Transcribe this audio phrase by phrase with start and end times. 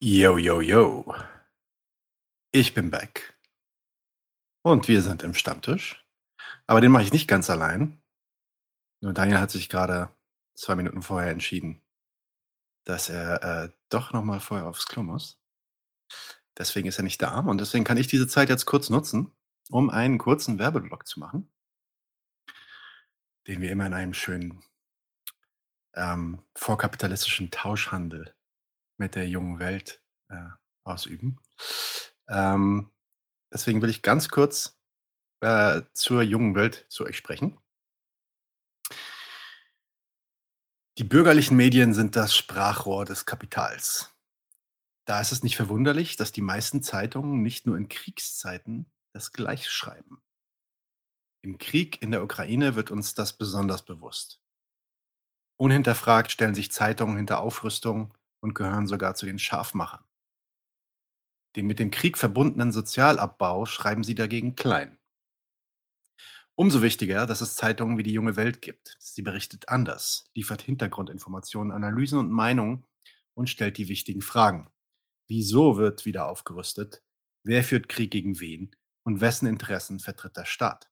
[0.00, 1.12] Yo, yo, yo.
[2.52, 3.36] Ich bin back.
[4.62, 6.06] Und wir sind im Stammtisch.
[6.68, 8.00] Aber den mache ich nicht ganz allein.
[9.00, 10.14] Nur Daniel hat sich gerade
[10.54, 11.82] zwei Minuten vorher entschieden,
[12.84, 15.40] dass er äh, doch nochmal vorher aufs Klo muss.
[16.56, 17.40] Deswegen ist er nicht da.
[17.40, 19.32] Und deswegen kann ich diese Zeit jetzt kurz nutzen,
[19.68, 21.52] um einen kurzen Werbeblock zu machen,
[23.48, 24.62] den wir immer in einem schönen
[25.94, 28.37] ähm, vorkapitalistischen Tauschhandel
[28.98, 30.48] mit der jungen Welt äh,
[30.84, 31.40] ausüben.
[32.28, 32.90] Ähm,
[33.52, 34.78] deswegen will ich ganz kurz
[35.40, 37.58] äh, zur jungen Welt zu euch sprechen.
[40.98, 44.12] Die bürgerlichen Medien sind das Sprachrohr des Kapitals.
[45.06, 49.70] Da ist es nicht verwunderlich, dass die meisten Zeitungen nicht nur in Kriegszeiten das Gleiche
[49.70, 50.20] schreiben.
[51.40, 54.42] Im Krieg in der Ukraine wird uns das besonders bewusst.
[55.56, 60.04] Unhinterfragt stellen sich Zeitungen hinter Aufrüstung und gehören sogar zu den Scharfmachern.
[61.56, 64.98] Den mit dem Krieg verbundenen Sozialabbau schreiben sie dagegen klein.
[66.54, 68.96] Umso wichtiger, dass es Zeitungen wie die Junge Welt gibt.
[68.98, 72.84] Sie berichtet anders, liefert Hintergrundinformationen, Analysen und Meinungen
[73.34, 74.68] und stellt die wichtigen Fragen.
[75.28, 77.02] Wieso wird wieder aufgerüstet?
[77.44, 78.74] Wer führt Krieg gegen wen?
[79.04, 80.90] Und wessen Interessen vertritt der Staat?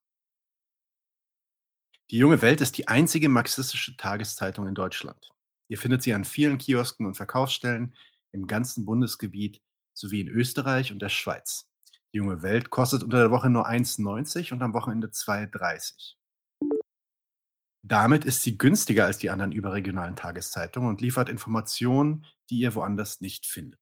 [2.09, 5.29] Die Junge Welt ist die einzige marxistische Tageszeitung in Deutschland.
[5.69, 7.95] Ihr findet sie an vielen Kiosken und Verkaufsstellen
[8.31, 9.61] im ganzen Bundesgebiet
[9.93, 11.67] sowie in Österreich und der Schweiz.
[12.13, 16.15] Die Junge Welt kostet unter der Woche nur 1,90 und am Wochenende 2,30.
[17.83, 23.21] Damit ist sie günstiger als die anderen überregionalen Tageszeitungen und liefert Informationen, die ihr woanders
[23.21, 23.79] nicht findet.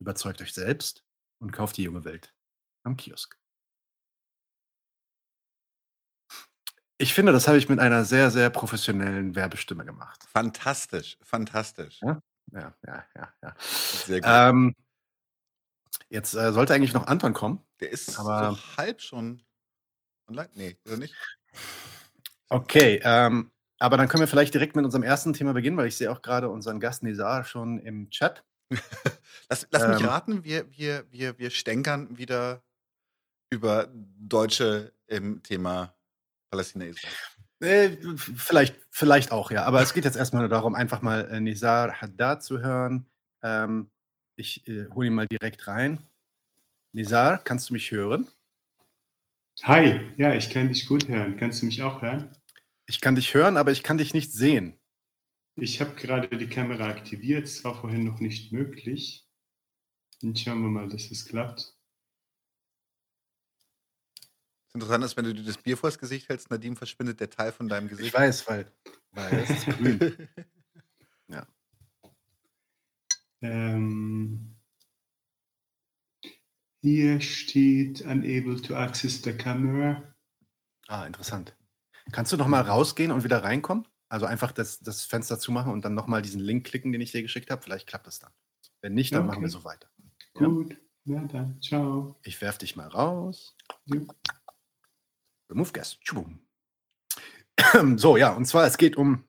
[0.00, 1.04] Überzeugt euch selbst
[1.40, 2.34] und kauft die Junge Welt
[2.84, 3.38] am Kiosk.
[6.98, 10.22] Ich finde, das habe ich mit einer sehr, sehr professionellen Werbestimme gemacht.
[10.32, 12.00] Fantastisch, fantastisch.
[12.02, 12.20] Ja,
[12.52, 13.34] ja, ja, ja.
[13.42, 13.54] ja.
[13.58, 14.30] Sehr gut.
[14.32, 14.74] Ähm,
[16.08, 17.60] jetzt äh, sollte eigentlich noch Anton kommen.
[17.80, 19.42] Der ist aber- so halb schon
[20.28, 20.50] online.
[20.54, 21.14] Nee, oder nicht?
[22.48, 25.96] Okay, ähm, aber dann können wir vielleicht direkt mit unserem ersten Thema beginnen, weil ich
[25.96, 28.44] sehe auch gerade unseren Gast Nizar schon im Chat.
[29.50, 30.06] Lass, lass mich Ähm.
[30.06, 32.62] raten, wir, wir, wir, wir stänkern wieder
[33.50, 35.93] über Deutsche im Thema
[36.54, 37.12] Palästina-Israel.
[37.60, 39.64] Äh, vielleicht, vielleicht auch, ja.
[39.64, 43.06] Aber es geht jetzt erstmal nur darum, einfach mal äh, Nizar Haddad zu hören.
[43.42, 43.90] Ähm,
[44.36, 45.98] ich äh, hole ihn mal direkt rein.
[46.92, 48.28] Nizar, kannst du mich hören?
[49.62, 51.36] Hi, ja, ich kann dich gut hören.
[51.36, 52.36] Kannst du mich auch hören?
[52.86, 54.78] Ich kann dich hören, aber ich kann dich nicht sehen.
[55.56, 57.44] Ich habe gerade die Kamera aktiviert.
[57.44, 59.26] Es war vorhin noch nicht möglich.
[60.22, 61.73] Und schauen wir mal, dass es klappt.
[64.74, 67.52] Das Interessante ist, wenn du dir das Bier vors Gesicht hältst, Nadim verschwindet der Teil
[67.52, 68.08] von deinem Gesicht.
[68.08, 68.72] Ich weiß, weil,
[69.12, 70.00] weil es ist grün.
[73.42, 74.56] Ähm,
[76.80, 80.02] hier steht unable to access the camera.
[80.88, 81.54] Ah, interessant.
[82.10, 83.86] Kannst du noch mal rausgehen und wieder reinkommen?
[84.08, 87.12] Also einfach das, das Fenster zumachen und dann noch mal diesen Link klicken, den ich
[87.12, 87.60] dir geschickt habe.
[87.60, 88.32] Vielleicht klappt das dann.
[88.80, 89.26] Wenn nicht, dann Okay.
[89.28, 89.90] machen wir so weiter.
[90.40, 90.46] Ja.
[90.46, 92.18] Gut, na dann, ciao.
[92.22, 93.54] Ich werf dich mal raus.
[93.84, 94.00] Ja.
[95.50, 95.72] Remove.
[95.72, 96.40] Tschubum.
[97.96, 99.28] So, ja, und zwar, es geht um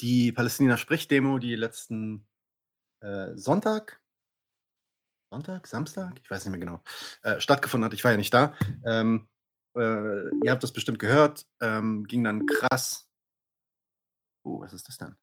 [0.00, 2.26] die Palästina-Sprichdemo, die letzten
[3.00, 4.00] äh, Sonntag,
[5.32, 6.82] Sonntag, Samstag, ich weiß nicht mehr genau,
[7.22, 7.94] äh, stattgefunden hat.
[7.94, 8.54] Ich war ja nicht da.
[8.84, 9.28] Ähm,
[9.76, 11.46] äh, ihr habt das bestimmt gehört.
[11.60, 13.08] Ähm, ging dann krass.
[14.44, 15.16] Oh, was ist das denn?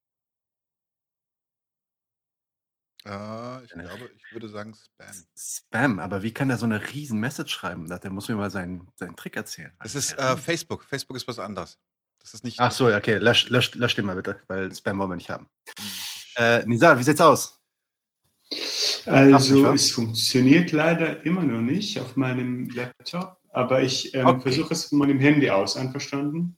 [3.07, 5.16] Ah, ich glaube, ich würde sagen Spam.
[5.38, 7.88] Spam, aber wie kann der so eine riesen Message schreiben?
[7.88, 9.72] Der muss mir mal seinen, seinen Trick erzählen.
[9.81, 10.84] Das ist äh, Facebook.
[10.84, 11.79] Facebook ist was anderes.
[12.19, 12.59] Das ist nicht.
[12.59, 15.47] Ach so, okay, lösch, lösch, lösch den mal bitte, weil Spam wollen wir nicht haben.
[16.35, 17.62] Äh, Nizar, wie sieht's aus?
[18.50, 24.41] nicht Also es funktioniert leider immer noch nicht auf meinem Laptop, aber ich ähm, Okay.
[24.41, 25.78] versuche es von meinem Handy aus.
[25.78, 26.58] Einverstanden?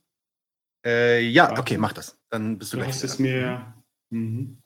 [0.84, 2.18] Äh, ja, okay, mach das.
[2.28, 3.72] Dann bist du, Du gleich hast es mir.
[4.10, 4.60] Mhm.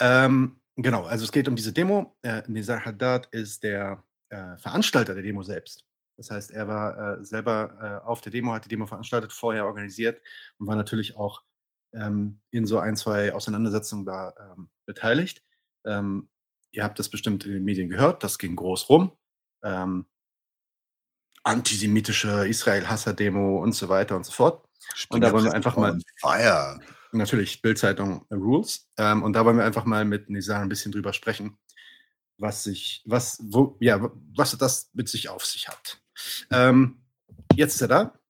[0.00, 2.16] Ähm, genau, also es geht um diese Demo.
[2.22, 5.84] Äh, Nizar Haddad ist der äh, Veranstalter der Demo selbst.
[6.16, 9.66] Das heißt, er war äh, selber äh, auf der Demo, hat die Demo veranstaltet, vorher
[9.66, 10.20] organisiert
[10.58, 11.42] und war natürlich auch
[11.94, 15.42] ähm, in so ein, zwei Auseinandersetzungen da ähm, beteiligt.
[15.86, 16.28] Ähm,
[16.72, 19.16] ihr habt das bestimmt in den Medien gehört, das ging groß rum.
[19.64, 20.06] Ähm,
[21.42, 24.68] antisemitische Israel-Hasser-Demo und so weiter und so fort.
[25.08, 26.80] Und da wollen wir einfach mal- Fire.
[27.12, 28.88] Natürlich Bildzeitung äh, Rules.
[28.96, 31.58] Ähm, und da wollen wir einfach mal mit Nizar ein bisschen drüber sprechen,
[32.38, 36.00] was sich, was, wo, ja, was das mit sich auf sich hat.
[36.50, 37.02] Ähm,
[37.54, 38.20] jetzt ist er da.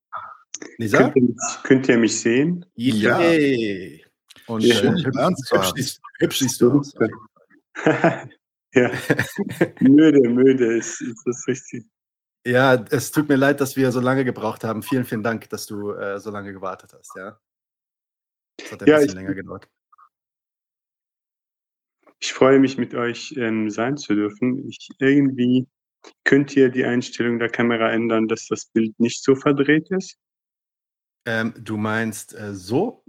[0.79, 1.12] Nizar?
[1.12, 2.67] Könnt, ihr, mich- könnt ihr mich sehen?
[2.75, 3.21] Ja.
[3.21, 4.05] Yay.
[4.47, 6.93] Und ja, hübsch, hübsch, hübsch, hübsch siehst du aus.
[8.75, 8.91] ja,
[9.81, 11.87] müde, müde ist, ist das richtig.
[12.47, 14.82] Ja, es tut mir leid, dass wir so lange gebraucht haben.
[14.82, 17.12] Vielen, vielen Dank, dass du äh, so lange gewartet hast.
[17.17, 17.38] Ja,
[18.65, 19.69] es hat ein ja, bisschen ich, länger gedauert.
[22.19, 24.69] Ich freue mich, mit euch ähm, sein zu dürfen.
[24.69, 25.67] Ich irgendwie
[26.25, 30.17] könnt ihr die Einstellung der Kamera ändern, dass das Bild nicht so verdreht ist?
[31.27, 33.05] Ähm, du meinst äh, so?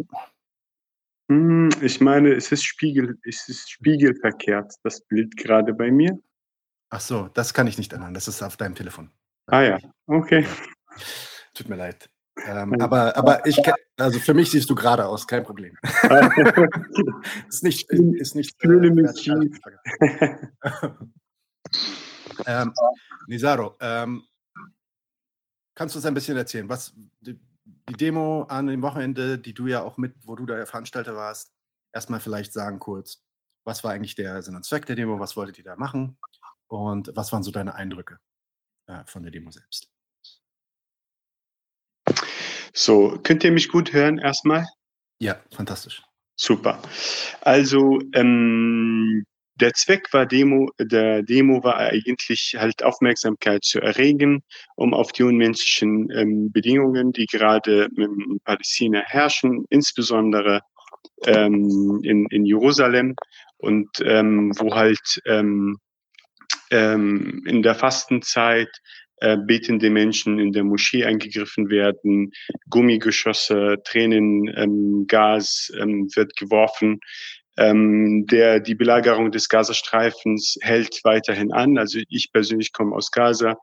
[1.30, 6.19] Hm, ich meine, es ist, Spiegel, es ist spiegelverkehrt, das Bild gerade bei mir.
[6.89, 8.13] Ach so, das kann ich nicht ändern.
[8.13, 9.12] Das ist auf deinem Telefon.
[9.47, 10.45] Ah ja, okay.
[11.54, 12.09] Tut mir leid.
[12.45, 13.59] Ähm, aber, aber ich,
[13.97, 15.77] also für mich siehst du gerade aus, kein Problem.
[17.47, 18.55] ist nicht, ist nicht.
[18.55, 19.59] Ich fühle mich schief.
[22.45, 22.73] ähm,
[23.27, 24.23] Nisaro, ähm,
[25.75, 27.39] kannst du uns ein bisschen erzählen, was die,
[27.89, 31.53] die, Demo an dem Wochenende, die du ja auch mit, wo du der Veranstalter warst,
[31.94, 33.23] erstmal vielleicht sagen kurz,
[33.63, 36.17] was war eigentlich der Sinn und Zweck der Demo, was wolltet ihr da machen
[36.67, 38.19] und was waren so deine Eindrücke
[38.87, 39.91] äh, von der Demo selbst?
[42.73, 44.65] So, könnt ihr mich gut hören erstmal?
[45.19, 46.01] Ja, fantastisch.
[46.35, 46.81] Super.
[47.41, 49.25] Also ähm,
[49.56, 54.44] der Zweck war Demo, der Demo war eigentlich halt Aufmerksamkeit zu erregen,
[54.75, 60.62] um auf die unmenschlichen ähm, Bedingungen, die gerade in Palästina herrschen, insbesondere
[61.27, 63.15] ähm, in, in Jerusalem
[63.57, 65.77] und ähm, wo halt ähm,
[66.71, 68.69] ähm, in der Fastenzeit
[69.21, 72.31] äh, betende Menschen in der Moschee eingegriffen werden,
[72.69, 77.00] Gummigeschosse, Tränen, ähm, ähm, wird geworfen.
[77.56, 81.77] Ähm, der, die Belagerung des Gazastreifens hält weiterhin an.
[81.77, 83.57] Also ich persönlich komme aus Gaza.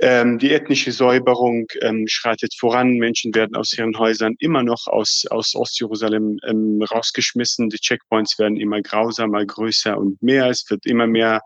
[0.00, 2.96] Ähm, die ethnische Säuberung ähm, schreitet voran.
[2.96, 7.68] Menschen werden aus ihren Häusern immer noch aus, aus Ostjerusalem ähm, rausgeschmissen.
[7.68, 10.48] Die Checkpoints werden immer grausamer, größer und mehr.
[10.50, 11.40] Es wird immer mehr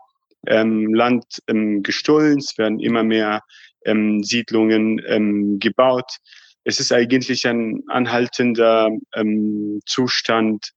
[0.47, 2.39] ähm, Land ähm, gestohlen.
[2.39, 3.41] Es werden immer mehr
[3.85, 6.17] ähm, Siedlungen ähm, gebaut.
[6.63, 10.71] Es ist eigentlich ein anhaltender ähm, Zustand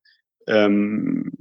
[0.47, 1.33] ähm,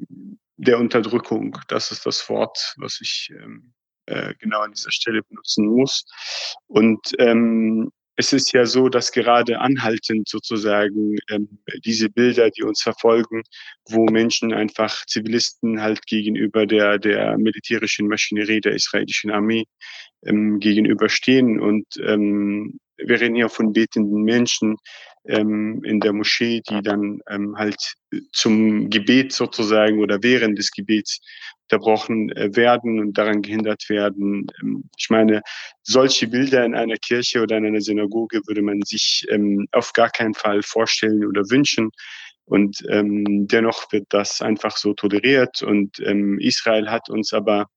[0.57, 1.57] der Unterdrückung.
[1.67, 3.73] Das ist das Wort, was ich ähm,
[4.05, 6.05] äh, genau an dieser Stelle benutzen muss.
[6.67, 12.81] Und ähm, es ist ja so, dass gerade anhaltend sozusagen ähm, diese Bilder, die uns
[12.81, 13.43] verfolgen,
[13.89, 19.65] wo Menschen einfach Zivilisten halt gegenüber der, der militärischen Maschinerie der israelischen Armee
[20.25, 21.59] ähm, gegenüberstehen.
[21.59, 24.77] Und ähm, wir reden hier von betenden Menschen
[25.27, 27.93] ähm, in der Moschee, die dann ähm, halt
[28.33, 31.21] zum Gebet sozusagen oder während des Gebets
[31.71, 34.47] unterbrochen äh, werden und daran gehindert werden.
[34.61, 35.41] Ähm, ich meine,
[35.83, 40.09] solche Bilder in einer Kirche oder in einer Synagoge würde man sich ähm, auf gar
[40.09, 41.89] keinen Fall vorstellen oder wünschen.
[42.45, 45.61] Und ähm, dennoch wird das einfach so toleriert.
[45.61, 47.67] Und Israel hat uns aber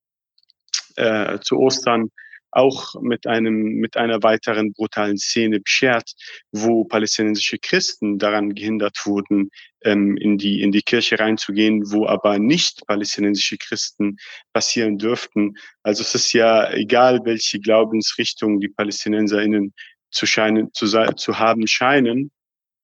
[0.97, 2.11] äh, zu Ostern
[2.55, 6.13] auch mit einem, mit einer weiteren brutalen Szene beschert,
[6.53, 9.51] wo palästinensische Christen daran gehindert wurden,
[9.83, 14.17] ähm, in die, in die Kirche reinzugehen, wo aber nicht palästinensische Christen
[14.53, 15.55] passieren dürften.
[15.83, 19.75] Also es ist ja egal, welche Glaubensrichtung die PalästinenserInnen
[20.11, 22.31] zu scheinen, zu, zu haben scheinen,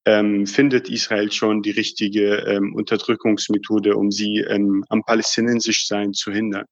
[0.05, 6.31] ähm, findet Israel schon die richtige ähm, Unterdrückungsmethode, um sie ähm, am palästinensisch Sein zu
[6.31, 6.65] hindern.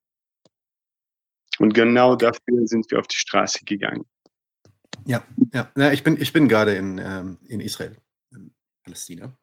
[1.60, 4.06] Und genau dafür sind wir auf die Straße gegangen.
[5.06, 5.24] Ja,
[5.54, 5.72] ja.
[5.75, 7.98] ja ich bin, ich bin gerade in, ähm, in Israel,
[8.32, 9.36] in Palästina.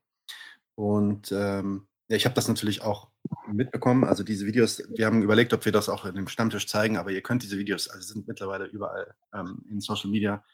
[0.74, 3.10] Und ähm, ja, ich habe das natürlich auch
[3.48, 4.04] mitbekommen.
[4.04, 7.10] Also diese Videos, wir haben überlegt, ob wir das auch in dem Stammtisch zeigen, aber
[7.10, 10.44] ihr könnt diese Videos, also sind mittlerweile überall ähm, in Social Media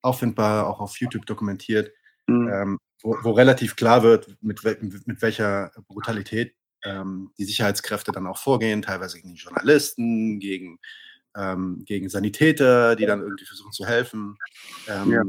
[0.00, 1.92] auffindbar, auch auf YouTube dokumentiert,
[2.26, 2.48] mhm.
[2.48, 8.38] ähm, wo, wo, relativ klar wird, mit, mit welcher Brutalität ähm, die Sicherheitskräfte dann auch
[8.38, 10.78] vorgehen, teilweise gegen Journalisten, gegen
[11.36, 14.36] ähm, gegen Sanitäter, die dann irgendwie versuchen zu helfen.
[14.88, 15.22] Ähm, ja.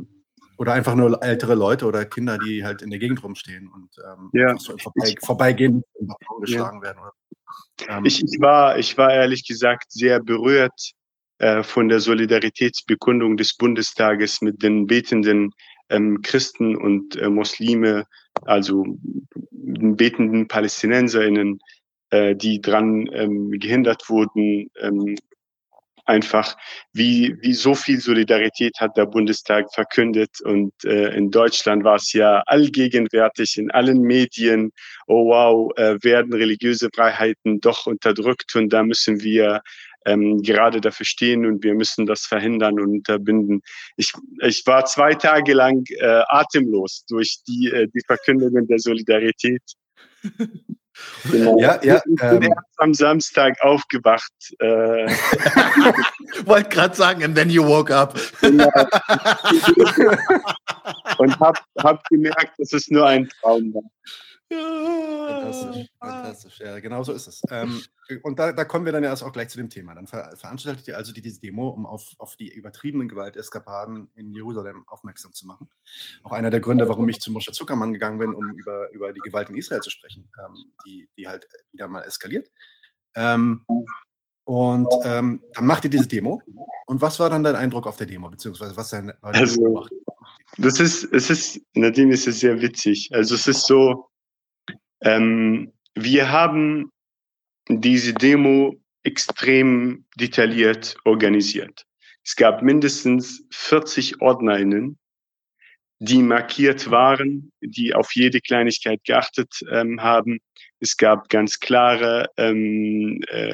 [0.58, 4.30] Oder einfach nur ältere Leute oder Kinder, die halt in der Gegend rumstehen und ähm,
[4.34, 4.56] ja.
[4.58, 6.84] vorbei, vorbeigehen und geschlagen ja.
[6.84, 7.00] werden.
[7.88, 10.94] Ähm, ich, ich, war, ich war ehrlich gesagt sehr berührt
[11.40, 15.52] äh, von der Solidaritätsbekundung des Bundestages mit den betenden
[15.90, 18.06] ähm, Christen und äh, Muslime,
[18.44, 18.86] also
[19.52, 21.60] betenden PalästinenserInnen,
[22.12, 25.16] äh, die dran ähm, gehindert wurden, ähm,
[26.06, 26.58] einfach,
[26.92, 30.42] wie, wie so viel Solidarität hat der Bundestag verkündet.
[30.42, 34.72] Und äh, in Deutschland war es ja allgegenwärtig in allen Medien,
[35.08, 39.62] oh wow, äh, werden religiöse Freiheiten doch unterdrückt und da müssen wir
[40.06, 43.62] ähm, gerade dafür stehen und wir müssen das verhindern und unterbinden.
[43.96, 49.62] Ich, ich war zwei Tage lang äh, atemlos durch die, äh, die Verkündungen der Solidarität
[51.30, 51.60] Genau.
[51.60, 52.54] Ja, ja, ich bin ähm.
[52.78, 54.32] am Samstag aufgewacht.
[54.60, 54.66] Äh,
[56.46, 58.20] Wollte gerade sagen, and then you woke up.
[58.42, 58.70] genau.
[61.18, 63.84] und habe hab gemerkt, dass es nur ein Traum war.
[64.54, 66.60] Fantastisch, fantastisch.
[66.60, 67.42] Ja, genau so ist es.
[67.50, 67.82] Ähm,
[68.24, 69.96] und da, da kommen wir dann ja erst auch gleich zu dem Thema.
[69.96, 74.34] Dann ver veranstaltet ihr also die, diese Demo, um auf, auf die übertriebenen Gewalteskapaden in
[74.34, 75.70] Jerusalem aufmerksam zu machen.
[76.24, 79.22] Auch einer der Gründe, warum ich zu Moshe Zuckermann gegangen bin, um über, über die
[79.22, 80.56] Gewalt in Israel zu sprechen, ähm,
[80.86, 82.50] die, die halt wieder mal eskaliert.
[83.16, 83.66] Ähm,
[84.46, 86.42] und ähm, dann macht ihr diese Demo.
[86.86, 89.88] Und was war dann dein Eindruck auf der Demo, beziehungsweise was dein war deine Also?
[90.58, 93.10] Das ist, es ist, Nadine, es ist sehr witzig.
[93.14, 94.10] Also es ist so,
[95.04, 96.92] ähm, wir haben
[97.68, 101.86] diese Demo extrem detailliert organisiert.
[102.24, 104.98] Es gab mindestens 40 OrdnerInnen,
[106.00, 110.40] die markiert waren, die auf jede Kleinigkeit geachtet ähm, haben.
[110.80, 113.54] Es gab ganz klare ähm, äh,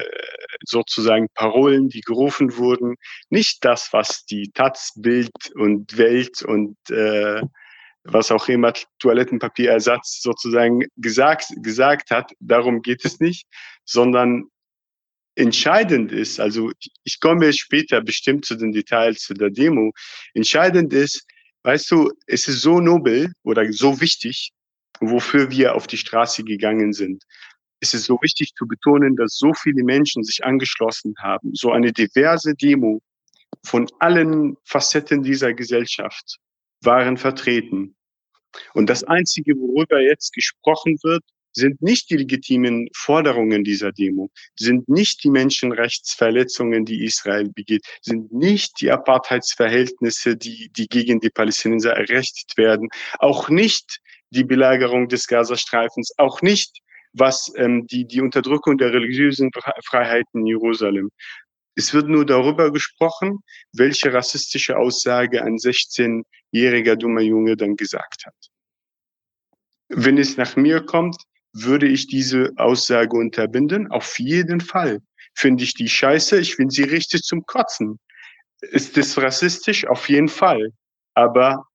[0.64, 2.96] sozusagen Parolen, die gerufen wurden.
[3.28, 7.42] Nicht das, was die Taz, Bild und Welt und äh,
[8.12, 12.32] was auch immer Toilettenpapierersatz sozusagen gesagt, gesagt hat.
[12.40, 13.46] Darum geht es nicht,
[13.84, 14.44] sondern
[15.36, 16.70] entscheidend ist, also
[17.04, 19.92] ich komme später bestimmt zu den Details zu der Demo.
[20.34, 21.24] Entscheidend ist,
[21.62, 24.52] weißt du, es ist so nobel oder so wichtig,
[25.00, 27.24] wofür wir auf die Straße gegangen sind.
[27.80, 31.54] Es ist so wichtig zu betonen, dass so viele Menschen sich angeschlossen haben.
[31.54, 33.00] So eine diverse Demo
[33.64, 36.36] von allen Facetten dieser Gesellschaft
[36.82, 37.96] waren vertreten.
[38.74, 44.88] Und das Einzige, worüber jetzt gesprochen wird, sind nicht die legitimen Forderungen dieser Demo, sind
[44.88, 51.92] nicht die Menschenrechtsverletzungen, die Israel begeht, sind nicht die Apartheidsverhältnisse, die, die gegen die Palästinenser
[51.92, 52.88] errechtet werden,
[53.18, 56.78] auch nicht die Belagerung des Gazastreifens, auch nicht
[57.12, 59.50] was ähm, die, die Unterdrückung der religiösen
[59.84, 61.10] Freiheiten in Jerusalem.
[61.74, 63.40] Es wird nur darüber gesprochen,
[63.72, 68.50] welche rassistische Aussage an 16 jähriger dummer Junge dann gesagt hat.
[69.88, 71.16] Wenn es nach mir kommt,
[71.52, 73.90] würde ich diese Aussage unterbinden.
[73.90, 75.00] Auf jeden Fall
[75.34, 76.38] finde ich die scheiße.
[76.38, 77.98] Ich finde sie richtig zum Kotzen.
[78.60, 79.86] Ist es rassistisch?
[79.86, 80.72] Auf jeden Fall.
[81.14, 81.66] Aber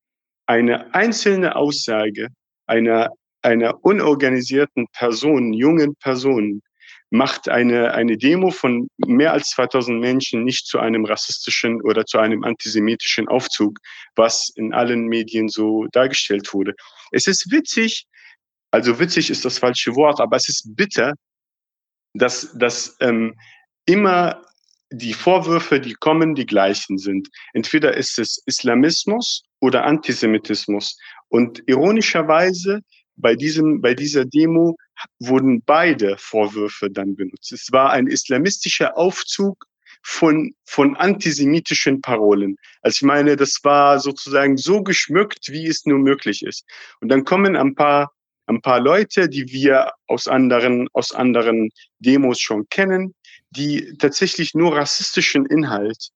[0.46, 2.30] eine einzelne Aussage
[2.68, 6.62] einer, einer unorganisierten Person, jungen Person,
[7.12, 12.18] macht eine, eine Demo von mehr als 2000 Menschen nicht zu einem rassistischen oder zu
[12.18, 13.78] einem antisemitischen Aufzug,
[14.16, 16.74] was in allen Medien so dargestellt wurde.
[17.12, 18.08] Es ist witzig,
[18.72, 21.14] also witzig ist das falsche Wort, aber es ist bitter,
[22.14, 23.36] dass, dass ähm,
[23.86, 24.42] immer
[24.92, 27.30] die Vorwürfe, die kommen, die gleichen sind.
[27.54, 30.98] Entweder ist es Islamismus oder Antisemitismus.
[31.28, 32.82] Und ironischerweise
[33.18, 34.78] bei diesem, bei dieser Demo
[35.20, 37.52] wurden beide Vorwürfe dann benutzt.
[37.52, 39.66] Es war ein islamistischer Aufzug
[40.04, 42.58] von, von antisemitischen Parolen.
[42.82, 46.66] Also ich meine, das war sozusagen so geschmückt, wie es nur möglich ist.
[47.02, 48.12] Und dann kommen ein paar,
[48.46, 51.70] ein paar Leute, die wir aus anderen, aus anderen
[52.00, 53.16] Demos schon kennen,
[53.50, 56.10] die tatsächlich nur rassistischen Inhalt,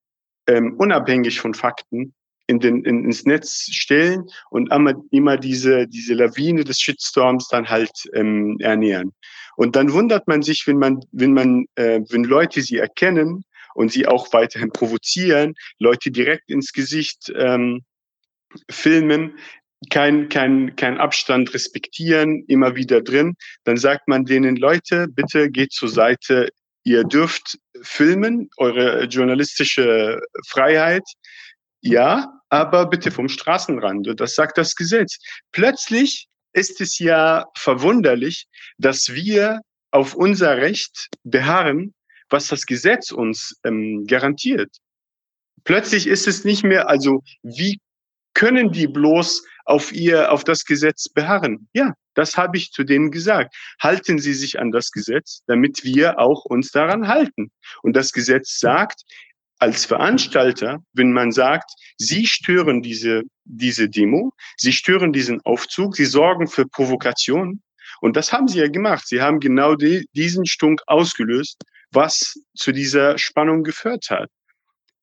[0.47, 2.13] ähm, unabhängig von Fakten,
[2.49, 7.69] in den, in, ins Netz stellen und immer, immer diese, diese Lawine des Shitstorms dann
[7.69, 9.13] halt ähm, ernähren.
[9.55, 13.43] Und dann wundert man sich, wenn man, wenn man, äh, wenn Leute sie erkennen
[13.75, 17.83] und sie auch weiterhin provozieren, Leute direkt ins Gesicht ähm,
[18.69, 19.37] filmen,
[19.91, 25.71] kein, kein, kein Abstand respektieren, immer wieder drin, dann sagt man denen, Leute, bitte geht
[25.71, 26.49] zur Seite,
[26.83, 31.03] ihr dürft filmen, eure journalistische Freiheit,
[31.81, 34.19] ja, aber bitte vom Straßenrand.
[34.19, 35.17] Das sagt das Gesetz.
[35.51, 41.93] Plötzlich ist es ja verwunderlich, dass wir auf unser Recht beharren,
[42.29, 44.69] was das Gesetz uns ähm, garantiert.
[45.63, 47.79] Plötzlich ist es nicht mehr, also wie
[48.33, 51.67] können die bloß auf ihr, auf das Gesetz beharren?
[51.73, 53.55] Ja, das habe ich zu denen gesagt.
[53.81, 57.51] Halten Sie sich an das Gesetz, damit wir auch uns daran halten.
[57.81, 59.03] Und das Gesetz sagt,
[59.59, 66.05] als Veranstalter, wenn man sagt, Sie stören diese, diese Demo, Sie stören diesen Aufzug, Sie
[66.05, 67.61] sorgen für Provokation.
[68.01, 69.05] Und das haben Sie ja gemacht.
[69.07, 71.61] Sie haben genau die, diesen Stunk ausgelöst,
[71.91, 74.29] was zu dieser Spannung geführt hat.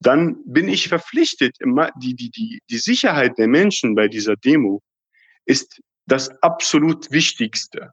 [0.01, 4.83] Dann bin ich verpflichtet, die, die, die, die Sicherheit der Menschen bei dieser Demo
[5.45, 7.93] ist das absolut Wichtigste.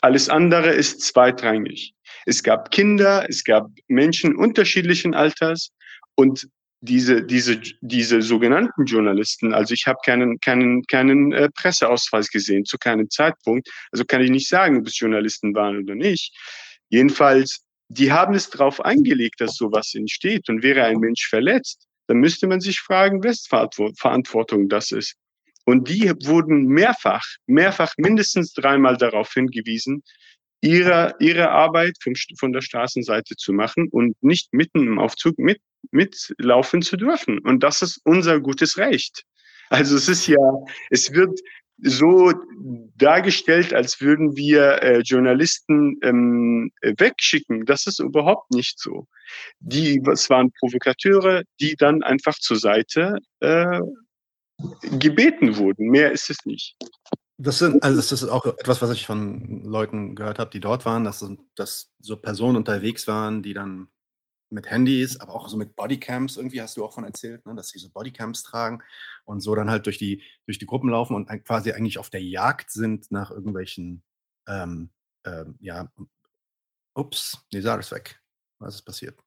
[0.00, 1.94] Alles andere ist zweitrangig.
[2.26, 5.70] Es gab Kinder, es gab Menschen unterschiedlichen Alters
[6.14, 6.48] und
[6.80, 12.78] diese, diese, diese sogenannten Journalisten, also ich habe keinen, keinen, keinen äh, Presseausweis gesehen zu
[12.78, 16.34] keinem Zeitpunkt, also kann ich nicht sagen, ob es Journalisten waren oder nicht.
[16.88, 22.18] Jedenfalls, die haben es darauf eingelegt, dass sowas entsteht und wäre ein Mensch verletzt, dann
[22.18, 25.16] müsste man sich fragen, wes Verantwortung das ist.
[25.66, 30.04] Und die wurden mehrfach, mehrfach mindestens dreimal darauf hingewiesen,
[30.60, 35.60] ihre, ihre Arbeit vom, von der Straßenseite zu machen und nicht mitten im Aufzug mit,
[35.90, 37.40] mitlaufen zu dürfen.
[37.40, 39.24] Und das ist unser gutes Recht.
[39.68, 40.38] Also es ist ja,
[40.90, 41.40] es wird
[41.78, 42.32] so
[42.96, 47.66] dargestellt, als würden wir äh, Journalisten ähm, wegschicken.
[47.66, 49.06] Das ist überhaupt nicht so.
[49.58, 53.80] Die, es waren Provokateure, die dann einfach zur Seite äh,
[54.82, 55.90] gebeten wurden.
[55.90, 56.76] Mehr ist es nicht.
[57.38, 60.86] Das sind, also das ist auch etwas, was ich von Leuten gehört habe, die dort
[60.86, 63.88] waren, dass, dass so Personen unterwegs waren, die dann
[64.48, 67.68] mit Handys, aber auch so mit Bodycams, irgendwie hast du auch von erzählt, ne, dass
[67.68, 68.82] sie so Bodycams tragen
[69.24, 72.22] und so dann halt durch die, durch die Gruppen laufen und quasi eigentlich auf der
[72.22, 74.02] Jagd sind nach irgendwelchen,
[74.46, 74.90] ähm,
[75.24, 75.90] ähm, ja,
[76.94, 78.22] ups, nee, Sarah ist weg.
[78.58, 79.18] Was ist passiert?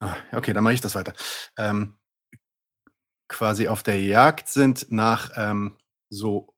[0.00, 1.14] Ah, okay, dann mache ich das weiter.
[1.56, 1.96] Ähm,
[3.32, 5.76] quasi auf der Jagd sind nach ähm,
[6.10, 6.54] so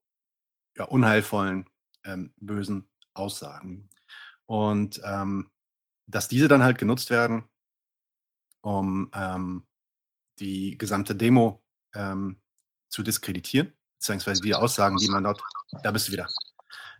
[0.76, 1.70] ja, unheilvollen,
[2.04, 3.88] ähm, bösen Aussagen.
[4.46, 5.50] Und ähm,
[6.06, 7.44] dass diese dann halt genutzt werden,
[8.60, 9.66] um ähm,
[10.40, 11.62] die gesamte Demo
[11.94, 12.42] ähm,
[12.90, 15.40] zu diskreditieren, beziehungsweise die Aussagen, die man dort,
[15.82, 16.28] da bist du wieder.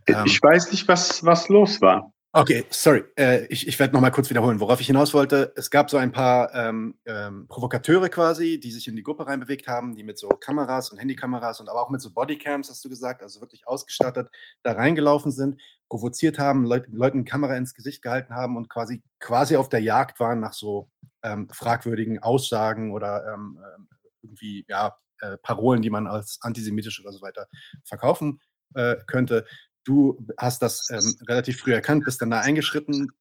[0.07, 2.14] ich ähm weiß nicht, was, was los war.
[2.37, 3.05] Okay, sorry.
[3.17, 5.53] Äh, ich ich werde nochmal kurz wiederholen, worauf ich hinaus wollte.
[5.55, 9.69] Es gab so ein paar ähm, ähm, Provokateure quasi, die sich in die Gruppe reinbewegt
[9.69, 12.89] haben, die mit so Kameras und Handykameras und aber auch mit so Bodycams, hast du
[12.89, 14.31] gesagt, also wirklich ausgestattet,
[14.65, 19.55] da reingelaufen sind, provoziert haben, Leut, Leuten Kamera ins Gesicht gehalten haben und quasi, quasi
[19.57, 20.91] auf der Jagd waren nach so
[21.23, 23.89] ähm, fragwürdigen Aussagen oder ähm, ähm,
[24.23, 27.47] irgendwie, ja, äh, Parolen, die man als antisemitisch oder so weiter
[27.85, 28.41] verkaufen
[28.75, 29.47] äh, könnte.
[29.85, 33.13] Du hast das ähm, relativ früh erkannt, bist dann da eingeschritten,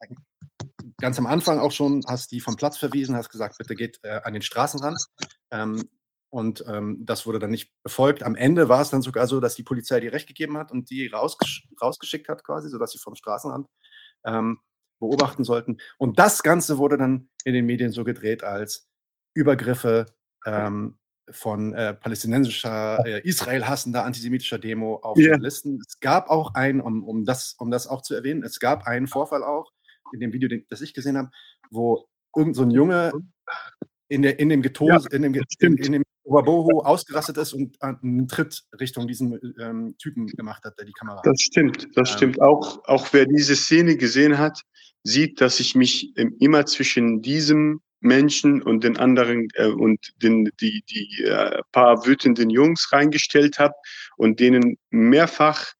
[0.99, 4.21] ganz am Anfang auch schon, hast die vom Platz verwiesen, hast gesagt, bitte geht äh,
[4.23, 4.99] an den Straßenrand.
[5.51, 5.83] Ähm,
[6.29, 8.23] und ähm, das wurde dann nicht befolgt.
[8.23, 10.89] Am Ende war es dann sogar so, dass die Polizei die Recht gegeben hat und
[10.89, 13.67] die rausgesch rausgeschickt hat, quasi, sodass sie vom Straßenrand
[14.25, 14.59] ähm,
[14.99, 15.77] beobachten sollten.
[15.97, 18.87] Und das Ganze wurde dann in den Medien so gedreht als
[19.35, 20.07] Übergriffe
[20.45, 20.97] ähm,
[21.33, 25.29] von äh, palästinensischer, äh, Israel hassender antisemitischer Demo auf yeah.
[25.29, 25.79] Journalisten.
[25.85, 29.07] Es gab auch einen, um, um, das, um das auch zu erwähnen, es gab einen
[29.07, 29.71] Vorfall auch
[30.13, 31.29] in dem Video, den, das ich gesehen habe,
[31.71, 33.11] wo irgend so ein Junge
[34.07, 37.81] in, der, in dem Getos, ja, in dem, in, in dem Oberboho ausgerastet ist und
[37.81, 42.17] einen Tritt Richtung diesen ähm, Typen gemacht hat, der die Kamera Das stimmt, das ähm,
[42.17, 42.41] stimmt.
[42.41, 44.61] Auch, auch wer diese Szene gesehen hat,
[45.03, 50.83] sieht, dass ich mich immer zwischen diesem Menschen und den anderen äh, und den, die,
[50.89, 53.73] die äh, paar wütenden Jungs reingestellt habe
[54.17, 55.73] und denen mehrfach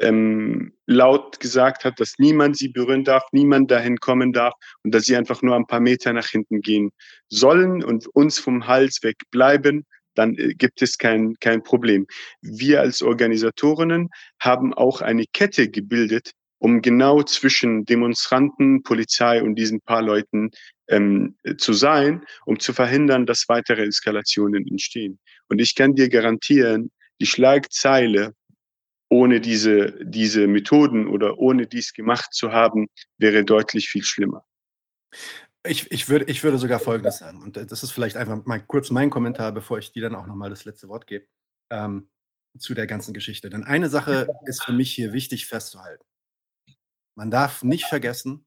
[0.00, 5.04] ähm, laut gesagt hat, dass niemand sie berühren darf, niemand dahin kommen darf und dass
[5.04, 6.90] sie einfach nur ein paar Meter nach hinten gehen
[7.28, 12.06] sollen und uns vom Hals weg bleiben, dann äh, gibt es kein, kein Problem.
[12.40, 14.08] Wir als Organisatorinnen
[14.40, 20.50] haben auch eine Kette gebildet, um genau zwischen Demonstranten, Polizei und diesen paar Leuten
[20.88, 25.18] ähm, zu sein, um zu verhindern, dass weitere Eskalationen entstehen.
[25.48, 26.90] Und ich kann dir garantieren,
[27.20, 28.34] die Schlagzeile
[29.10, 34.44] ohne diese, diese Methoden oder ohne dies gemacht zu haben, wäre deutlich viel schlimmer.
[35.66, 38.90] Ich, ich, würde, ich würde sogar Folgendes sagen, und das ist vielleicht einfach mal kurz
[38.90, 41.26] mein Kommentar, bevor ich dir dann auch nochmal das letzte Wort gebe,
[41.70, 42.10] ähm,
[42.58, 43.50] zu der ganzen Geschichte.
[43.50, 46.04] Denn eine Sache ist für mich hier wichtig festzuhalten.
[47.18, 48.46] Man darf nicht vergessen,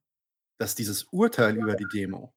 [0.58, 2.34] dass dieses Urteil über die Demo,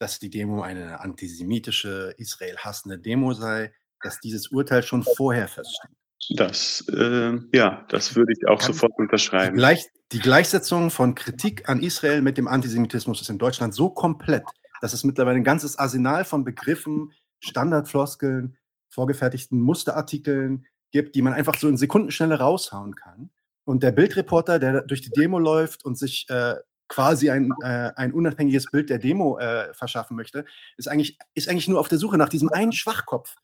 [0.00, 5.94] dass die Demo eine antisemitische, Israel hassende Demo sei, dass dieses Urteil schon vorher feststand.
[6.30, 9.54] Das, äh, ja, das würde ich auch Kann sofort unterschreiben.
[9.54, 13.88] Die, Gleich, die Gleichsetzung von Kritik an Israel mit dem Antisemitismus ist in Deutschland so
[13.88, 14.44] komplett,
[14.80, 18.56] dass es mittlerweile ein ganzes Arsenal von Begriffen, Standardfloskeln,
[18.88, 23.30] vorgefertigten Musterartikeln gibt, die man einfach so in Sekundenschnelle raushauen kann.
[23.64, 26.56] Und der Bildreporter, der durch die Demo läuft und sich äh,
[26.88, 30.44] quasi ein, äh, ein unabhängiges Bild der Demo äh, verschaffen möchte,
[30.76, 33.36] ist eigentlich, ist eigentlich nur auf der Suche nach diesem einen Schwachkopf,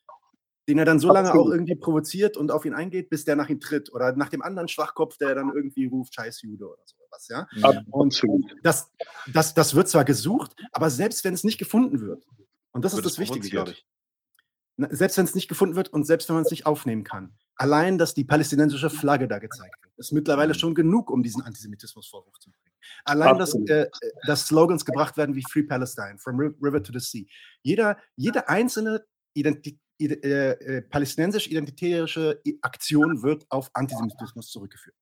[0.68, 3.48] den er dann so lange auch irgendwie provoziert und auf ihn eingeht, bis der nach
[3.48, 3.92] ihm tritt.
[3.92, 7.28] Oder nach dem anderen Schwachkopf, der dann irgendwie ruft, scheiß Jude oder sowas.
[7.28, 7.48] Ja?
[7.90, 8.22] Und
[8.62, 8.90] das,
[9.33, 12.26] das, das wird zwar gesucht, aber selbst wenn es nicht gefunden wird,
[12.72, 13.87] und das wird ist das Wichtige, glaube ich.
[14.90, 17.99] Selbst wenn es nicht gefunden wird und selbst wenn man es nicht aufnehmen kann, allein,
[17.99, 20.59] dass die palästinensische Flagge da gezeigt wird, ist mittlerweile mhm.
[20.59, 22.64] schon genug, um diesen Antisemitismusvorwurf zu bringen.
[23.05, 23.87] Allein, dass, äh,
[24.27, 27.27] dass Slogans gebracht werden wie Free Palestine, From River to the Sea.
[27.62, 34.94] Jeder, jede einzelne Identi äh, äh, palästinensisch-identitäre Aktion wird auf Antisemitismus zurückgeführt.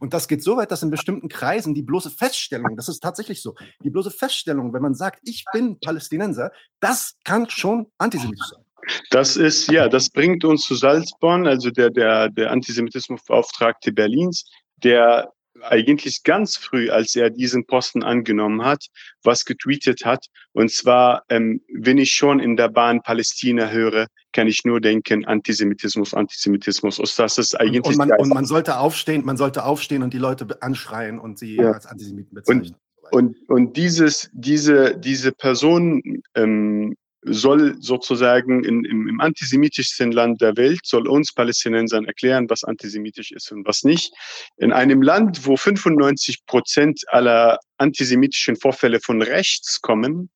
[0.00, 3.42] Und das geht so weit, dass in bestimmten Kreisen die bloße Feststellung, das ist tatsächlich
[3.42, 8.64] so, die bloße Feststellung, wenn man sagt, ich bin Palästinenser, das kann schon antisemitisch sein.
[9.10, 14.44] Das ist, ja, das bringt uns zu Salzborn, also der, der, der Antisemitismusbeauftragte Berlins,
[14.82, 18.86] der eigentlich ganz früh, als er diesen Posten angenommen hat,
[19.22, 20.26] was getweetet hat.
[20.52, 25.24] Und zwar, ähm, wenn ich schon in der Bahn Palästina höre, kann ich nur denken,
[25.24, 26.98] Antisemitismus, Antisemitismus.
[26.98, 27.82] Und das ist eigentlich.
[27.84, 31.38] Und, und, man, und man, sollte aufstehen, man sollte aufstehen und die Leute anschreien und
[31.38, 31.72] sie ja.
[31.72, 32.76] als Antisemiten bezeichnen.
[33.10, 40.40] Und, und, und dieses, diese, diese Person ähm, soll sozusagen in, im, im antisemitischsten Land
[40.40, 44.12] der Welt, soll uns Palästinensern erklären, was antisemitisch ist und was nicht.
[44.56, 50.30] In einem Land, wo 95 Prozent aller antisemitischen Vorfälle von rechts kommen,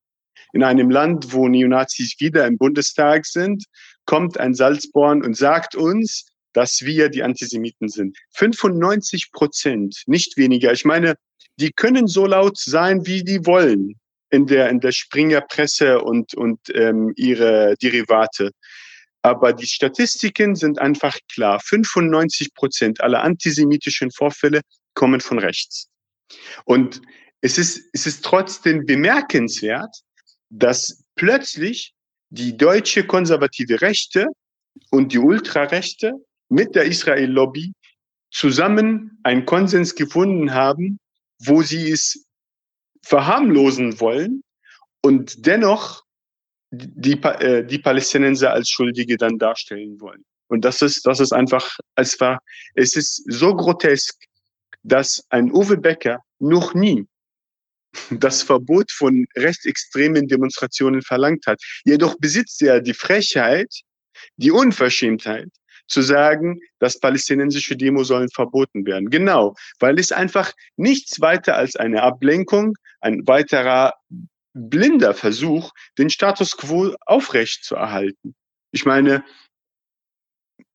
[0.52, 3.64] in einem Land, wo Neonazis wieder im Bundestag sind,
[4.04, 8.16] kommt ein Salzborn und sagt uns, dass wir die Antisemiten sind.
[8.34, 10.72] 95 Prozent, nicht weniger.
[10.72, 11.16] Ich meine,
[11.58, 13.98] die können so laut sein, wie die wollen
[14.34, 18.50] in der, in der Springerpresse und, und ähm, ihre Derivate.
[19.22, 21.60] Aber die Statistiken sind einfach klar.
[21.60, 24.60] 95 Prozent aller antisemitischen Vorfälle
[24.94, 25.88] kommen von rechts.
[26.64, 27.00] Und
[27.40, 29.94] es ist, es ist trotzdem bemerkenswert,
[30.50, 31.94] dass plötzlich
[32.30, 34.26] die deutsche konservative Rechte
[34.90, 36.12] und die Ultrarechte
[36.48, 37.72] mit der Israel-Lobby
[38.30, 40.98] zusammen einen Konsens gefunden haben,
[41.38, 42.24] wo sie es
[43.04, 44.42] verharmlosen wollen
[45.02, 46.02] und dennoch
[46.70, 50.24] die, äh, die Palästinenser als Schuldige dann darstellen wollen.
[50.48, 52.40] Und das ist, das ist einfach, es war,
[52.74, 54.14] es ist so grotesk,
[54.82, 57.06] dass ein Uwe Becker noch nie
[58.10, 61.60] das Verbot von rechtsextremen Demonstrationen verlangt hat.
[61.84, 63.72] Jedoch besitzt er die Frechheit,
[64.36, 65.48] die Unverschämtheit,
[65.86, 69.10] zu sagen, dass palästinensische Demos sollen verboten werden.
[69.10, 73.94] Genau, weil es einfach nichts weiter als eine Ablenkung, ein weiterer
[74.54, 78.34] blinder Versuch, den Status quo aufrecht zu erhalten.
[78.72, 79.24] Ich meine,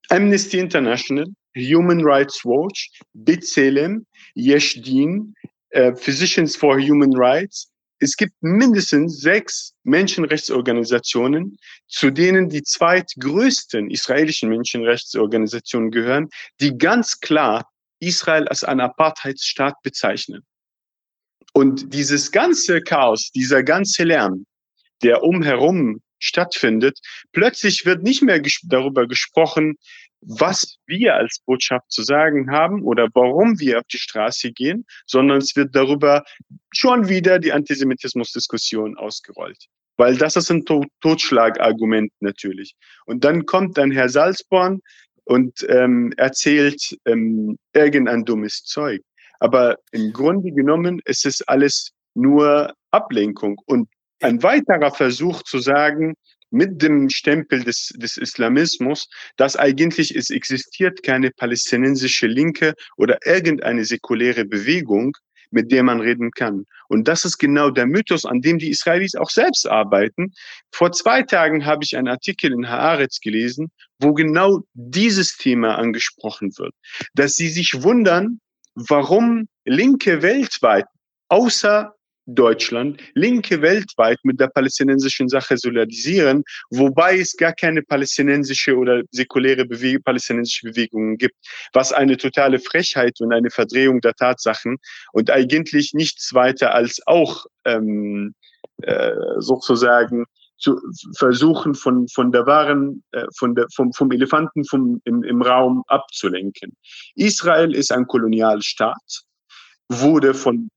[0.09, 5.33] Amnesty International, Human Rights Watch, B'Tselem, Yeshdin,
[5.69, 11.57] äh, Physicians for Human Rights, es gibt mindestens sechs Menschenrechtsorganisationen,
[11.87, 16.29] zu denen die zweitgrößten israelischen Menschenrechtsorganisationen gehören,
[16.61, 20.43] die ganz klar Israel als einen Apartheidsstaat bezeichnen.
[21.53, 24.45] Und dieses ganze Chaos, dieser ganze Lärm,
[25.03, 26.99] der umherum stattfindet,
[27.31, 29.77] plötzlich wird nicht mehr ges darüber gesprochen,
[30.21, 35.37] was wir als Botschaft zu sagen haben oder warum wir auf die Straße gehen, sondern
[35.37, 36.23] es wird darüber
[36.71, 39.65] schon wieder die Antisemitismusdiskussion ausgerollt.
[39.97, 40.65] Weil das ist ein
[41.01, 42.75] Totschlagargument natürlich.
[43.05, 44.79] Und dann kommt dann Herr Salzborn
[45.25, 49.01] und ähm, erzählt ähm, irgendein dummes Zeug.
[49.39, 53.89] Aber im Grunde genommen ist es alles nur Ablenkung und
[54.21, 56.15] ein weiterer Versuch zu sagen,
[56.51, 59.07] mit dem Stempel des, des Islamismus,
[59.37, 65.15] dass eigentlich es existiert keine palästinensische Linke oder irgendeine säkuläre Bewegung,
[65.51, 66.65] mit der man reden kann.
[66.87, 70.33] Und das ist genau der Mythos, an dem die Israelis auch selbst arbeiten.
[70.71, 76.51] Vor zwei Tagen habe ich einen Artikel in Haaretz gelesen, wo genau dieses Thema angesprochen
[76.57, 76.73] wird,
[77.13, 78.39] dass sie sich wundern,
[78.75, 80.85] warum Linke weltweit
[81.27, 81.93] außer
[82.35, 89.65] Deutschland Linke weltweit mit der palästinensischen Sache solidarisieren, wobei es gar keine palästinensische oder säkuläre
[89.65, 91.35] Bewe palästinensische Bewegungen gibt,
[91.73, 94.77] was eine totale Frechheit und eine Verdrehung der Tatsachen
[95.13, 98.33] und eigentlich nichts weiter als auch ähm,
[98.81, 100.25] äh, sozusagen
[100.57, 100.77] zu
[101.17, 105.83] versuchen, von, von der wahren, äh, von der, vom, vom Elefanten vom, im, im Raum
[105.87, 106.75] abzulenken.
[107.15, 109.23] Israel ist ein Kolonialstaat,
[109.87, 110.69] wurde von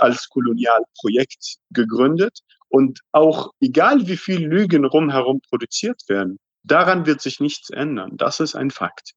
[0.00, 7.40] als Kolonialprojekt gegründet und auch egal wie viel Lügen rumherum produziert werden, daran wird sich
[7.40, 8.16] nichts ändern.
[8.16, 9.14] Das ist ein Fakt.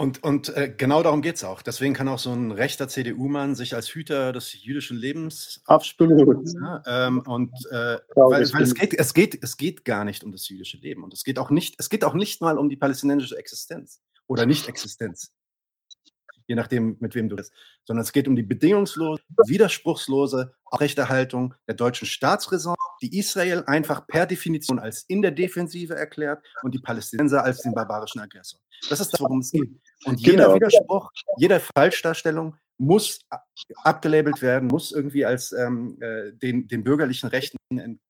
[0.00, 1.60] Und, und äh, genau darum geht es auch.
[1.60, 6.48] Deswegen kann auch so ein rechter CDU-Mann sich als Hüter des jüdischen Lebens Absolut.
[6.54, 10.32] Ja, ähm, und äh, weil, weil es, geht, es, geht, es geht gar nicht um
[10.32, 11.04] das jüdische Leben.
[11.04, 14.46] Und es geht auch nicht, es geht auch nicht mal um die palästinensische Existenz oder
[14.46, 15.34] Nicht-Existenz
[16.50, 17.52] je nachdem, mit wem du bist,
[17.84, 24.26] sondern es geht um die bedingungslose, widerspruchslose Aufrechterhaltung der deutschen Staatsräson, die Israel einfach per
[24.26, 28.58] Definition als in der Defensive erklärt und die Palästinenser als den barbarischen Aggressor.
[28.88, 29.70] Das ist das, worum es geht.
[30.06, 30.54] Und jeder genau.
[30.56, 31.08] Widerspruch,
[31.38, 33.20] jede Falschdarstellung muss
[33.84, 37.58] abgelabelt werden, muss irgendwie als ähm, äh, den, den bürgerlichen Rechten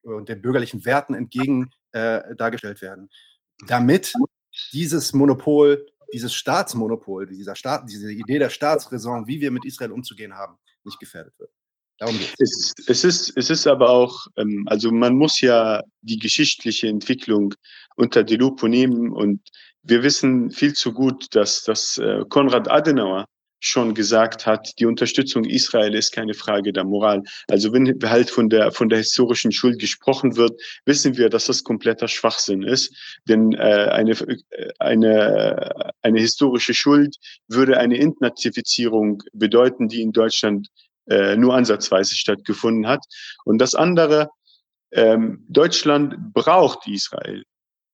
[0.00, 3.11] und den bürgerlichen Werten entgegen äh, dargestellt werden,
[3.66, 4.14] damit
[4.72, 10.35] dieses Monopol, dieses Staatsmonopol, dieser Staat, diese Idee der Staatsräson, wie wir mit Israel umzugehen
[10.35, 11.51] haben, nicht gefährdet wird.
[11.99, 12.35] Darum geht's.
[12.38, 17.55] Es, es, ist, es ist aber auch, ähm, also man muss ja die geschichtliche Entwicklung
[17.96, 19.40] unter die Lupe nehmen und
[19.83, 23.27] wir wissen viel zu gut, dass, dass äh, Konrad Adenauer
[23.61, 27.23] schon gesagt hat, die Unterstützung Israel ist keine Frage der Moral.
[27.49, 31.62] Also wenn halt von der, von der historischen Schuld gesprochen wird, wissen wir, dass das
[31.62, 32.94] kompletter Schwachsinn ist.
[33.29, 34.16] Denn äh, eine,
[34.79, 37.16] eine, eine historische Schuld
[37.49, 40.68] würde eine Entnazifizierung bedeuten, die in Deutschland
[41.09, 43.05] äh, nur ansatzweise stattgefunden hat.
[43.44, 44.31] Und das andere,
[44.92, 47.44] ähm, Deutschland braucht Israel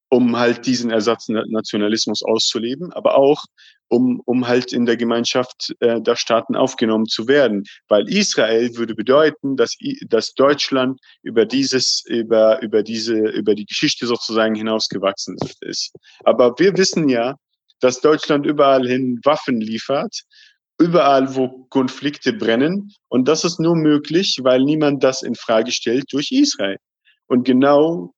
[0.08, 3.44] um halt diesen Ersatznationalismus auszuleben, aber auch
[3.88, 7.64] um, um halt in der Gemeinschaft äh, der Staaten aufgenommen zu werden.
[7.88, 9.76] Weil Israel würde bedeuten, dass,
[10.08, 15.92] dass Deutschland über dieses, über, über diese, über die Geschichte sozusagen hinausgewachsen ist.
[16.24, 17.36] Aber wir wissen ja,
[17.80, 20.22] dass Deutschland überall hin Waffen liefert,
[20.78, 22.92] überall, wo Konflikte brennen.
[23.08, 26.76] Und das ist nur möglich, weil niemand das in Frage stellt durch Israel.
[27.26, 28.14] Und genau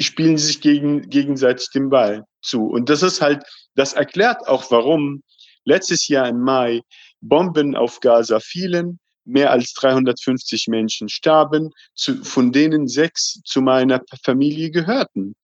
[0.00, 2.66] spielen sich gegen, gegenseitig den Ball zu.
[2.66, 3.44] Und das ist halt,
[3.76, 5.22] das erklärt auch, warum
[5.64, 6.80] letztes Jahr im Mai
[7.20, 14.00] Bomben auf Gaza fielen, mehr als 350 Menschen starben, zu, von denen sechs zu meiner
[14.24, 15.34] Familie gehörten.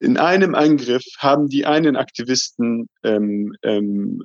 [0.00, 4.22] In einem Angriff haben die einen Aktivisten ähm, ähm,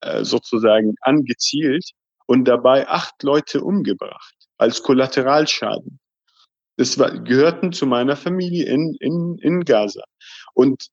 [0.00, 1.90] äh, sozusagen angezielt
[2.26, 6.00] und dabei acht Leute umgebracht als Kollateralschaden.
[6.76, 10.04] Das war, gehörten zu meiner Familie in, in, in Gaza.
[10.54, 10.88] Und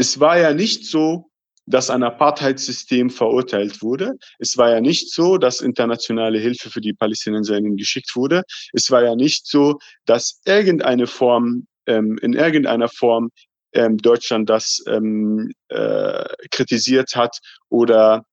[0.00, 1.30] es war ja nicht so,
[1.66, 4.14] dass ein Apartheidssystem verurteilt wurde.
[4.38, 8.42] Es war ja nicht so, dass internationale Hilfe für die Palästinenserinnen geschickt wurde.
[8.72, 13.28] Es war ja nicht so, dass irgendeine Form, ähm, in irgendeiner Form
[13.74, 18.24] ähm, Deutschland das ähm, äh, kritisiert hat oder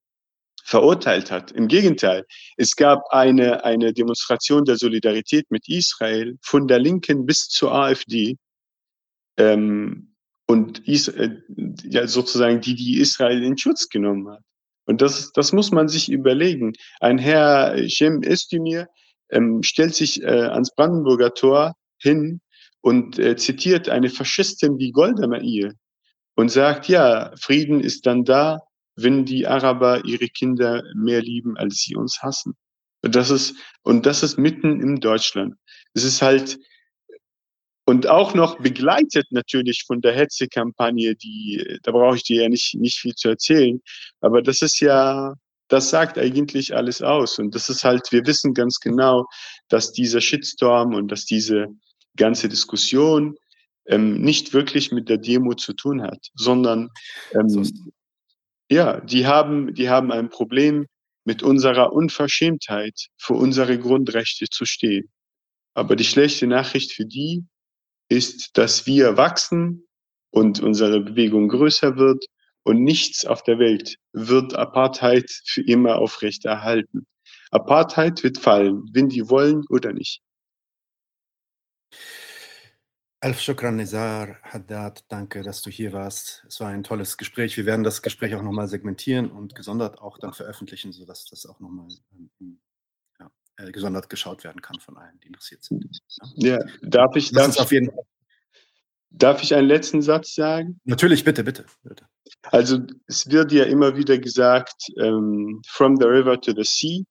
[0.64, 1.52] verurteilt hat.
[1.52, 2.24] Im Gegenteil,
[2.56, 8.38] es gab eine, eine Demonstration der Solidarität mit Israel von der Linken bis zur AfD.
[9.36, 10.14] Ähm,
[10.48, 11.38] und Is äh,
[11.84, 14.42] ja, sozusagen die, die Israel in Schutz genommen hat.
[14.86, 16.74] Und das, das muss man sich überlegen.
[17.02, 18.88] Ein Herr Cem Özdemir
[19.30, 22.40] ähm, stellt sich äh, ans Brandenburger Tor hin
[22.82, 25.74] und äh, zitiert eine Faschistin wie Golda Meir
[26.36, 28.62] und sagt, ja, Frieden ist dann da,
[28.96, 32.56] wenn die Araber ihre Kinder mehr lieben, als sie uns hassen.
[33.04, 35.56] Und das ist, und das ist mitten in Deutschland.
[35.94, 36.58] Es ist halt,
[37.90, 42.76] und auch noch begleitet natürlich von der Hetzekampagne, die, da brauche ich dir ja nicht,
[42.76, 43.82] nicht viel zu erzählen.
[44.20, 45.36] Aber das ist ja,
[45.70, 47.40] das sagt eigentlich alles aus.
[47.40, 49.26] Und das ist halt, wir wissen ganz genau,
[49.70, 51.68] dass dieser Shitstorm und dass diese
[52.18, 53.38] ganze Diskussion
[53.86, 56.90] ähm, nicht wirklich mit der Demo zu tun hat, sondern
[57.32, 57.94] ähm,
[58.70, 60.88] ja, die haben, die haben ein Problem
[61.24, 65.10] mit unserer Unverschämtheit, für unsere Grundrechte zu stehen.
[65.74, 67.46] Aber die schlechte Nachricht für die
[68.10, 69.88] ist, dass wir wachsen
[70.32, 72.26] und unsere Bewegung größer wird
[72.64, 77.08] und nichts auf der Welt wird Apartheid für immer aufrechterhalten.
[77.52, 80.22] Apartheid wird fallen, wenn die wollen oder nicht.
[83.20, 86.46] Alf Shukran Nizar Haddad, danke, dass du hier warst.
[86.48, 87.58] Es war ein tolles Gespräch.
[87.58, 91.60] Wir werden das Gespräch auch nochmal segmentieren und gesondert auch dann veröffentlichen, sodass das auch
[91.60, 91.88] nochmal
[92.40, 92.60] ähm,
[93.58, 95.86] äh, gesondert geschaut werden kann von allen, die interessiert sind.
[96.36, 97.90] Ja, ja darf ich, ich, auf jeden
[99.10, 100.80] darf ich einen letzten Satz sagen?
[100.86, 102.06] Natürlich, bitte, bitte, bitte.
[102.44, 107.04] Also es wird ja immer wieder gesagt, ähm, from the river to the sea.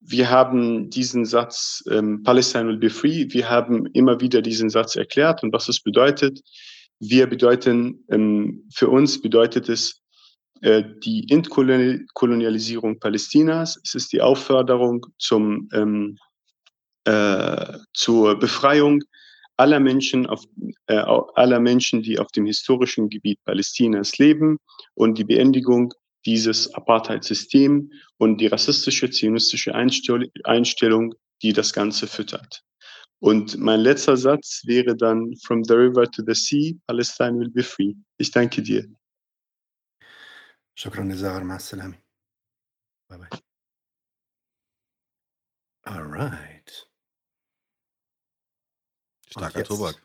[0.00, 4.96] Wir haben diesen Satz, ähm, Palestine will be free, wir haben immer wieder diesen Satz
[4.96, 6.40] erklärt und was es bedeutet.
[7.00, 10.02] Wir bedeuten, ähm, für uns bedeutet es
[10.62, 13.78] die Entkolonialisierung Palästinas.
[13.84, 16.16] Es ist die Aufförderung zum, ähm,
[17.04, 19.02] äh, zur Befreiung
[19.56, 20.44] aller Menschen, auf,
[20.86, 24.58] äh, aller Menschen, die auf dem historischen Gebiet Palästinas leben
[24.94, 25.92] und die Beendigung
[26.26, 32.62] dieses Apartheid-System und die rassistische, zionistische Einstellung, die das Ganze füttert.
[33.20, 37.62] Und mein letzter Satz wäre dann, From the river to the sea, Palestine will be
[37.62, 37.94] free.
[38.18, 38.86] Ich danke dir.
[40.75, 41.97] شكرا نزار مع السلامة
[43.09, 43.29] باي باي
[45.87, 46.87] Alright.
[49.31, 49.95] Starker Tobak.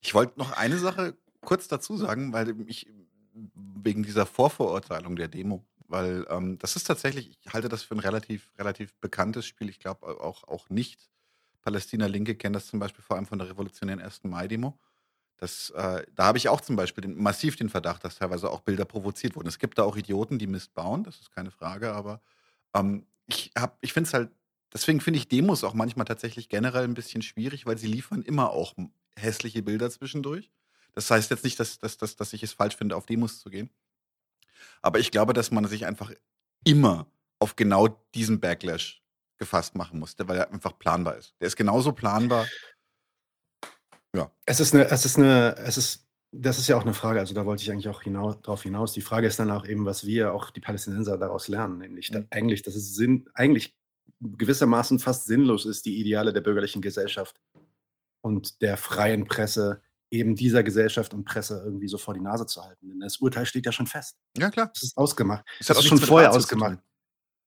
[0.00, 2.86] Ich wollte noch eine Sache kurz dazu sagen, weil ich
[3.54, 8.00] wegen dieser Vorverurteilung der Demo weil ähm, das ist tatsächlich, ich halte das für ein
[8.00, 9.68] relativ, relativ bekanntes Spiel.
[9.68, 11.10] Ich glaube auch, auch nicht
[11.62, 14.24] Palästina-Linke kennen das zum Beispiel vor allem von der revolutionären 1.
[14.24, 14.78] Mai-Demo.
[15.41, 18.59] Das, äh, da habe ich auch zum Beispiel den, massiv den Verdacht, dass teilweise auch
[18.59, 19.47] Bilder provoziert wurden.
[19.47, 22.21] Es gibt da auch Idioten, die Mist bauen, das ist keine Frage, aber
[22.75, 23.51] ähm, ich,
[23.81, 24.29] ich finde es halt,
[24.71, 28.51] deswegen finde ich Demos auch manchmal tatsächlich generell ein bisschen schwierig, weil sie liefern immer
[28.51, 28.75] auch
[29.15, 30.51] hässliche Bilder zwischendurch.
[30.93, 33.49] Das heißt jetzt nicht, dass, dass, dass, dass ich es falsch finde, auf Demos zu
[33.49, 33.71] gehen.
[34.83, 36.11] Aber ich glaube, dass man sich einfach
[36.63, 37.07] immer
[37.39, 39.01] auf genau diesen Backlash
[39.39, 41.33] gefasst machen muss, weil er einfach planbar ist.
[41.39, 42.45] Der ist genauso planbar
[44.15, 44.31] ja.
[44.45, 47.33] Es ist eine, es ist eine, es ist, das ist ja auch eine Frage, also
[47.33, 48.93] da wollte ich eigentlich auch hinaus, drauf hinaus.
[48.93, 52.27] Die Frage ist dann auch eben, was wir, auch die Palästinenser, daraus lernen, nämlich mhm.
[52.29, 53.75] eigentlich, dass es Sinn, eigentlich
[54.21, 57.39] gewissermaßen fast sinnlos ist, die Ideale der bürgerlichen Gesellschaft
[58.21, 62.63] und der freien Presse eben dieser Gesellschaft und Presse irgendwie so vor die Nase zu
[62.63, 62.89] halten.
[62.89, 64.17] Denn das Urteil steht ja schon fest.
[64.37, 64.71] Ja, klar.
[64.75, 65.45] Es ist ausgemacht.
[65.59, 66.79] Es ist schon vorher ausgemacht.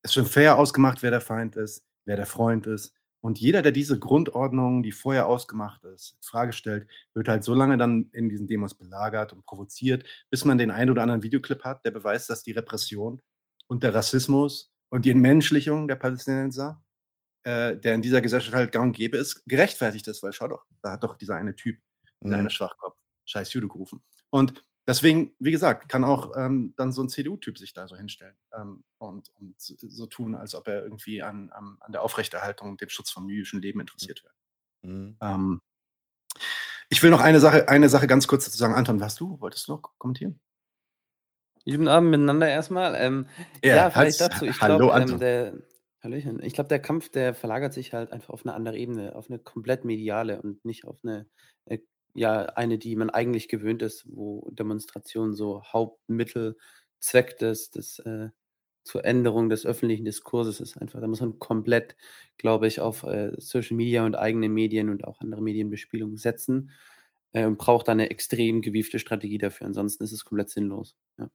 [0.03, 2.93] Es ist schon fair ausgemacht, wer der Feind ist, wer der Freund ist.
[3.25, 7.55] Und jeder, der diese Grundordnung, die vorher ausgemacht ist, in Frage stellt, wird halt so
[7.55, 11.65] lange dann in diesen Demos belagert und provoziert, bis man den einen oder anderen Videoclip
[11.65, 13.23] hat, der beweist, dass die Repression
[13.67, 16.85] und der Rassismus und die Entmenschlichung der Palästinenser,
[17.45, 20.23] äh, der in dieser Gesellschaft halt gang und gäbe ist, gerechtfertigt ist.
[20.23, 21.79] Weil schau doch, da hat doch dieser eine Typ,
[22.23, 22.41] dieser mhm.
[22.41, 24.03] eine Schwachkopf, scheiß Jude gerufen.
[24.29, 28.37] Und deswegen, wie gesagt, kann auch ähm, dann so ein CDU-Typ sich da so hinstellen
[28.53, 32.81] ähm, und, und, so tun, als ob er irgendwie an, an, an der Aufrechterhaltung und
[32.81, 34.35] dem Schutz vom jüdischen Leben interessiert wäre.
[34.83, 35.17] Mhm.
[35.21, 35.61] Ähm,
[36.89, 38.75] ich will noch eine Sache, eine Sache ganz kurz dazu sagen.
[38.75, 39.41] Anton, was du?
[39.41, 40.41] Wolltest du noch kommentieren?
[41.65, 42.95] Guten Abend miteinander erstmal.
[42.95, 43.27] Ähm,
[43.65, 44.45] ja, ja, vielleicht dazu.
[44.45, 45.55] Ich hallo, glaub, ähm, der,
[46.05, 46.43] Hallöchen.
[46.43, 49.39] Ich glaube, der Kampf, der verlagert sich halt einfach auf eine andere Ebene, auf eine
[49.39, 51.27] komplett mediale und nicht auf eine
[51.65, 51.79] äh,
[52.15, 56.57] ja eine, die man eigentlich gewöhnt ist, wo Demonstrationen so Hauptmittel,
[57.01, 58.31] Zweck des, des äh,
[58.85, 61.01] zur Änderung des öffentlichen Diskurses ist einfach.
[61.01, 61.97] Da muss man komplett,
[62.37, 66.71] glaube ich, auf äh, Social Media und eigene Medien und auch andere Medienbespielung setzen
[67.33, 69.67] äh, und braucht da eine extrem gewiefte Strategie dafür.
[69.67, 70.97] Ansonsten ist es komplett sinnlos.
[71.19, 71.31] Ja.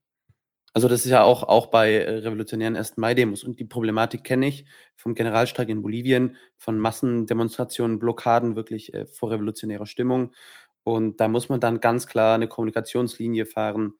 [0.73, 2.97] Also das ist ja auch, auch bei äh, revolutionären 1.
[2.97, 3.43] Mai-Demos.
[3.43, 4.65] Und die Problematik kenne ich
[4.95, 10.31] vom Generalstreik in Bolivien, von Massendemonstrationen, Blockaden, wirklich äh, vor revolutionärer Stimmung.
[10.83, 13.93] Und da muss man dann ganz klar eine Kommunikationslinie fahren.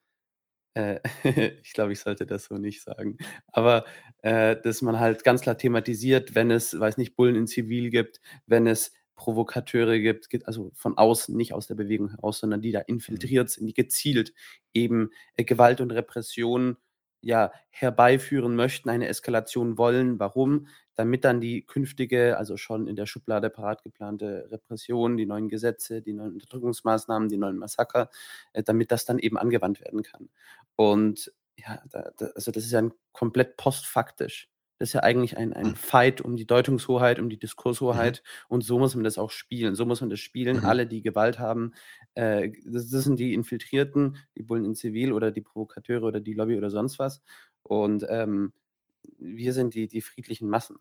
[0.74, 1.00] Äh,
[1.62, 3.18] ich glaube, ich sollte das so nicht sagen.
[3.48, 3.84] Aber
[4.22, 8.20] äh, dass man halt ganz klar thematisiert, wenn es, weiß nicht, Bullen in Zivil gibt,
[8.46, 12.80] wenn es Provokateure gibt, also von außen, nicht aus der Bewegung heraus, sondern die da
[12.80, 13.50] infiltriert mhm.
[13.50, 14.32] sind, die gezielt
[14.72, 16.78] eben äh, Gewalt und Repression
[17.22, 20.18] ja herbeiführen möchten, eine Eskalation wollen.
[20.18, 20.66] Warum?
[20.94, 26.02] Damit dann die künftige, also schon in der Schublade parat geplante Repression, die neuen Gesetze,
[26.02, 28.10] die neuen Unterdrückungsmaßnahmen, die neuen Massaker,
[28.52, 30.28] äh, damit das dann eben angewandt werden kann.
[30.76, 34.48] Und ja, da, da, also das ist ja komplett postfaktisch.
[34.80, 35.76] Das ist ja eigentlich ein, ein hm.
[35.76, 37.40] Fight um die Deutungshoheit, um die mhm.
[37.40, 38.22] Diskurshoheit.
[38.24, 38.46] Mhm.
[38.48, 39.74] Und so muss man das auch spielen.
[39.74, 40.56] So muss man das spielen.
[40.56, 40.64] Mhm.
[40.64, 41.74] Alle, die Gewalt haben,
[42.14, 46.32] äh, das, das, sind die Infiltrierten, die Bullen in Zivil oder die Provokateure oder die
[46.32, 47.20] Lobby oder sonst was.
[47.62, 48.54] Und ähm,
[49.18, 50.78] wir sind die, die friedlichen Massen.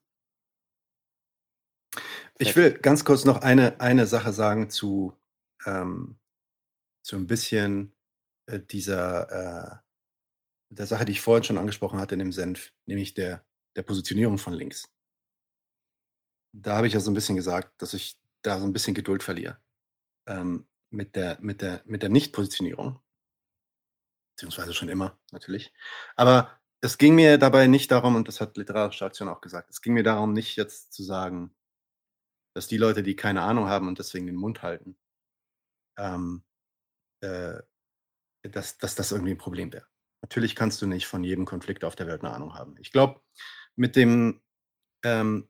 [2.38, 5.14] Ich will ganz kurz noch eine, eine Sache sagen zu,
[5.66, 6.16] ähm,
[7.02, 7.92] zu ein bisschen
[8.46, 9.76] äh, dieser äh,
[10.70, 13.44] der Sache, die ich vorhin schon angesprochen hatte in dem Senf, nämlich der
[13.80, 14.92] der Positionierung von links.
[16.54, 19.24] Da habe ich ja so ein bisschen gesagt, dass ich da so ein bisschen Geduld
[19.24, 19.58] verliere,
[20.28, 23.00] ähm, mit der mit der mit der Nicht-Positionierung.
[24.36, 25.74] Beziehungsweise schon immer, natürlich.
[26.18, 29.82] Aber es ging mir dabei nicht darum, und das hat Literarische Aktion auch gesagt, es
[29.82, 31.56] ging mir darum, nicht jetzt zu sagen,
[32.54, 34.98] dass die Leute, die keine Ahnung haben und deswegen den Mund halten,
[35.98, 36.44] ähm,
[37.22, 37.62] äh,
[38.44, 39.88] dass, dass das irgendwie ein Problem wäre.
[40.22, 42.76] Natürlich kannst du nicht von jedem Konflikt auf der Welt eine Ahnung haben.
[42.80, 43.22] Ich glaube,
[43.80, 44.42] mit dem
[45.04, 45.48] ähm,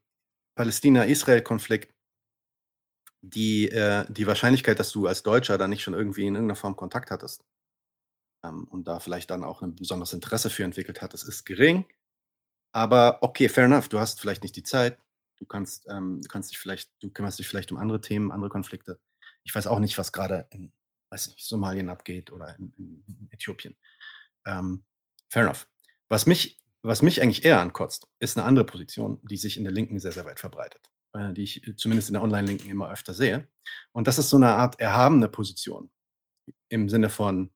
[0.56, 1.94] Palästina-Israel-Konflikt
[3.22, 6.76] die, äh, die Wahrscheinlichkeit, dass du als Deutscher da nicht schon irgendwie in irgendeiner Form
[6.76, 7.44] Kontakt hattest
[8.44, 11.86] ähm, und da vielleicht dann auch ein besonderes Interesse für entwickelt hattest, ist gering.
[12.72, 13.90] Aber okay, fair enough.
[13.90, 15.00] Du hast vielleicht nicht die Zeit.
[15.38, 19.00] Du kannst, ähm, kannst dich vielleicht, du kümmerst dich vielleicht um andere Themen, andere Konflikte.
[19.44, 20.72] Ich weiß auch nicht, was gerade in,
[21.10, 23.76] weiß nicht, Somalien abgeht oder in, in Äthiopien.
[24.46, 24.84] Ähm,
[25.30, 25.68] fair enough.
[26.10, 29.74] Was mich was mich eigentlich eher ankotzt, ist eine andere Position, die sich in der
[29.74, 33.48] Linken sehr, sehr weit verbreitet, äh, die ich zumindest in der Online-Linken immer öfter sehe.
[33.92, 35.92] Und das ist so eine Art erhabene Position
[36.70, 37.52] im Sinne von,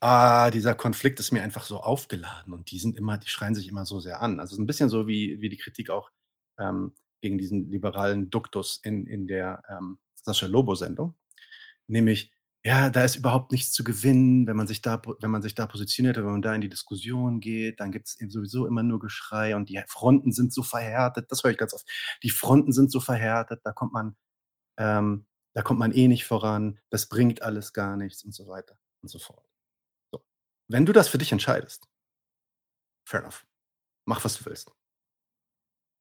[0.00, 3.68] ah, dieser Konflikt ist mir einfach so aufgeladen und die sind immer, die schreien sich
[3.68, 4.40] immer so sehr an.
[4.40, 6.10] Also ein bisschen so wie, wie die Kritik auch
[6.58, 11.14] ähm, gegen diesen liberalen Duktus in, in der ähm, Sascha Lobo-Sendung.
[11.86, 12.33] Nämlich,
[12.66, 15.66] ja, da ist überhaupt nichts zu gewinnen, wenn man sich da, wenn man sich da
[15.66, 19.54] positioniert, wenn man da in die Diskussion geht, dann gibt es sowieso immer nur Geschrei
[19.54, 21.30] und die Fronten sind so verhärtet.
[21.30, 21.86] Das höre ich ganz oft.
[22.22, 24.16] Die Fronten sind so verhärtet, da kommt man,
[24.78, 28.78] ähm, da kommt man eh nicht voran, das bringt alles gar nichts und so weiter
[29.02, 29.46] und so fort.
[30.12, 30.24] So.
[30.68, 31.86] Wenn du das für dich entscheidest,
[33.06, 33.46] fair enough.
[34.06, 34.72] Mach, was du willst.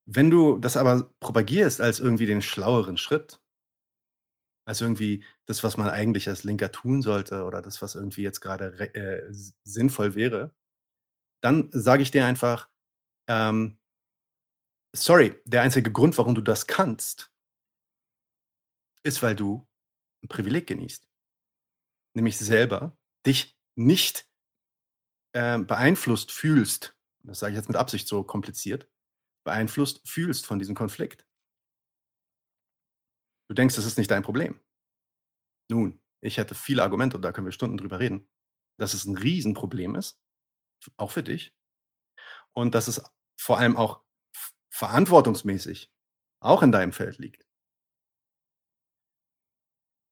[0.06, 3.42] Wenn du das aber propagierst als irgendwie den schlaueren Schritt,
[4.66, 8.40] als irgendwie das, was man eigentlich als Linker tun sollte oder das, was irgendwie jetzt
[8.40, 9.28] gerade äh,
[9.64, 10.54] sinnvoll wäre,
[11.42, 12.70] dann sage ich dir einfach,
[13.28, 13.78] ähm,
[14.96, 17.32] sorry, der einzige Grund, warum du das kannst,
[19.04, 19.68] ist, weil du
[20.24, 21.08] ein Privileg genießt.
[22.16, 24.28] Nämlich selber dich nicht
[25.34, 28.88] äh, beeinflusst fühlst, das sage ich jetzt mit Absicht so kompliziert,
[29.46, 31.26] beeinflusst fühlst von diesem Konflikt.
[33.48, 34.60] Du denkst, das ist nicht dein Problem.
[35.70, 38.28] Nun, ich hätte viele Argumente und da können wir Stunden drüber reden,
[38.78, 40.20] dass es ein Riesenproblem ist,
[40.98, 41.54] auch für dich.
[42.54, 43.02] Und dass es
[43.38, 44.02] vor allem auch
[44.70, 45.92] verantwortungsmäßig
[46.42, 47.46] auch in deinem Feld liegt.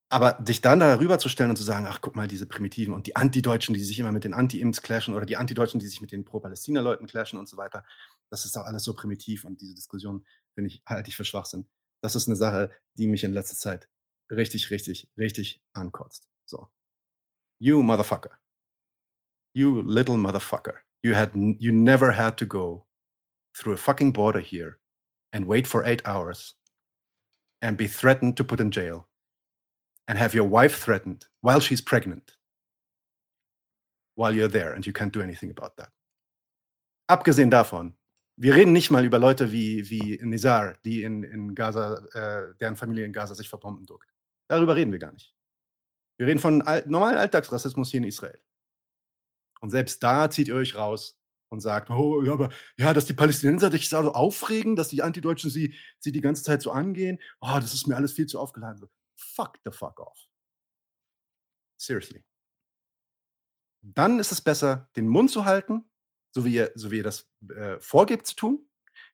[0.10, 3.08] Aber dich dann darüber zu stellen und zu sagen, ach guck mal, diese Primitiven und
[3.08, 6.12] die Antideutschen, die sich immer mit den Anti-Ims clashen oder die Antideutschen, die sich mit
[6.12, 7.86] den Pro-Palästina-Leuten clashen und so weiter,
[8.30, 11.66] das ist auch alles so primitiv und diese Diskussion, finde ich, halte ich für Schwachsinn.
[12.02, 13.88] Das ist eine Sache, die mich in letzter Zeit
[14.32, 16.28] richtig, richtig, richtig ankotzt.
[16.46, 16.70] So.
[17.60, 18.40] You motherfucker.
[19.54, 20.82] You little motherfucker.
[21.04, 22.86] You had you never had to go
[23.56, 24.80] through a fucking border here
[25.34, 26.56] and wait for eight hours
[27.62, 29.08] and be threatened to put in jail
[30.08, 32.38] and have your wife threatened while she's pregnant
[34.16, 35.90] while you're there and you can't do anything about that.
[37.10, 37.94] Abgesehen davon,
[38.38, 42.76] wir reden nicht mal über Leute wie, wie Nizar, die in, in Gaza, äh, deren
[42.76, 44.10] Familie in Gaza sich verbomben drückt.
[44.48, 45.36] Darüber reden wir gar nicht.
[46.18, 48.40] Wir reden von all, normalen Alltagsrassismus hier in Israel.
[49.60, 51.20] Und selbst da zieht ihr euch raus
[51.50, 55.50] und sagt, oh, ja, aber ja, dass die Palästinenser sich so aufregen, dass die Antideutschen
[55.50, 58.90] sie, sie die ganze Zeit so angehen, oh, das ist mir alles viel zu aufgeladen
[59.22, 60.28] fuck the fuck off.
[61.78, 62.24] Seriously.
[63.82, 65.90] Dann ist es besser, den Mund zu halten,
[66.32, 68.70] so wie ihr, so wie ihr das äh, vorgebt zu tun,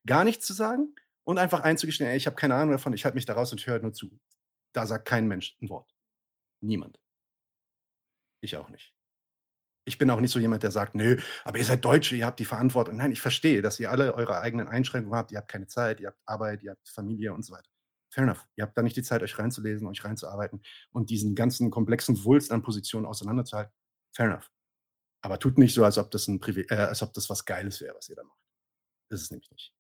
[0.06, 3.16] gar nichts zu sagen und einfach einzugestehen, ey, ich habe keine Ahnung davon, ich halte
[3.16, 4.20] mich da raus und höre nur zu.
[4.74, 5.94] Da sagt kein Mensch ein Wort.
[6.62, 7.00] Niemand.
[8.42, 8.94] Ich auch nicht.
[9.86, 12.40] Ich bin auch nicht so jemand, der sagt, nö, aber ihr seid Deutsche, ihr habt
[12.40, 12.98] die Verantwortung.
[12.98, 15.32] Nein, ich verstehe, dass ihr alle eure eigenen Einschränkungen habt.
[15.32, 17.70] Ihr habt keine Zeit, ihr habt Arbeit, ihr habt Familie und so weiter.
[18.10, 18.46] Fair enough.
[18.56, 20.62] Ihr habt da nicht die Zeit, euch reinzulesen, euch reinzuarbeiten
[20.92, 23.74] und diesen ganzen komplexen Wulst an Positionen auseinanderzuhalten.
[24.14, 24.52] Fair enough.
[25.22, 27.82] Aber tut nicht so, als ob das, ein Privi äh, als ob das was Geiles
[27.82, 28.40] wäre, was ihr da macht.
[29.10, 29.74] Das ist nämlich nicht.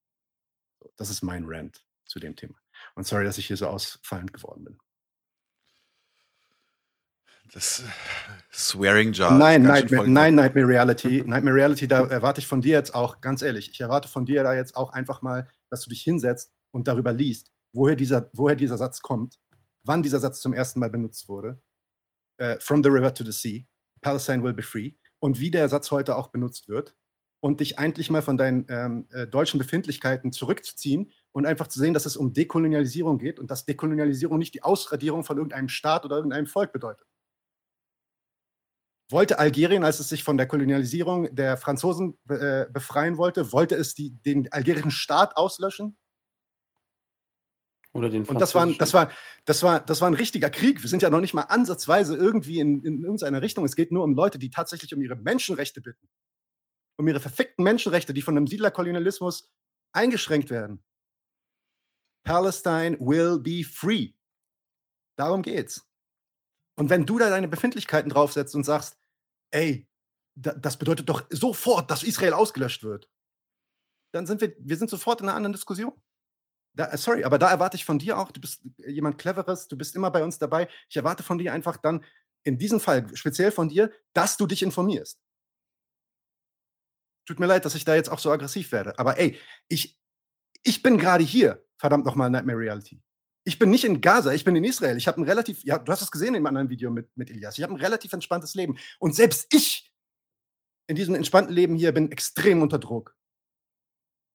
[0.79, 2.55] So, das ist mein Rant zu dem Thema.
[2.95, 4.79] Und sorry, dass ich hier so ausfallend geworden bin.
[7.53, 7.83] Das äh,
[8.51, 9.37] Swearing Jar.
[9.37, 11.23] Nein, Nightmare, nein, Nightmare Reality.
[11.25, 14.43] Nightmare Reality, da erwarte ich von dir jetzt auch, ganz ehrlich, ich erwarte von dir
[14.43, 18.55] da jetzt auch einfach mal, dass du dich hinsetzt und darüber liest, woher dieser, woher
[18.55, 19.39] dieser Satz kommt,
[19.83, 21.61] wann dieser Satz zum ersten Mal benutzt wurde.
[22.39, 23.65] Uh, from the river to the sea,
[24.01, 24.93] Palestine will be free.
[25.19, 26.95] Und wie der Satz heute auch benutzt wird.
[27.39, 31.93] Und dich eigentlich mal von deinen ähm, äh, deutschen Befindlichkeiten zurückzuziehen und einfach zu sehen,
[31.93, 36.15] dass es um Dekolonialisierung geht und dass Dekolonialisierung nicht die Ausradierung von irgendeinem Staat oder
[36.15, 37.07] irgendeinem Volk bedeutet.
[39.09, 43.93] Wollte Algerien, als es sich von der Kolonialisierung der Franzosen äh, befreien wollte, wollte es
[43.93, 45.95] die, den algerischen Staat auslöschen?
[47.97, 49.11] Oder den Und das war, das, war,
[49.45, 50.83] das, war, das war ein richtiger Krieg.
[50.83, 53.65] Wir sind ja noch nicht mal ansatzweise irgendwie in, in irgendeiner Richtung.
[53.65, 56.07] Es geht nur um Leute, die tatsächlich um ihre Menschenrechte bitten.
[56.97, 59.49] Um ihre verfickten Menschenrechte, die von einem Siedlerkolonialismus
[59.93, 60.83] eingeschränkt werden.
[62.23, 64.11] Palestine will be free.
[65.17, 65.87] Darum geht's.
[66.75, 68.99] Und wenn du da deine Befindlichkeiten draufsetzt und sagst,
[69.49, 69.87] ey,
[70.35, 73.09] das bedeutet doch sofort, dass Israel ausgelöscht wird,
[74.13, 75.93] dann sind wir, wir sind sofort in einer anderen Diskussion.
[76.77, 79.77] Da, äh, sorry, aber da erwarte ich von dir auch, du bist jemand Cleveres, du
[79.77, 80.69] bist immer bei uns dabei.
[80.89, 82.05] Ich erwarte von dir einfach dann,
[82.43, 85.19] in diesem Fall speziell von dir, dass du dich informierst.
[87.25, 88.97] Tut mir leid, dass ich da jetzt auch so aggressiv werde.
[88.99, 89.99] Aber ey, ich,
[90.63, 93.01] ich bin gerade hier, verdammt nochmal, Nightmare Reality.
[93.43, 94.97] Ich bin nicht in Gaza, ich bin in Israel.
[94.97, 97.31] Ich habe ein relativ, ja, du hast es gesehen in einem anderen Video mit, mit
[97.31, 97.57] Elias.
[97.57, 98.77] Ich habe ein relativ entspanntes Leben.
[98.99, 99.91] Und selbst ich
[100.87, 103.16] in diesem entspannten Leben hier bin extrem unter Druck.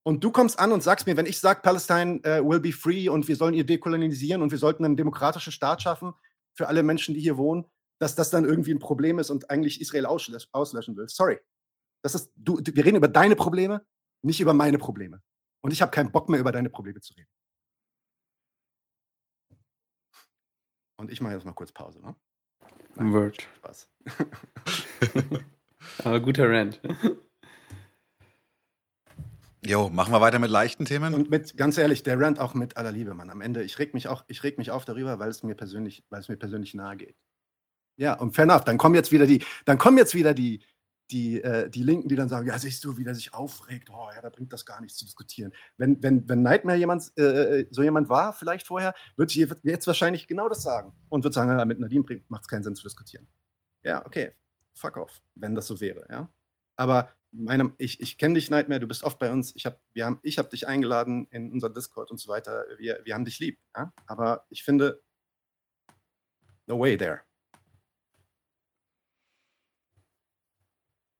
[0.05, 3.09] Und du kommst an und sagst mir, wenn ich sage, Palestine uh, will be free
[3.09, 6.13] und wir sollen ihr dekolonisieren und wir sollten einen demokratischen Staat schaffen
[6.55, 7.65] für alle Menschen, die hier wohnen,
[8.01, 11.09] dass das dann irgendwie ein Problem ist und eigentlich Israel auslösch auslöschen will.
[11.09, 11.39] Sorry.
[12.03, 13.87] Das ist, du, wir reden über deine Probleme,
[14.23, 15.23] nicht über meine Probleme.
[15.61, 17.31] Und ich habe keinen Bock mehr, über deine Probleme zu reden.
[20.97, 22.01] Und ich mache jetzt mal kurz Pause.
[22.01, 22.17] Ne?
[22.97, 23.41] Nein, Word.
[23.57, 23.89] Spaß.
[25.99, 26.81] Aber guter Rant.
[29.65, 31.15] Jo, machen wir weiter mit leichten Themen.
[31.15, 33.31] Und mit, ganz ehrlich, der Rant auch mit aller Liebe, Mann.
[33.31, 36.05] Am Ende, ich reg mich auch, ich reg mich auf darüber, weil es mir persönlich,
[36.11, 37.17] weil es mir persönlich nahe geht.
[37.97, 38.65] Ja, und fair enough.
[38.65, 40.65] Dann kommen jetzt wieder die, dann kommen jetzt wieder die,
[41.13, 44.09] die, äh, die Linken, die dann sagen, ja, siehst du, wie der sich aufregt, oh
[44.13, 45.53] ja, da bringt das gar nichts zu diskutieren.
[45.77, 50.49] Wenn, wenn, wenn Nightmare jemand, äh, so jemand war, vielleicht vorher, wird jetzt wahrscheinlich genau
[50.49, 53.29] das sagen und wird sagen, ja, mit Nadine macht es keinen Sinn zu diskutieren.
[53.85, 54.33] Ja, okay,
[54.75, 56.29] fuck off, wenn das so wäre, ja.
[56.77, 60.21] Aber meinem, ich, ich kenne dich, Nightmare, du bist oft bei uns, ich habe haben,
[60.25, 63.93] hab dich eingeladen in unser Discord und so weiter, wir, wir haben dich lieb, ja?
[64.07, 65.03] aber ich finde,
[66.67, 67.23] no way there.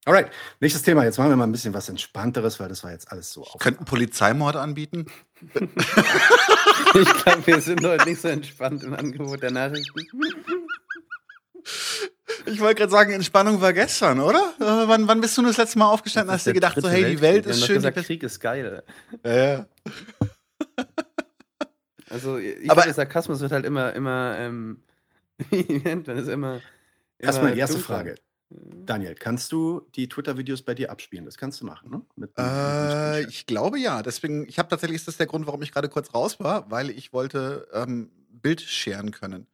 [0.05, 1.05] Alright, nächstes Thema.
[1.05, 3.43] Jetzt machen wir mal ein bisschen was Entspannteres, weil das war jetzt alles so.
[3.61, 5.07] Könnten Polizeimord anbieten?
[5.55, 10.01] ich glaube, wir sind heute nicht so entspannt im Angebot der Nachrichten.
[12.47, 14.55] Ich wollte gerade sagen, Entspannung war gestern, oder?
[14.61, 16.33] Äh, wann, wann bist du das letzte Mal aufgestanden?
[16.33, 17.77] Hast du gedacht, so, hey, die Welt ist schön.
[17.77, 18.83] Gesagt, Krieg ist geil.
[19.25, 19.67] Ja, ja.
[22.13, 24.83] Also, ich aber der Sarkasmus wird halt immer, immer, ähm,
[25.51, 26.61] wie nennt man das immer?
[27.19, 27.97] Erstmal die erste dunkler.
[27.97, 28.15] Frage.
[28.51, 31.25] Daniel, kannst du die Twitter-Videos bei dir abspielen?
[31.25, 32.03] Das kannst du machen, ne?
[32.17, 34.03] Mit, äh, ich glaube ja.
[34.03, 36.91] Deswegen, ich habe tatsächlich, ist das der Grund, warum ich gerade kurz raus war, weil
[36.91, 39.47] ich wollte ähm, Bild scheren können.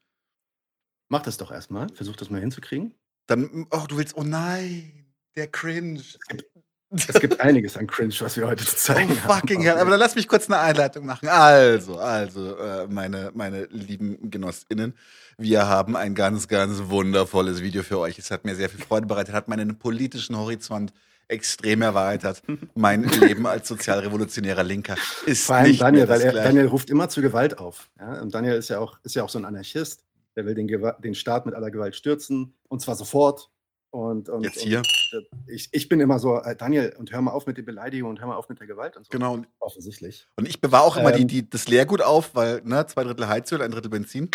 [1.09, 1.88] Mach das doch erstmal.
[1.94, 2.94] Versuch das mal hinzukriegen.
[3.26, 5.06] Dann, oh, du willst, oh nein,
[5.36, 6.00] der Cringe.
[6.00, 6.44] Es gibt,
[6.90, 9.78] es gibt einiges an Cringe, was wir heute zu zeigen oh, fucking hell.
[9.78, 11.28] Aber dann lass mich kurz eine Einleitung machen.
[11.28, 14.94] Also, also, äh, meine, meine lieben GenossInnen,
[15.36, 18.18] wir haben ein ganz, ganz wundervolles Video für euch.
[18.18, 20.92] Es hat mir sehr viel Freude bereitet, hat meinen politischen Horizont
[21.28, 22.42] extrem erweitert.
[22.74, 24.96] mein Leben als sozialrevolutionärer Linker
[25.26, 27.90] ist Vor allem nicht Daniel, weil er, Daniel ruft immer zu Gewalt auf.
[27.98, 28.20] Ja?
[28.20, 30.02] Und Daniel ist ja auch, ist ja auch so ein Anarchist
[30.39, 30.68] der will den,
[31.03, 33.51] den Staat mit aller Gewalt stürzen und zwar sofort.
[33.91, 34.82] Und, und jetzt hier.
[35.12, 38.16] Und ich, ich bin immer so, äh, Daniel, und hör mal auf mit den Beleidigungen
[38.16, 39.11] und hör mal auf mit der Gewalt und so.
[39.11, 39.43] Genau.
[39.59, 40.28] Offensichtlich.
[40.36, 43.26] Und ich bewahre auch immer ähm, die, die, das Leergut auf, weil ne, zwei Drittel
[43.26, 44.30] Heizöl, ein Drittel Benzin.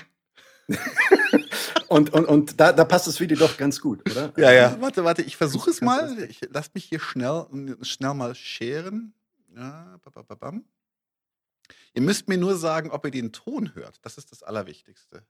[1.88, 4.34] und und, und da, da passt das Video doch ganz gut, oder?
[4.38, 4.82] Ja, ja.
[4.82, 6.18] Warte, warte, ich versuche es mal.
[6.24, 7.45] Ich lass mich hier schnell,
[7.82, 9.14] schnell mal scheren.
[9.56, 9.99] Ja.
[11.93, 13.99] Ihr müsst mir nur sagen, ob ihr den Ton hört.
[14.01, 15.24] Das ist das Allerwichtigste.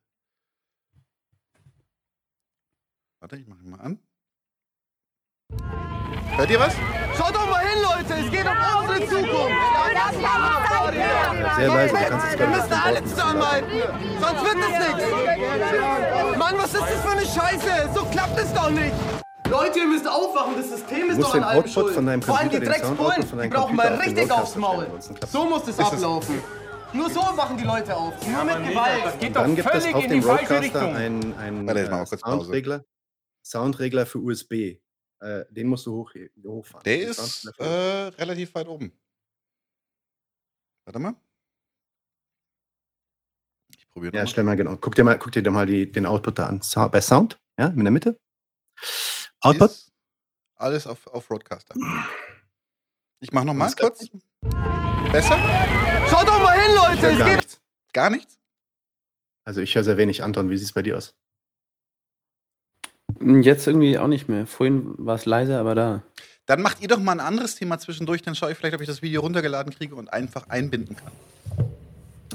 [3.24, 4.00] Warte, ich mach ihn mal an.
[6.36, 6.74] Hört ihr was?
[7.16, 8.20] Schaut doch mal hin, Leute!
[8.20, 9.58] Es geht um unsere Zukunft!
[11.56, 13.70] Sehr leise, du kannst es Wir müssen alle zusammenhalten!
[14.20, 16.38] Sonst wird es nichts!
[16.38, 17.90] Mann, was ist das für eine Scheiße?
[17.96, 18.94] So klappt es doch nicht!
[19.50, 21.94] Leute, ihr müsst aufwachen, das System ist doch an allem schuld.
[21.94, 24.86] Von deinem Vor allem die Dreckspolen, die brauchen mal richtig aufs Maul.
[25.30, 26.42] So muss es ablaufen.
[26.92, 28.14] Nur so machen die Leute auf.
[28.28, 29.06] Nur mit Gewalt.
[29.06, 32.84] Das geht doch dann gibt es auf dem Roadcaster einen, einen äh, Soundregler.
[33.44, 34.78] Soundregler für USB.
[35.20, 36.14] Äh, den musst du hoch,
[36.44, 36.84] hochfahren.
[36.84, 38.92] Der ist äh, relativ weit oben.
[40.86, 41.16] Warte mal.
[43.70, 44.76] Ich probiere Ja, stell mal genau.
[44.78, 46.62] Guck dir mal, guck dir mal die, den Output da an.
[46.62, 48.20] So, bei Sound, ja, in der Mitte.
[49.40, 49.72] Output.
[49.72, 49.94] Ist
[50.56, 51.76] alles auf, auf Roadcaster.
[53.20, 54.10] Ich mach noch mal kurz.
[55.12, 55.38] Besser?
[56.10, 57.08] Schaut doch mal hin, Leute!
[57.08, 57.62] Es gar geht nichts.
[57.94, 58.40] Gar nichts?
[59.46, 60.24] Also ich höre sehr wenig.
[60.24, 61.16] Anton, wie sieht es bei dir aus?
[63.20, 64.48] Jetzt irgendwie auch nicht mehr.
[64.48, 66.04] Vorhin war es leiser, aber da.
[66.46, 68.88] Dann macht ihr doch mal ein anderes Thema zwischendurch, dann schaue ich vielleicht, ob ich
[68.88, 71.14] das Video runtergeladen kriege und einfach einbinden kann.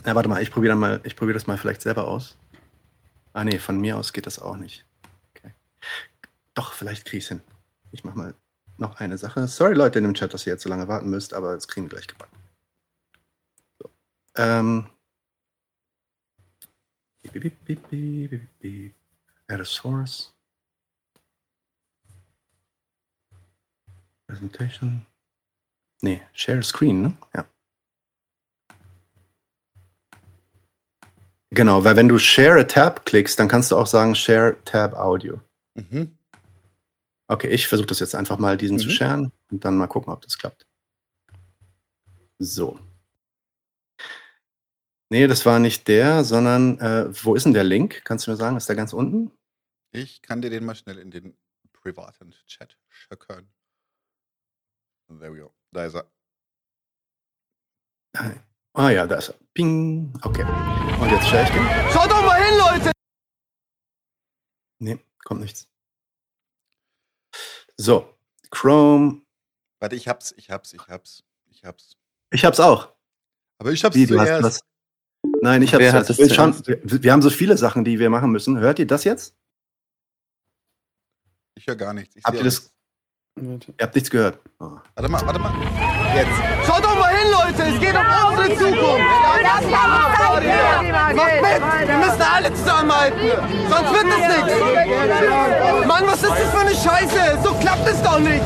[0.07, 2.37] Ja, warte mal, ich probiere mal, ich probiere das mal vielleicht selber aus.
[3.35, 4.87] Ah nee, von mir aus geht das auch nicht.
[5.37, 5.53] Okay.
[6.55, 7.43] Doch, vielleicht kriege ich es hin.
[7.93, 8.35] Ich mache mal
[8.79, 9.47] noch eine Sache.
[9.47, 11.87] Sorry Leute in dem Chat, dass ihr jetzt so lange warten müsst, aber das kriegen
[11.87, 12.37] wir gleich gebacken.
[13.79, 13.91] So.
[14.37, 14.87] Ähm.
[19.51, 20.33] Add a source.
[24.29, 25.07] Presentation.
[26.03, 27.17] Nee, Share Screen, ne?
[27.35, 27.49] Ja.
[31.51, 34.95] Genau, weil wenn du Share a Tab klickst, dann kannst du auch sagen Share Tab
[34.95, 35.41] Audio.
[35.75, 36.17] Mhm.
[37.27, 38.81] Okay, ich versuche das jetzt einfach mal, diesen mhm.
[38.81, 40.67] zu sharen und dann mal gucken, ob das klappt.
[42.39, 42.79] So.
[45.11, 48.03] Nee, das war nicht der, sondern äh, wo ist denn der Link?
[48.05, 49.31] Kannst du mir sagen, ist der ganz unten?
[49.91, 51.37] Ich kann dir den mal schnell in den
[51.73, 53.49] privaten Chat schicken.
[55.09, 55.53] There we go.
[55.73, 56.07] Da ist er.
[58.75, 59.35] Ah ja, da ist er.
[59.55, 60.13] Ping.
[60.23, 60.45] Okay.
[61.01, 61.65] Und jetzt schaue ich den.
[61.93, 62.93] Schaut doch mal hin, Leute!
[64.81, 65.67] Nee, kommt nichts.
[67.77, 68.15] So,
[68.51, 69.23] Chrome.
[69.81, 71.97] Warte, ich hab's, ich hab's, ich hab's, ich hab's.
[72.31, 72.93] Ich hab's auch.
[73.59, 74.63] Aber ich hab's Wie, zuerst.
[75.41, 75.81] Nein, ich hab's.
[75.81, 78.59] Wer hat wir, schauen, wir haben so viele Sachen, die wir machen müssen.
[78.59, 79.35] Hört ihr das jetzt?
[81.55, 82.15] Ich höre gar nichts.
[82.15, 82.71] Ich Habt ihr auch
[83.39, 83.69] das?
[83.69, 84.39] Ihr habt nichts gehört.
[84.61, 84.71] Oh.
[84.95, 85.53] Warte mal, warte mal.
[86.15, 86.31] Jetzt.
[86.67, 89.07] Schaut doch mal hin, Leute, es geht um unsere Zukunft.
[91.15, 93.21] Macht mit, wir müssen alle zusammenhalten,
[93.69, 95.87] sonst wird es nichts.
[95.87, 97.39] Mann, was ist das für eine Scheiße?
[97.43, 98.43] So klappt es doch nicht.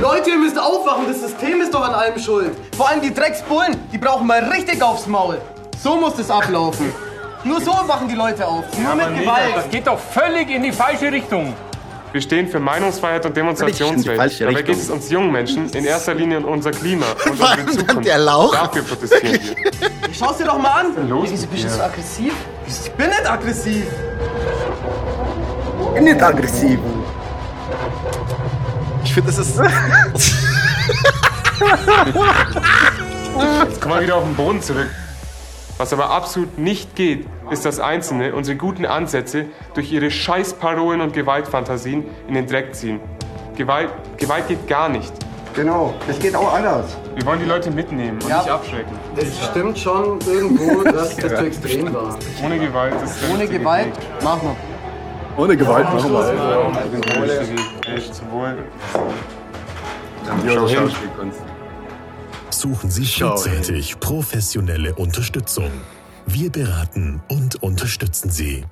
[0.00, 2.56] Leute, ihr müsst aufwachen, das System ist doch an allem schuld.
[2.74, 5.38] Vor allem die Drecksbullen, die brauchen mal richtig aufs Maul.
[5.78, 6.92] So muss es ablaufen.
[7.44, 9.56] Nur so wachen die Leute auf, nur mit Gewalt.
[9.56, 11.54] Das geht doch völlig in die falsche Richtung.
[12.12, 14.40] Wir stehen für Meinungsfreiheit und Demonstrationsrecht.
[14.40, 14.64] Dabei Richtung.
[14.74, 18.06] geht es uns jungen Menschen in erster Linie um unser Klima und Vor unsere Zukunft.
[18.08, 18.52] der Lauch.
[18.52, 20.14] Dafür protestieren wir.
[20.14, 21.08] Schau's dir doch mal an.
[21.08, 22.32] los Wieso bist du so aggressiv?
[22.66, 23.84] Ich bin nicht aggressiv.
[25.94, 26.78] Bin nicht aggressiv.
[29.04, 29.58] Ich finde, das ist.
[33.68, 34.88] Jetzt kommen wir wieder auf den Boden zurück.
[35.80, 41.14] Was aber absolut nicht geht, ist, dass Einzelne unsere guten Ansätze durch ihre Scheißparolen und
[41.14, 43.00] Gewaltfantasien in den Dreck ziehen.
[43.56, 45.10] Gewalt, Gewalt geht gar nicht.
[45.54, 46.98] Genau, das geht auch anders.
[47.14, 48.40] Wir wollen die Leute mitnehmen und Ja.
[48.42, 48.92] nicht abschrecken.
[49.16, 52.14] Es stimmt schon irgendwo, dass das zu extrem war.
[52.44, 53.94] Ohne Gewalt ist der Ohne Gewalt, Weg.
[54.22, 54.56] mach mal.
[55.38, 56.22] Ohne Gewalt machen wir.
[57.00, 58.12] Der richtige Weg.
[58.14, 58.58] Zum Wohl.
[60.26, 61.40] Grandiose Schauspielkunst.
[62.50, 65.70] Suchen Sie frühzeitig professionelle Unterstützung.
[66.26, 68.64] Wir beraten und unterstützen Sie.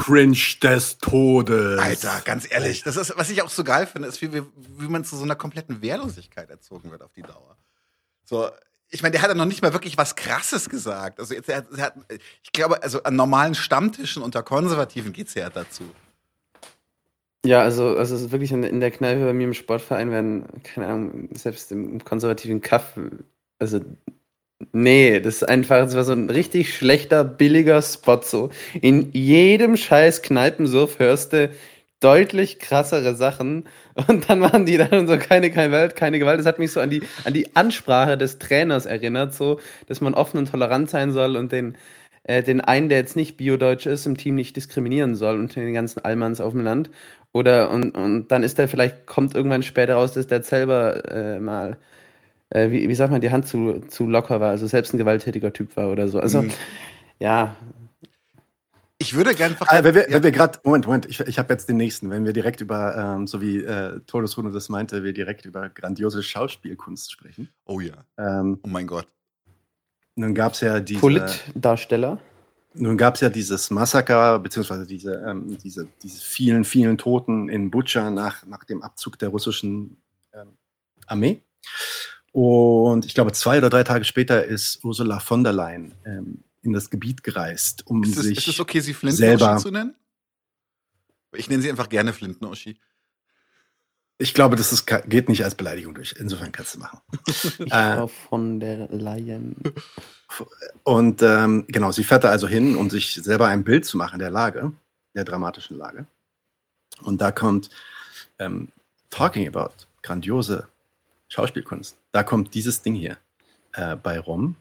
[0.00, 1.78] Cringe des Todes.
[1.78, 4.42] Alter, ganz ehrlich, das ist, was ich auch so geil finde, ist, wie, wie,
[4.78, 7.56] wie man zu so einer kompletten Wehrlosigkeit erzogen wird auf die Dauer.
[8.24, 8.48] So,
[8.88, 11.20] ich meine, der hat ja noch nicht mal wirklich was Krasses gesagt.
[11.20, 11.94] Also, jetzt, er, hat- er hat,
[12.42, 15.84] ich glaube, also an normalen Stammtischen unter Konservativen geht's ja dazu.
[17.44, 20.86] Ja, also, also es ist wirklich in, der Kneipe bei mir im Sportverein werden, keine
[20.86, 22.96] Ahnung, selbst im konservativen Kaff,
[23.58, 23.80] also
[24.72, 28.50] nee, das ist einfach, das war so ein richtig schlechter, billiger Spot so.
[28.82, 31.50] In jedem scheiß Kneipensurf hörst du
[32.00, 33.64] deutlich krassere Sachen
[34.08, 36.40] und dann machen die dann so keine, keine Gewalt, keine Gewalt.
[36.40, 40.14] Das hat mich so an die, an die Ansprache des Trainers erinnert, so, dass man
[40.14, 41.76] offen und tolerant sein soll und den,
[42.24, 45.74] äh, den einen, der jetzt nicht Biodeutsch ist, im Team nicht diskriminieren soll und den
[45.74, 46.90] ganzen Allmanns auf dem Land.
[47.32, 51.40] Oder und, und dann ist der vielleicht, kommt irgendwann später raus, dass der selber äh,
[51.40, 51.78] mal,
[52.50, 55.52] äh, wie, wie sagt man, die Hand zu, zu locker war, also selbst ein gewalttätiger
[55.52, 56.20] Typ war oder so.
[56.20, 56.50] Also, Mhm.
[57.20, 57.56] ja,
[58.98, 59.66] Ich würde gerne einfach.
[59.68, 62.10] Ah, wenn wir, ja, wenn wir gerade, Moment, Moment, ich, ich habe jetzt den nächsten.
[62.10, 66.22] Wenn wir direkt über, ähm, so wie äh, Todesrunde das meinte, wir direkt über grandiose
[66.22, 67.48] Schauspielkunst sprechen.
[67.64, 67.94] oh ja.
[68.18, 69.08] Ähm, Oh mein Gott.
[70.14, 72.18] nun gab es ja diese, Politdarsteller.
[72.74, 77.70] Nun gab es ja dieses Massaker, beziehungsweise diese, ähm, diese, diese vielen, vielen Toten in
[77.70, 79.96] Butscha nach, nach dem Abzug der russischen
[80.32, 80.56] ähm,
[81.06, 81.42] Armee.
[82.32, 86.72] Und ich glaube, zwei oder drei Tage später ist Ursula von der Leyen ähm, in
[86.72, 89.94] das Gebiet gereist, um Ist es, sich ist es okay, sie Flinten zu nennen?
[91.34, 92.78] Ich nenne sie einfach gerne Flinten-Oschi.
[94.22, 96.14] Ich glaube, das ist, geht nicht als Beleidigung durch.
[96.16, 97.00] Insofern kannst du machen.
[97.58, 99.56] Ich Äh, von der Leyen.
[100.84, 104.20] Und ähm, genau, sie fährt da also hin, um sich selber ein Bild zu machen
[104.20, 104.72] der Lage,
[105.16, 106.06] der dramatischen Lage.
[107.02, 107.68] Und da kommt
[108.38, 108.68] ähm,
[109.10, 110.68] Talking About, grandiose
[111.28, 111.98] Schauspielkunst.
[112.12, 113.16] Da kommt dieses Ding hier
[113.72, 114.54] äh, bei rum.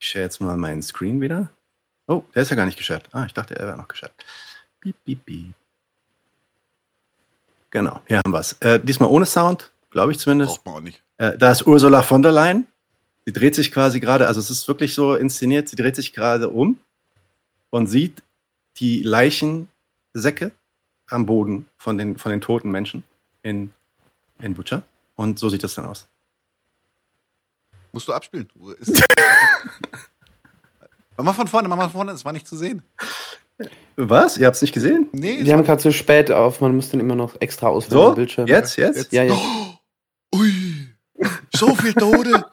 [0.00, 1.48] Ich share jetzt mal meinen Screen wieder.
[2.06, 3.08] Oh, der ist ja gar nicht geshared.
[3.12, 4.12] Ah, ich dachte, er wäre noch geshared.
[4.80, 5.54] Piep, piep, piep.
[7.72, 8.52] Genau, hier haben wir es.
[8.60, 10.56] Äh, diesmal ohne Sound, glaube ich zumindest.
[10.56, 11.02] Braucht man auch nicht.
[11.16, 12.66] Äh, da ist Ursula von der Leyen.
[13.24, 16.50] Sie dreht sich quasi gerade, also es ist wirklich so inszeniert, sie dreht sich gerade
[16.50, 16.78] um
[17.70, 18.22] und sieht
[18.76, 20.52] die Leichensäcke
[21.08, 23.04] am Boden von den, von den toten Menschen
[23.42, 23.72] in,
[24.40, 24.82] in Butcher.
[25.16, 26.06] Und so sieht das dann aus.
[27.92, 28.50] Musst du abspielen.
[31.16, 32.82] Mach mal von vorne, mach mal von vorne, es war nicht zu sehen.
[33.96, 34.38] Was?
[34.38, 35.08] Ihr habt es nicht gesehen?
[35.12, 38.14] Nee, Die haben gerade so spät auf, man muss dann immer noch extra auswählen So?
[38.14, 38.46] Bildschirm.
[38.46, 38.76] Jetzt?
[38.76, 39.12] Jetzt?
[39.12, 39.34] Ja, ja.
[40.34, 40.52] Ui,
[41.54, 42.44] so viel Tode.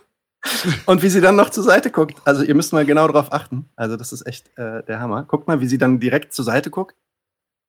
[0.85, 2.15] Und wie sie dann noch zur Seite guckt.
[2.25, 3.69] Also ihr müsst mal genau darauf achten.
[3.75, 5.23] Also das ist echt äh, der Hammer.
[5.23, 6.95] Guckt mal, wie sie dann direkt zur Seite guckt.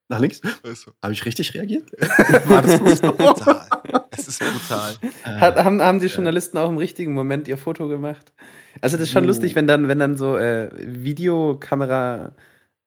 [0.09, 0.41] Nach links.
[0.64, 1.91] Also, Habe ich richtig reagiert?
[2.49, 3.66] War das brutal.
[4.11, 4.95] Es ist brutal.
[5.24, 8.33] Hat, haben, haben die Journalisten auch im richtigen Moment ihr Foto gemacht?
[8.81, 9.28] Also das ist schon Oh.
[9.28, 12.33] lustig, wenn dann, wenn dann so äh, Videokamera,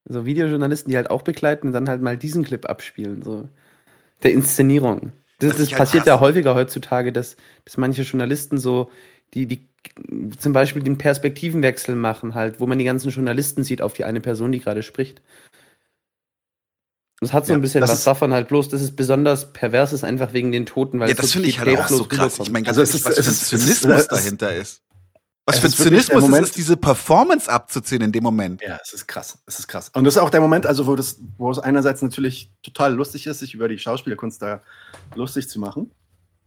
[0.05, 3.47] so Videojournalisten, die halt auch begleiten, dann halt mal diesen Clip abspielen, so
[4.23, 5.11] der Inszenierung.
[5.39, 7.35] Das, das ich halt passiert ja häufiger heutzutage, dass,
[7.65, 8.91] dass manche Journalisten so,
[9.33, 9.67] die, die
[10.37, 14.21] zum Beispiel den Perspektivenwechsel machen, halt, wo man die ganzen Journalisten sieht auf die eine
[14.21, 15.21] Person, die gerade spricht.
[17.19, 19.93] Das hat so Ja, ein bisschen das was davon halt bloß, dass es besonders pervers
[19.93, 22.03] ist, einfach wegen den Toten, weil Ja, es das so finde ich halt auch so
[22.05, 22.39] krass.
[22.39, 24.01] Ich meine, ganz Also es ist- was für es ein ist- es ist- Zynismus es
[24.01, 24.81] ist- dahinter ist.
[25.45, 28.61] Was Es für ist der Zynismus Moment- ist, diese Performance abzuziehen in dem Moment.
[28.61, 29.37] Ja, es ist krass.
[29.45, 29.89] Es ist krass.
[29.93, 33.27] Und das ist auch der Moment, also wo, das, wo es einerseits natürlich total lustig
[33.27, 34.61] ist, sich über die Schauspielerkunst da
[35.15, 35.91] lustig zu machen.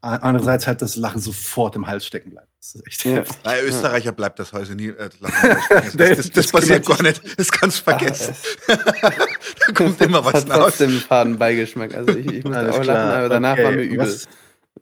[0.02, 2.46] Andererseits halt das Lachen sofort im Hals stecken bleibt.
[2.60, 3.24] Das ist echt Ja.
[3.42, 4.88] Bei Österreicher bleibt das heute nie.
[4.88, 7.20] Äh, das, das, das, das passiert gar nicht.
[7.38, 8.34] Das kannst du vergessen.
[8.68, 10.58] da kommt immer was hat raus.
[10.58, 11.94] trotzdem einen faden Beigeschmack.
[11.94, 12.96] Also ich, ich Alles auch klar.
[13.06, 13.98] lachen, aber danach Okay, war mir übel.
[14.06, 14.28] Was,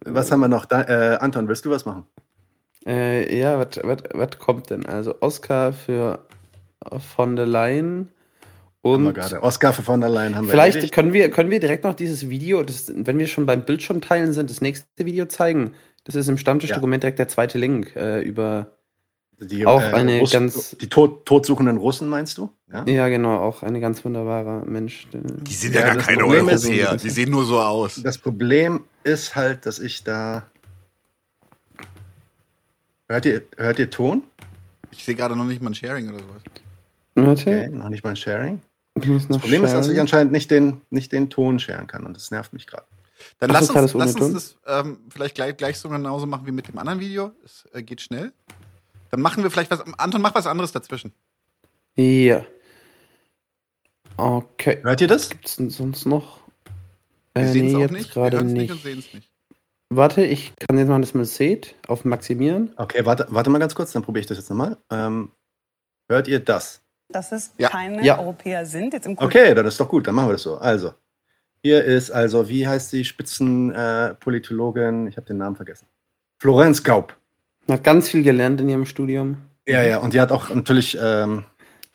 [0.04, 0.66] was haben wir noch?
[0.66, 2.06] Da, äh, Anton, willst du was machen?
[2.86, 4.86] Äh, ja, was kommt denn?
[4.86, 6.20] Also Oscar für
[7.14, 8.10] von der Leyen
[8.82, 9.42] und gerade.
[9.42, 10.94] Oscar für von der Leyen haben wir vielleicht erledigt.
[10.94, 14.34] können wir, können wir direkt noch dieses Video, das, wenn wir schon beim Bildschirm teilen
[14.34, 15.72] sind, das nächste Video zeigen.
[16.04, 18.72] Das ist im Stammtischdokument direkt der zweite Link äh, über
[19.40, 22.50] Die, auch äh, eine Russ- ganz- Die Tod, todsuchenden Russen, meinst du?
[22.70, 22.84] Ja?
[22.86, 25.08] ja genau, auch eine ganz wunderbarer Mensch.
[25.14, 26.96] Die sind ja, Ja, gar keine Problem ist- Europäer.
[26.98, 28.02] Die sehen nur so aus.
[28.02, 30.42] Das Problem ist halt, dass ich da.
[33.08, 34.22] Hört ihr, hört ihr Ton?
[34.90, 36.42] Ich sehe gerade noch nicht mal ein Sharing oder sowas.
[37.40, 38.60] Okay, noch nicht mal ein Sharing.
[38.94, 42.30] Das Problem ist, dass ich anscheinend nicht den, nicht den Ton sharen kann und das
[42.30, 42.86] nervt mich gerade.
[43.38, 46.46] Dann Ach, lass uns, das lass uns das ähm, vielleicht gleich, gleich so genauso machen
[46.46, 47.32] wie mit dem anderen Video.
[47.44, 48.32] Es äh, geht schnell.
[49.10, 49.80] Dann machen wir vielleicht was.
[49.98, 51.12] Anton, mach was anderes dazwischen.
[51.96, 52.44] Ja.
[54.16, 54.78] Okay.
[54.82, 55.28] Hört ihr das?
[55.30, 56.40] Gibt's denn sonst noch?
[57.34, 58.08] Wir Äh, sehen es nee, auch nicht.
[58.08, 58.70] Wir gerade hören es nicht.
[58.72, 59.30] und sehen es nicht.
[59.90, 62.72] Warte, ich kann jetzt mal das mal seht auf Maximieren.
[62.76, 64.76] Okay, warte, warte mal ganz kurz, dann probiere ich das jetzt nochmal.
[64.90, 65.30] Ähm,
[66.08, 66.80] hört ihr das?
[67.10, 67.68] dass es Ja.
[67.68, 68.18] keine Ja.
[68.18, 68.92] Europäer sind.
[68.92, 70.56] Jetzt im Okay, dann ist doch gut, dann machen wir das so.
[70.56, 70.94] Also,
[71.62, 75.06] hier ist also, wie heißt die Spitzenpolitologin?
[75.06, 75.86] Äh, ich habe den Namen vergessen.
[76.38, 77.16] Florenz Gaub.
[77.68, 79.36] Hat ganz viel gelernt in ihrem Studium.
[79.66, 81.44] Ja, ja, und die hat auch natürlich ähm,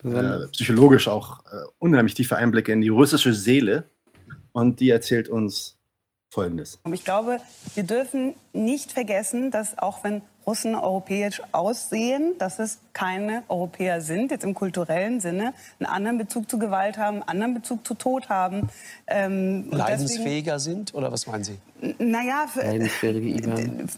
[0.04, 3.84] äh, psychologisch auch äh, unheimlich tiefe Einblicke in die russische Seele.
[4.52, 5.78] Und die erzählt uns
[6.30, 6.80] Folgendes.
[6.94, 7.40] Ich glaube,
[7.74, 14.32] wir dürfen nicht vergessen, dass auch wenn Russen europäisch aussehen, dass es keine Europäer sind,
[14.32, 18.30] jetzt im kulturellen Sinne, einen anderen Bezug zu Gewalt haben, einen anderen Bezug zu Tod
[18.30, 18.70] haben.
[19.08, 20.94] Ähm, leidensfähiger sind?
[20.94, 21.58] Oder was meinen Sie?
[21.98, 22.46] Naja,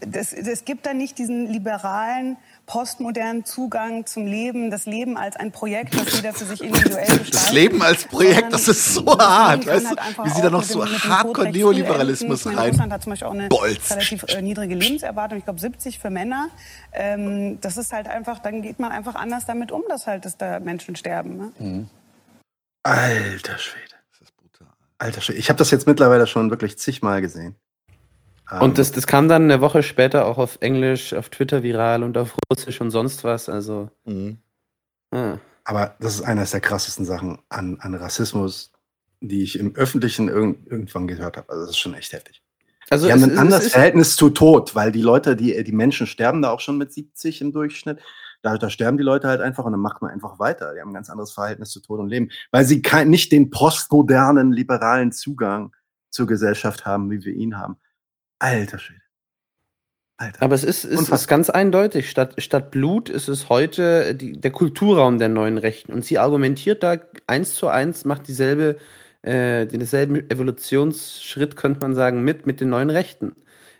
[0.08, 5.52] das, es gibt da nicht diesen liberalen, postmodernen Zugang zum Leben, das Leben als ein
[5.52, 7.34] Projekt, das jeder für sich individuell gestaltet.
[7.34, 10.64] Das Leben als Projekt, das ist so hart, das weißt halt Wie sie da noch
[10.64, 12.50] so dem- mit dem hardcore Tod recht früh Neoliberalismus enden.
[12.52, 12.70] Ich meine, rein.
[12.70, 13.92] Russland hat zum Beispiel auch eine Bolzt.
[13.92, 16.50] relativ äh, niedrige Lebenserwartung, ich glaube 70 für Männer.
[16.94, 20.38] Ähm, das ist halt einfach, dann geht man einfach anders damit um, dass halt dass
[20.38, 21.38] da Menschen sterben.
[21.60, 21.88] Ne?
[22.84, 23.96] Alter Schwede.
[24.12, 24.68] Das ist brutal.
[25.00, 25.40] Alter Schwede.
[25.40, 27.56] Ich habe das jetzt mittlerweile schon wirklich zigmal gesehen.
[28.52, 32.04] Ähm, Und das, das kam dann eine Woche später auch auf Englisch, auf Twitter viral
[32.04, 33.50] und auf Russisch und sonst was.
[33.50, 34.38] Also, Mhm.
[35.12, 35.38] ah.
[35.64, 38.72] Aber das ist eines der krassesten Sachen an, an Rassismus,
[39.22, 41.50] die ich im Öffentlichen irgend, irgendwann gehört habe.
[41.50, 42.42] Also das ist schon echt heftig.
[42.90, 46.08] also die haben ein ist- anderes Verhältnis zu Tod, weil die Leute, die, die Menschen
[46.08, 48.00] sterben da auch schon mit 70 im Durchschnitt.
[48.42, 50.74] Da, da sterben die Leute halt einfach und dann macht man einfach weiter.
[50.74, 53.52] Die haben ein ganz anderes Verhältnis zu Tod und Leben, weil sie kein, nicht den
[53.52, 55.76] postmodernen, liberalen Zugang
[56.10, 57.78] zur Gesellschaft haben, wie wir ihn haben.
[58.42, 59.02] Alter Schwede.
[60.18, 60.42] Alter.
[60.44, 61.38] Aber es ist, es ist Unfassbar.
[61.38, 62.10] ganz eindeutig.
[62.10, 65.94] Statt, statt Blut ist es heute die, der Kulturraum der neuen Rechten.
[65.94, 68.78] Und sie argumentiert da eins zu eins, macht dieselbe,
[69.24, 73.36] äh, denselben Evolutionsschritt, könnte man sagen, mit, mit den neuen Rechten.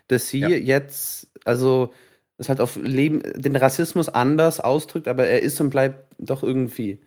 [0.08, 0.48] Dass sie Ja.
[0.48, 1.92] jetzt, also,
[2.38, 7.00] es halt auf Leben, den Rassismus anders ausdrückt, aber er ist und bleibt doch irgendwie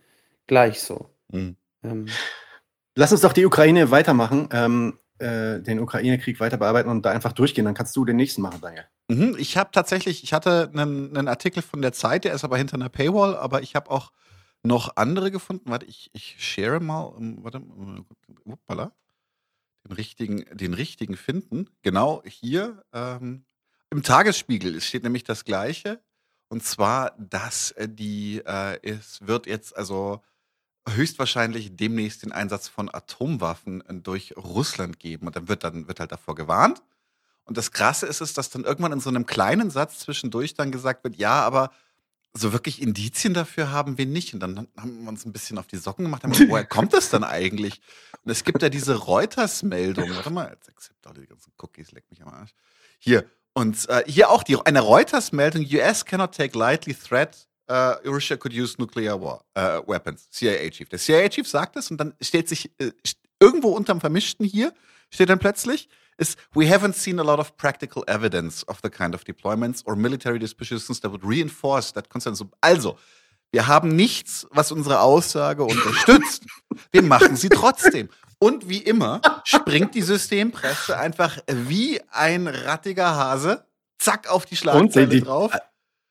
[0.46, 1.10] gleich so.
[1.30, 1.56] Mhm.
[1.82, 2.06] Ähm,
[2.94, 7.32] Lass uns doch die Ukraine weitermachen, ähm, äh, den Ukraine-Krieg weiter bearbeiten und da einfach
[7.32, 7.64] durchgehen.
[7.64, 8.84] Dann kannst du den nächsten machen, Daniel.
[9.08, 12.56] Mhm, ich habe tatsächlich, ich hatte einen, einen Artikel von der Zeit, der ist aber
[12.58, 14.12] hinter einer Paywall, aber ich habe auch
[14.62, 15.70] noch andere gefunden.
[15.70, 17.62] Warte, ich, ich share mal, ähm, warte,
[18.44, 18.92] uppala,
[19.84, 21.70] den richtigen, den richtigen finden.
[21.82, 23.44] Genau hier ähm,
[23.90, 26.00] im Tagesspiegel steht nämlich das Gleiche.
[26.48, 30.22] Und zwar, dass äh, die, äh, es wird jetzt also
[30.88, 35.26] höchstwahrscheinlich demnächst den Einsatz von Atomwaffen äh, durch Russland geben.
[35.26, 36.82] Und dann wird dann wird halt davor gewarnt.
[37.44, 40.72] Und das Krasse ist es, dass dann irgendwann in so einem kleinen Satz zwischendurch dann
[40.72, 41.70] gesagt wird, ja, aber
[42.34, 44.34] so wirklich Indizien dafür haben wir nicht.
[44.34, 46.92] Und dann haben wir uns ein bisschen auf die Socken gemacht, haben gesagt, woher kommt
[46.92, 47.80] das dann eigentlich?
[48.24, 50.10] Und es gibt ja diese Reuters-Meldung.
[50.10, 52.50] Warte mal, jetzt accept alle die ganzen Cookies, leck mich am Arsch.
[52.98, 53.24] Hier.
[53.54, 58.54] Und äh, hier auch die, eine Reuters-Meldung, US cannot take lightly threat uh, Russia could
[58.54, 60.28] use nuclear war, uh, weapons.
[60.30, 60.88] CIA-Chief.
[60.88, 62.92] Der CIA-Chief sagt es und dann steht sich äh,
[63.40, 64.72] irgendwo unterm Vermischten hier,
[65.10, 65.88] steht dann plötzlich,
[66.18, 69.96] ist, we haven't seen a lot of practical evidence of the kind of deployments or
[69.96, 72.34] military dispositions that would reinforce that concern.
[72.34, 72.98] So, Also,
[73.52, 76.44] wir haben nichts, was unsere Aussage unterstützt.
[76.92, 78.08] Wir machen sie trotzdem.
[78.38, 83.64] Und wie immer springt die Systempresse einfach wie ein rattiger Hase,
[83.98, 85.52] zack, auf die Schlagzeile drauf.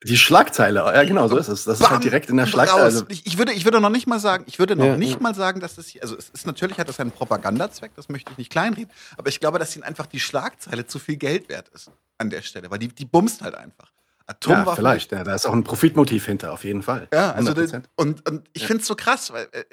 [0.08, 1.64] Die Schlagzeile, ja genau, so ist es.
[1.64, 3.06] Das ist halt direkt in der Schlagzeile.
[3.10, 5.20] Ich, ich, würde, ich würde noch nicht mal sagen, ich würde noch Ja, nicht ja.
[5.20, 8.32] mal sagen, dass das hier, also es ist natürlich hat das einen Propagandazweck, das möchte
[8.32, 11.70] ich nicht kleinreden, aber ich glaube, dass ihnen einfach die Schlagzeile zu viel Geld wert
[11.70, 11.90] ist
[12.20, 13.92] an der Stelle, weil die, die bumst halt einfach.
[13.92, 14.76] ja, Atomwaffen.
[14.76, 15.12] vielleicht.
[15.12, 17.08] Ja, da ist auch ein Profitmotiv hinter, auf jeden Fall.
[17.14, 17.56] Ja, also 100%.
[17.72, 19.64] das, und, und ich finde es so krass, weil äh,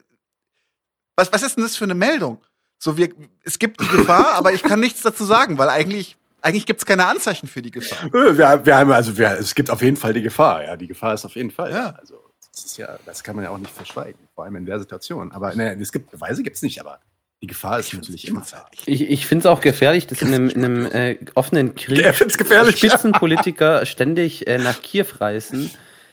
[1.16, 2.40] was, was ist denn das für eine Meldung?
[2.78, 3.10] So, wir,
[3.44, 6.86] es gibt die Gefahr, aber ich kann nichts dazu sagen, weil eigentlich, eigentlich gibt es
[6.86, 8.12] keine Anzeichen für die Gefahr.
[8.12, 10.64] Wir, wir haben also, wir, es gibt auf jeden Fall die Gefahr.
[10.64, 11.70] Ja, die Gefahr ist auf jeden Fall.
[11.72, 11.94] Ja.
[12.00, 12.16] Also,
[12.52, 15.32] das ist ja, das kann man ja auch nicht verschweigen, vor allem in der Situation.
[15.32, 16.98] Aber ne, es gibt Beweise, gibt es nicht, aber
[17.40, 18.66] die Gefahr ist natürlich immer da.
[18.84, 22.12] Ich, ich finde es auch gefährlich, dass in einem, in einem äh, offenen Krieg ja.
[22.12, 25.70] Spitzenpolitiker ständig äh, nach Kiew reisen,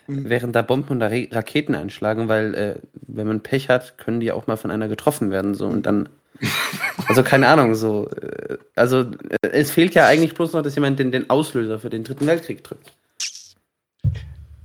[0.07, 0.27] Mhm.
[0.27, 2.75] während da Bomben und da Ra- Raketen einschlagen, weil äh,
[3.07, 5.53] wenn man Pech hat, können die auch mal von einer getroffen werden.
[5.53, 6.09] So und dann,
[7.07, 8.09] also keine Ahnung, so.
[8.09, 9.05] Äh, also
[9.51, 12.63] es fehlt ja eigentlich bloß noch, dass jemand den, den Auslöser für den Dritten Weltkrieg
[12.63, 12.93] drückt.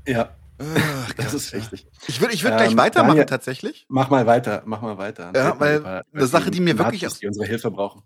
[0.06, 1.86] Ja, Ach, das ist richtig.
[2.06, 3.86] Ich würde ich würd gleich Ähm, weitermachen, Daniel- tatsächlich.
[3.88, 5.32] Mach mal weiter, mach mal weiter.
[5.34, 8.02] Ja, weil eine Sache, die mir Nazis, wirklich aus- die unsere Hilfe brauchen.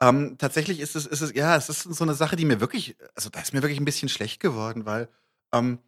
[0.00, 2.96] Ähm, tatsächlich ist es, ist es, ja, es ist so eine Sache, die mir wirklich,
[3.14, 5.08] also da ist mir wirklich ein bisschen schlecht geworden, weil,
[5.54, 5.78] ähm,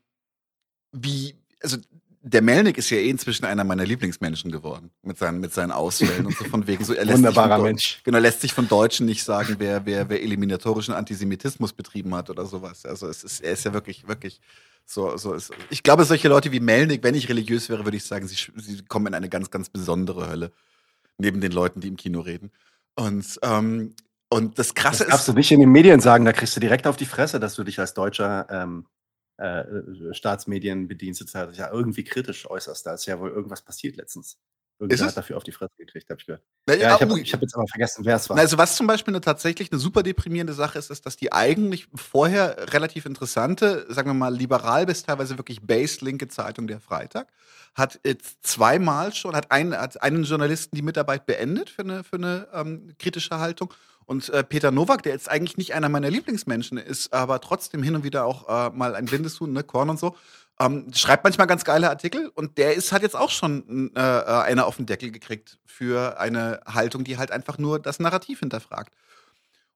[0.93, 1.77] wie, also
[2.29, 6.27] der Melnick ist ja eh inzwischen einer meiner Lieblingsmenschen geworden, mit seinen, mit seinen Ausfällen
[6.27, 8.01] und so von wegen so, er lässt sich Wunderbarer von Mensch.
[8.05, 12.45] Genau, lässt sich von Deutschen nicht sagen, wer, wer, wer eliminatorischen Antisemitismus betrieben hat oder
[12.45, 12.85] sowas.
[12.85, 14.41] Also es ist, er ist ja wirklich, wirklich
[14.85, 15.53] so, so ist.
[15.71, 18.85] Ich glaube, solche Leute wie Melnick, wenn ich religiös wäre, würde ich sagen, sie, sie
[18.85, 20.53] kommen in eine ganz, ganz besondere Hölle.
[21.19, 22.53] Neben den Leuten, die im Kino reden.
[22.95, 23.95] Und, ähm,
[24.29, 25.35] und das Krasse Das darfst ist.
[25.35, 27.65] du nicht in den Medien sagen, da kriegst du direkt auf die Fresse, dass du
[27.65, 28.87] dich als deutscher ähm,
[29.39, 29.65] äh,
[30.13, 32.87] Staatsmedienbediensteter ja irgendwie kritisch äußerst.
[32.87, 34.39] Da ist ja wohl irgendwas passiert letztens.
[34.81, 36.45] Irgendwer hat dafür auf die Fresse gekriegt, habe ich gehört.
[36.67, 38.37] Na, Ja, ich habe hab jetzt aber vergessen, wer es war.
[38.37, 41.33] Na, also was zum Beispiel eine, tatsächlich eine super deprimierende Sache ist, ist, dass die
[41.33, 46.79] eigentlich vorher relativ interessante, sagen wir mal liberal bis teilweise wirklich based linke Zeitung der
[46.81, 47.29] Freitag
[47.75, 52.17] hat jetzt zweimal schon, hat, einen hat einen Journalisten die Mitarbeit beendet für eine, für
[52.17, 53.73] eine ähm, kritische Haltung.
[54.09, 57.95] Und äh, Peter Nowak, der jetzt eigentlich nicht einer meiner Lieblingsmenschen ist, aber trotzdem hin
[57.95, 60.17] und wieder auch äh, mal ein blindes Huhn, ne, Korn und so,
[60.59, 64.25] ähm, schreibt manchmal ganz geile Artikel und der ist hat jetzt auch schon äh, äh,
[64.25, 68.95] eine auf den Deckel gekriegt für eine Haltung, die halt einfach nur das Narrativ hinterfragt.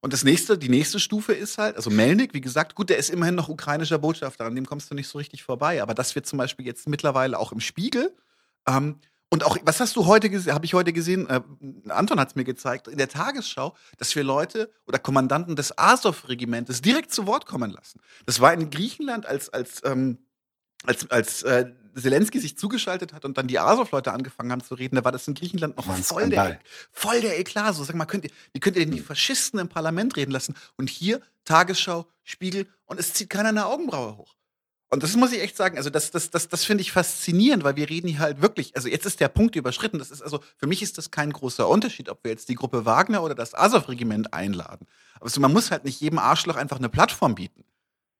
[0.00, 3.10] Und das nächste, die nächste Stufe ist halt, also Melnik, wie gesagt, gut, der ist
[3.10, 5.82] immerhin noch ukrainischer Botschafter, an dem kommst du nicht so richtig vorbei.
[5.82, 8.16] Aber das wird zum Beispiel jetzt mittlerweile auch im Spiegel.
[8.66, 8.96] Ähm,
[9.32, 11.40] und auch, was hast du heute gesehen, habe ich heute gesehen, äh,
[11.88, 16.82] Anton hat es mir gezeigt, in der Tagesschau, dass wir Leute oder Kommandanten des Azov-Regimentes
[16.82, 17.98] direkt zu Wort kommen lassen.
[18.26, 20.18] Das war in Griechenland, als, als, ähm,
[20.84, 21.64] als, als äh,
[21.94, 25.26] Zelensky sich zugeschaltet hat und dann die Azov-Leute angefangen haben zu reden, da war das
[25.26, 26.60] in Griechenland noch voll der,
[26.90, 27.74] voll der Eklat.
[27.74, 30.54] So, sag mal, könnt ihr, wie könnt ihr denn die Faschisten im Parlament reden lassen?
[30.76, 34.34] Und hier Tagesschau, Spiegel und es zieht keiner eine Augenbraue hoch.
[34.92, 37.76] Und das muss ich echt sagen, also das, das, das, das finde ich faszinierend, weil
[37.76, 39.98] wir reden hier halt wirklich, also jetzt ist der Punkt überschritten.
[39.98, 42.84] Das ist also, für mich ist das kein großer Unterschied, ob wir jetzt die Gruppe
[42.84, 44.86] Wagner oder das Azov-Regiment einladen.
[45.18, 47.64] Aber so, man muss halt nicht jedem Arschloch einfach eine Plattform bieten.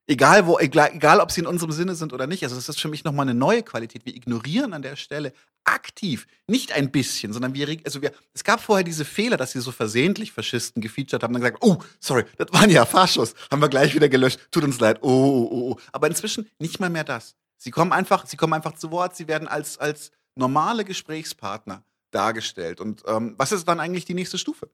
[0.07, 2.43] Egal, wo, egal, egal, ob sie in unserem Sinne sind oder nicht.
[2.43, 4.05] Also, das ist für mich nochmal eine neue Qualität.
[4.05, 5.33] Wir ignorieren an der Stelle
[5.65, 9.61] aktiv, nicht ein bisschen, sondern wir, also wir, es gab vorher diese Fehler, dass sie
[9.61, 13.69] so versehentlich Faschisten gefeatured haben, dann gesagt, oh, sorry, das waren ja Faschos, haben wir
[13.69, 15.77] gleich wieder gelöscht, tut uns leid, oh, oh, oh, oh.
[15.93, 17.37] Aber inzwischen nicht mal mehr das.
[17.59, 22.81] Sie kommen einfach, sie kommen einfach zu Wort, sie werden als, als normale Gesprächspartner dargestellt.
[22.81, 24.69] Und ähm, was ist dann eigentlich die nächste Stufe?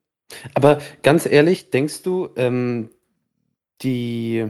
[0.55, 2.91] Aber ganz ehrlich, denkst du, ähm,
[3.83, 4.49] die,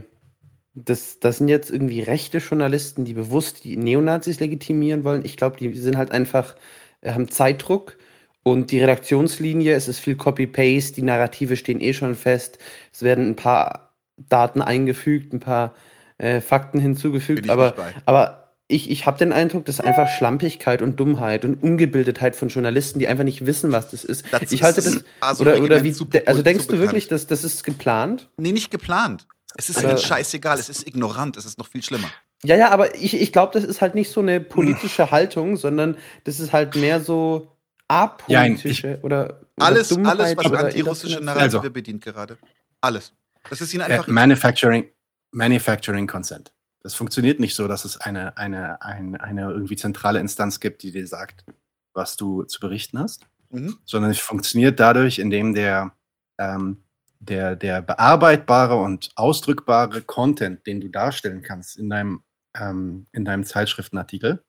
[0.84, 5.24] das, das sind jetzt irgendwie rechte Journalisten, die bewusst die Neonazis legitimieren wollen?
[5.24, 6.54] Ich glaube, die sind halt einfach,
[7.00, 7.96] äh, haben Zeitdruck
[8.42, 12.58] und die Redaktionslinie, es ist viel Copy-Paste, die Narrative stehen eh schon fest,
[12.92, 15.74] es werden ein paar Daten eingefügt, ein paar
[16.18, 17.74] äh, Fakten hinzugefügt, aber,
[18.04, 22.98] aber ich, ich habe den Eindruck, dass einfach Schlampigkeit und Dummheit und Ungebildetheit von Journalisten,
[22.98, 24.26] die einfach nicht wissen, was das ist.
[24.30, 25.04] Das ich halte ist das.
[25.20, 25.94] also oder, oder wie.
[26.26, 28.28] also denkst du wirklich, dass das ist geplant?
[28.36, 29.26] Nee, nicht geplant.
[29.56, 32.08] Es ist ihnen scheißegal, es ist ignorant, es ist noch viel schlimmer.
[32.44, 35.96] Ja, ja, aber ich, ich glaube, das ist halt nicht so eine politische Haltung, sondern
[36.24, 37.50] das ist halt mehr so
[37.88, 41.24] apolitische oder, oder Alles, Dummheit alles, was oder antirussische Irrationalität.
[41.24, 41.70] Narrative Also.
[41.72, 42.38] bedient gerade.
[42.80, 43.12] Alles.
[43.50, 44.06] Das ist ihnen Äh, einfach.
[44.08, 44.88] Manufacturing,
[45.32, 46.52] Manufacturing Consent.
[46.82, 50.92] Das funktioniert nicht so, dass es eine, eine, eine, eine irgendwie zentrale Instanz gibt, die
[50.92, 51.44] dir sagt,
[51.92, 53.78] was du zu berichten hast, Mhm.
[53.86, 55.92] sondern es funktioniert dadurch, indem der,
[56.38, 56.82] ähm,
[57.20, 62.22] der, der bearbeitbare und ausdrückbare Content, den du darstellen kannst in deinem,
[62.54, 64.44] ähm, in deinem Zeitschriftenartikel,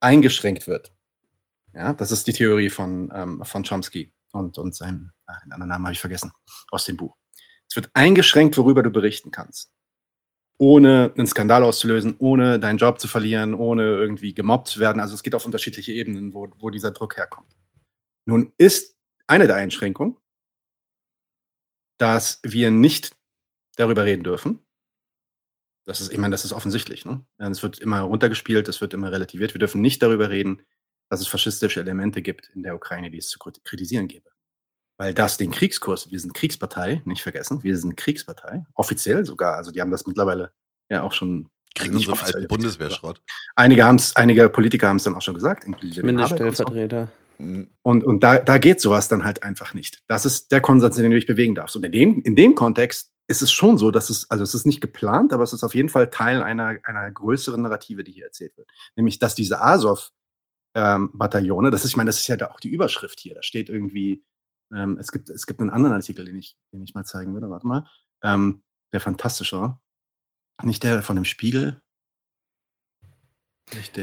[0.00, 0.92] eingeschränkt wird.
[1.72, 5.70] Ja, das ist die Theorie von, ähm, von Chomsky und, und seinem, äh, den anderen
[5.70, 6.32] Namen habe ich vergessen,
[6.70, 7.16] aus dem Buch.
[7.68, 9.70] Es wird eingeschränkt, worüber du berichten kannst.
[10.58, 15.00] ohne einen Skandal auszulösen, ohne deinen Job zu verlieren, ohne irgendwie gemobbt zu werden.
[15.00, 17.56] Also es geht auf unterschiedliche Ebenen, wo, wo dieser Druck herkommt.
[18.24, 18.96] Nun ist
[19.26, 20.16] eine der Einschränkungen,
[22.04, 23.16] dass wir nicht
[23.76, 24.60] darüber reden dürfen.
[25.86, 27.06] Das ist, ich meine, das ist offensichtlich.
[27.06, 27.24] Ne?
[27.38, 29.54] Es wird immer runtergespielt, es wird immer relativiert.
[29.54, 30.60] Wir dürfen nicht darüber reden,
[31.08, 34.28] dass es faschistische Elemente gibt in der Ukraine, die es zu kritisieren gäbe.
[34.98, 39.56] Weil das den Kriegskurs, wir sind Kriegspartei, nicht vergessen, wir sind Kriegspartei, offiziell sogar.
[39.56, 40.52] Also die haben das mittlerweile
[40.90, 41.48] ja auch schon.
[41.74, 43.20] Kriegen unseren alten Bundeswehrschrott.
[43.56, 45.66] Einige, haben's, einige Politiker haben es dann auch schon gesagt.
[45.66, 47.08] Mindeststellvertreter.
[47.38, 50.02] Und, und da, da geht sowas dann halt einfach nicht.
[50.06, 51.74] Das ist der Konsens, in dem du dich bewegen darfst.
[51.74, 54.66] Und in dem, in dem Kontext ist es schon so, dass es, also es ist
[54.66, 58.26] nicht geplant, aber es ist auf jeden Fall Teil einer, einer größeren Narrative, die hier
[58.26, 58.68] erzählt wird.
[58.96, 62.68] Nämlich, dass diese Azov-Bataillone, ähm, das ist, ich meine, das ist ja da auch die
[62.68, 64.22] Überschrift hier, da steht irgendwie,
[64.74, 67.48] ähm, es, gibt, es gibt einen anderen Artikel, den ich, den ich mal zeigen würde,
[67.48, 67.88] warte mal,
[68.22, 68.62] ähm,
[68.92, 69.80] der fantastischer,
[70.62, 71.80] nicht der von dem Spiegel.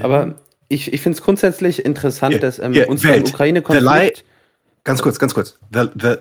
[0.02, 3.30] Aber ich, ich finde es grundsätzlich interessant, Hier, dass ähm, hier, unser Welt.
[3.30, 4.26] Ukraine-Konflikt.
[4.84, 5.60] Ganz kurz, ganz kurz.
[5.72, 6.16] The, the,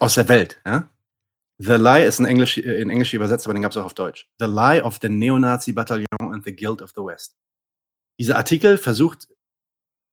[0.00, 0.60] aus der Welt.
[0.66, 0.88] Ja?
[1.58, 4.28] The Lie ist in Englisch, in Englisch übersetzt, aber den gab es auch auf Deutsch.
[4.38, 7.36] The Lie of the Neo-Nazi Bataillon and the Guild of the West.
[8.18, 9.28] Dieser Artikel versucht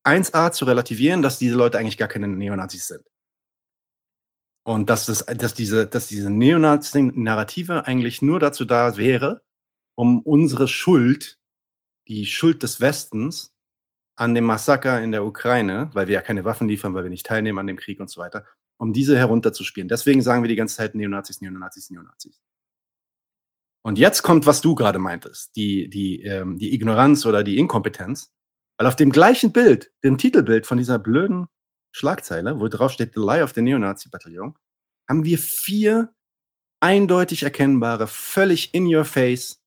[0.04, 3.11] 1a zu relativieren, dass diese Leute eigentlich gar keine Neonazis sind.
[4.64, 9.42] Und dass, das, dass diese, dass diese Neonazi-Narrative eigentlich nur dazu da wäre,
[9.96, 11.40] um unsere Schuld,
[12.08, 13.54] die Schuld des Westens
[14.16, 17.26] an dem Massaker in der Ukraine, weil wir ja keine Waffen liefern, weil wir nicht
[17.26, 18.46] teilnehmen an dem Krieg und so weiter,
[18.78, 19.88] um diese herunterzuspielen.
[19.88, 22.42] Deswegen sagen wir die ganze Zeit Neonazis, Neonazis, Neonazis.
[23.84, 28.32] Und jetzt kommt, was du gerade meintest, die, die, ähm, die Ignoranz oder die Inkompetenz.
[28.78, 31.48] Weil auf dem gleichen Bild, dem Titelbild von dieser blöden
[31.92, 34.56] Schlagzeile, wo drauf steht The Lie of the Neonazi-Bataillon,
[35.10, 36.14] haben wir vier
[36.80, 39.62] eindeutig erkennbare, völlig in your face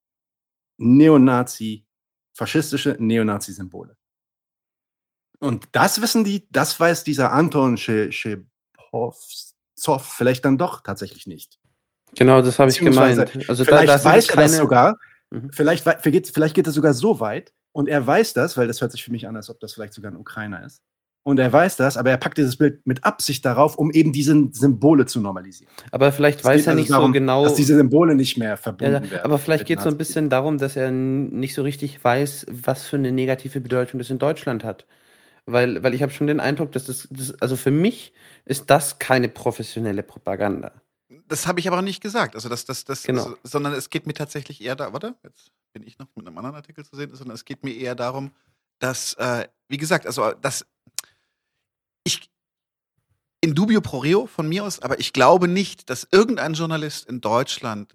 [0.79, 1.87] Neonazi,
[2.33, 3.97] faschistische Neonazi-Symbole.
[5.39, 9.15] Und das wissen die, das weiß dieser Anton Schepow
[9.99, 11.59] vielleicht dann doch tatsächlich nicht.
[12.15, 13.19] Genau, das habe ich gemeint.
[13.49, 14.99] Also vielleicht da, weiß er das sogar.
[15.31, 15.53] Mhm.
[15.53, 19.05] Vielleicht, vielleicht geht es sogar so weit und er weiß das, weil das hört sich
[19.05, 20.83] für mich an, als ob das vielleicht sogar ein Ukrainer ist.
[21.25, 24.49] Und er weiß das, aber er packt dieses Bild mit Absicht darauf, um eben diese
[24.53, 25.73] Symbole zu normalisieren.
[25.91, 27.45] Aber vielleicht Es weiß er also nicht darum, so genau.
[27.45, 29.25] Dass diese Symbole nicht mehr verbunden ja, werden.
[29.25, 32.85] aber vielleicht geht es so ein bisschen darum, dass er nicht so richtig weiß, was
[32.85, 34.85] für eine negative Bedeutung das in Deutschland hat.
[35.47, 38.13] Weil, weil ich habe schon den Eindruck, dass das, das, also für mich
[38.45, 40.73] ist das keine professionelle Propaganda.
[41.29, 42.35] Das habe ich aber nicht gesagt.
[42.35, 43.25] Also das, das, das, Genau.
[43.25, 46.37] also, sondern es geht mir tatsächlich eher da, warte, jetzt bin ich noch mit einem
[46.37, 48.33] anderen Artikel zu sehen, sondern es geht mir eher darum,
[48.79, 50.65] dass, äh, wie gesagt, also ich
[53.45, 57.21] in dubio pro reo von mir aus, aber ich glaube nicht, dass irgendein Journalist in
[57.21, 57.95] Deutschland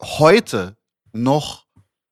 [0.00, 0.76] heute
[1.12, 1.66] noch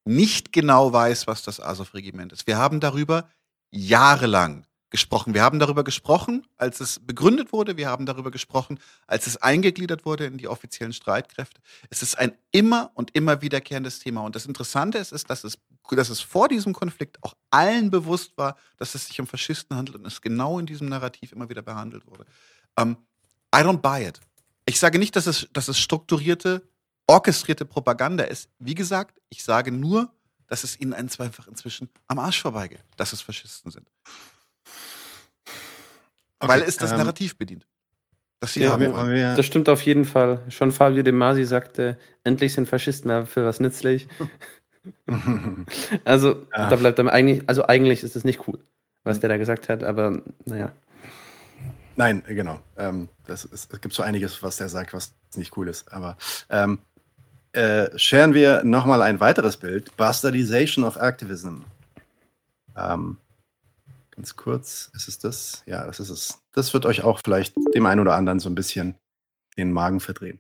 [0.05, 2.47] nicht genau weiß, was das Azov-Regiment ist.
[2.47, 3.29] Wir haben darüber
[3.71, 5.35] jahrelang gesprochen.
[5.35, 7.77] Wir haben darüber gesprochen, als es begründet wurde.
[7.77, 11.61] Wir haben darüber gesprochen, als es eingegliedert wurde in die offiziellen Streitkräfte.
[11.91, 14.23] Es ist ein immer und immer wiederkehrendes Thema.
[14.23, 15.59] Und das Interessante ist, ist dass, es,
[15.91, 19.99] dass es vor diesem Konflikt auch allen bewusst war, dass es sich um Faschisten handelt
[19.99, 22.25] und es genau in diesem Narrativ immer wieder behandelt wurde.
[22.79, 22.97] Ähm,
[23.55, 24.21] I don't buy it.
[24.67, 26.63] Ich sage nicht, dass es, dass es strukturierte,
[27.07, 28.49] orchestrierte Propaganda ist.
[28.59, 30.11] Wie gesagt, ich sage nur,
[30.49, 33.87] dass es ihnen ein zweifach inzwischen am Arsch vorbeigeht, dass es Faschisten sind.
[36.41, 37.67] Weil es das ähm, Narrativ bedient.
[38.41, 40.43] Das Ja, haben wir- wir- das stimmt auf jeden Fall.
[40.51, 44.09] Schon Fabio De Masi sagte, endlich sind Faschisten für was nützlich.
[46.05, 46.71] Also, Ja.
[46.71, 48.61] da bleibt dann eigentlich, also eigentlich ist es nicht cool,
[49.03, 50.71] was der da gesagt hat, aber naja.
[51.97, 52.61] Nein, genau.
[52.77, 55.91] Ähm, das ist, es gibt so einiges, was der sagt, was nicht cool ist.
[55.93, 56.17] Aber
[56.51, 56.79] ähm,
[57.53, 59.97] äh, scheren wir nochmal ein weiteres Bild.
[59.97, 61.63] Bastardization of Activism.
[62.77, 63.19] Ähm,
[64.11, 65.63] ganz kurz, ist es das?
[65.65, 66.39] Ja, das ist es.
[66.53, 68.95] Das wird euch auch vielleicht dem einen oder anderen so ein bisschen
[69.57, 70.39] den Magen verdrehen.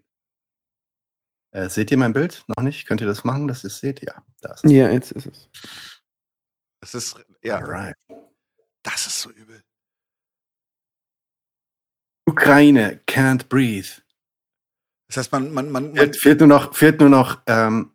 [1.52, 2.44] Äh, seht ihr mein Bild?
[2.48, 2.86] Noch nicht?
[2.86, 4.02] Könnt ihr das machen, dass ihr es seht?
[4.04, 4.72] Ja, da ist es.
[4.72, 5.48] Ja, jetzt ist es.
[6.82, 7.96] Es ist, ja, Alright.
[8.82, 9.62] das ist so übel.
[12.26, 14.02] Ukraine can't breathe.
[15.08, 17.92] Das heißt, man, man, man, man Fehlt, nur noch, fehlt nur noch ähm,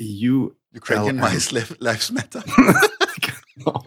[0.00, 1.22] U Ukrainian LM.
[1.24, 2.44] Mice Liv- Lives Matter.
[3.56, 3.84] Genau.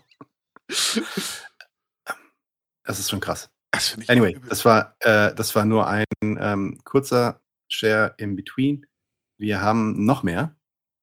[2.84, 3.50] Das ist schon krass.
[3.72, 7.42] Das Anyway, das war, äh, das war nur ein ähm, kurzer
[7.72, 8.86] Share in between.
[9.40, 10.56] Wir haben noch mehr.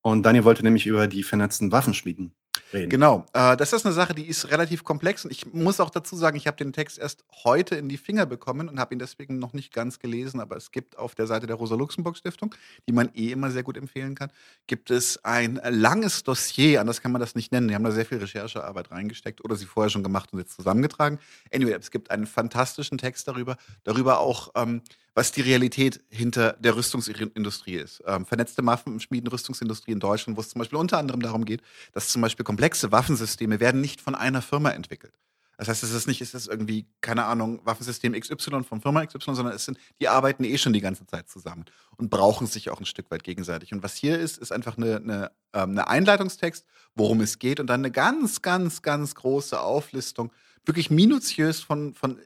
[0.03, 2.33] Und Daniel wollte nämlich über die vernetzten Waffenschmieden
[2.73, 2.89] reden.
[2.89, 3.25] Genau.
[3.33, 5.25] Äh, das ist eine Sache, die ist relativ komplex.
[5.25, 8.25] Und ich muss auch dazu sagen, ich habe den Text erst heute in die Finger
[8.25, 10.39] bekommen und habe ihn deswegen noch nicht ganz gelesen.
[10.39, 12.55] Aber es gibt auf der Seite der Rosa-Luxemburg-Stiftung,
[12.87, 14.31] die man eh immer sehr gut empfehlen kann,
[14.67, 17.67] gibt es ein langes Dossier, anders kann man das nicht nennen.
[17.67, 21.19] Die haben da sehr viel Recherchearbeit reingesteckt oder sie vorher schon gemacht und jetzt zusammengetragen.
[21.53, 24.81] Anyway, es gibt einen fantastischen Text darüber, darüber auch, ähm,
[25.13, 28.01] was die Realität hinter der Rüstungsindustrie ist.
[28.05, 32.09] Ähm, vernetzte Waffenschmieden, Rüstungsindustrie in Deutschland, wo es zum Beispiel unter anderem darum geht, dass
[32.09, 35.13] zum Beispiel komplexe Waffensysteme werden nicht von einer Firma entwickelt.
[35.61, 39.35] Das heißt, es ist nicht, es ist irgendwie, keine Ahnung, Waffensystem XY von Firma XY,
[39.35, 41.65] sondern es sind, die arbeiten eh schon die ganze Zeit zusammen
[41.97, 43.71] und brauchen sich auch ein Stück weit gegenseitig.
[43.71, 47.67] Und was hier ist, ist einfach eine, eine, ähm, eine Einleitungstext, worum es geht und
[47.67, 50.31] dann eine ganz, ganz, ganz große Auflistung,
[50.65, 52.19] wirklich minutiös von, von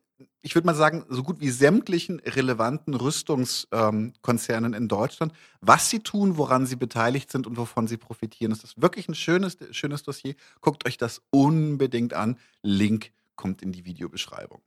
[0.46, 6.02] ich würde mal sagen, so gut wie sämtlichen relevanten Rüstungskonzernen ähm, in Deutschland, was sie
[6.02, 8.52] tun, woran sie beteiligt sind und wovon sie profitieren.
[8.52, 10.36] Das ist wirklich ein schönes, schönes Dossier.
[10.62, 12.38] Guckt euch das unbedingt an.
[12.62, 14.62] Link kommt in die Videobeschreibung.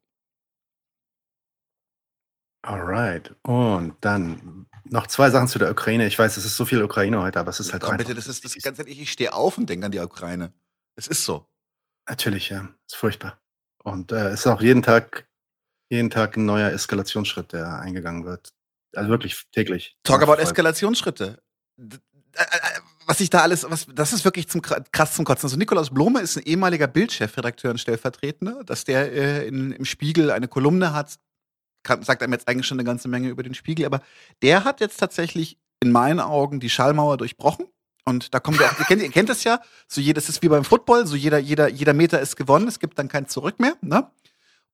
[2.62, 3.36] Alright.
[3.44, 6.08] Und dann noch zwei Sachen zu der Ukraine.
[6.08, 8.26] Ich weiß, es ist so viel Ukraine heute, aber es ist halt Komm, bitte, das
[8.26, 10.52] ist das ganz ehrlich, ich stehe auf und denke an die Ukraine.
[10.96, 11.46] Es ist so.
[12.08, 12.68] Natürlich, ja.
[12.84, 13.40] Es ist furchtbar.
[13.84, 15.27] Und äh, es ist auch jeden Tag
[15.90, 18.50] jeden Tag ein neuer Eskalationsschritt, der eingegangen wird.
[18.94, 19.96] Also wirklich täglich.
[20.02, 21.38] Talk about Eskalationsschritte.
[21.78, 25.46] Äh, äh, was ich da alles, was, das ist wirklich zum, krass zum Kotzen.
[25.46, 30.30] Also Nikolaus Blome ist ein ehemaliger Bildchefredakteur und Stellvertretender, dass der äh, in, im Spiegel
[30.30, 31.18] eine Kolumne hat,
[31.82, 34.02] kann, sagt einem jetzt eigentlich schon eine ganze Menge über den Spiegel, aber
[34.42, 37.66] der hat jetzt tatsächlich in meinen Augen die Schallmauer durchbrochen.
[38.04, 40.64] Und da kommen wir, ihr kennt, ihr kennt das ja, so jedes ist wie beim
[40.64, 43.76] Football, so jeder, jeder, jeder Meter ist gewonnen, es gibt dann kein Zurück mehr.
[43.82, 44.10] Ne?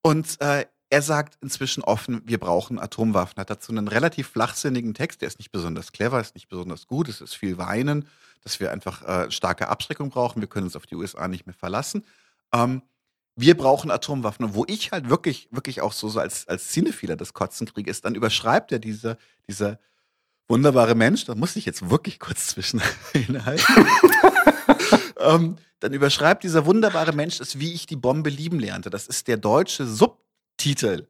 [0.03, 3.41] Und äh, er sagt inzwischen offen, wir brauchen Atomwaffen.
[3.41, 7.09] Hat dazu einen relativ flachsinnigen Text, der ist nicht besonders clever, ist nicht besonders gut,
[7.09, 8.07] es ist viel Weinen,
[8.43, 11.55] dass wir einfach äh, starke Abschreckung brauchen, wir können uns auf die USA nicht mehr
[11.55, 12.05] verlassen.
[12.53, 12.83] Ähm,
[13.37, 14.45] wir brauchen Atomwaffen.
[14.45, 17.91] Und wo ich halt wirklich, wirklich auch so, so als, als Cinephiler das Kotzen kriege,
[17.91, 19.19] ist, dann überschreibt er diese,
[19.49, 19.79] dieser
[20.47, 22.81] wunderbare Mensch, da muss ich jetzt wirklich kurz zwischen
[23.13, 23.87] innehalten.
[25.19, 28.91] ähm, dann überschreibt dieser wunderbare Mensch es, wie ich die Bombe lieben lernte.
[28.91, 30.23] Das ist der deutsche Sub
[30.57, 31.07] Titel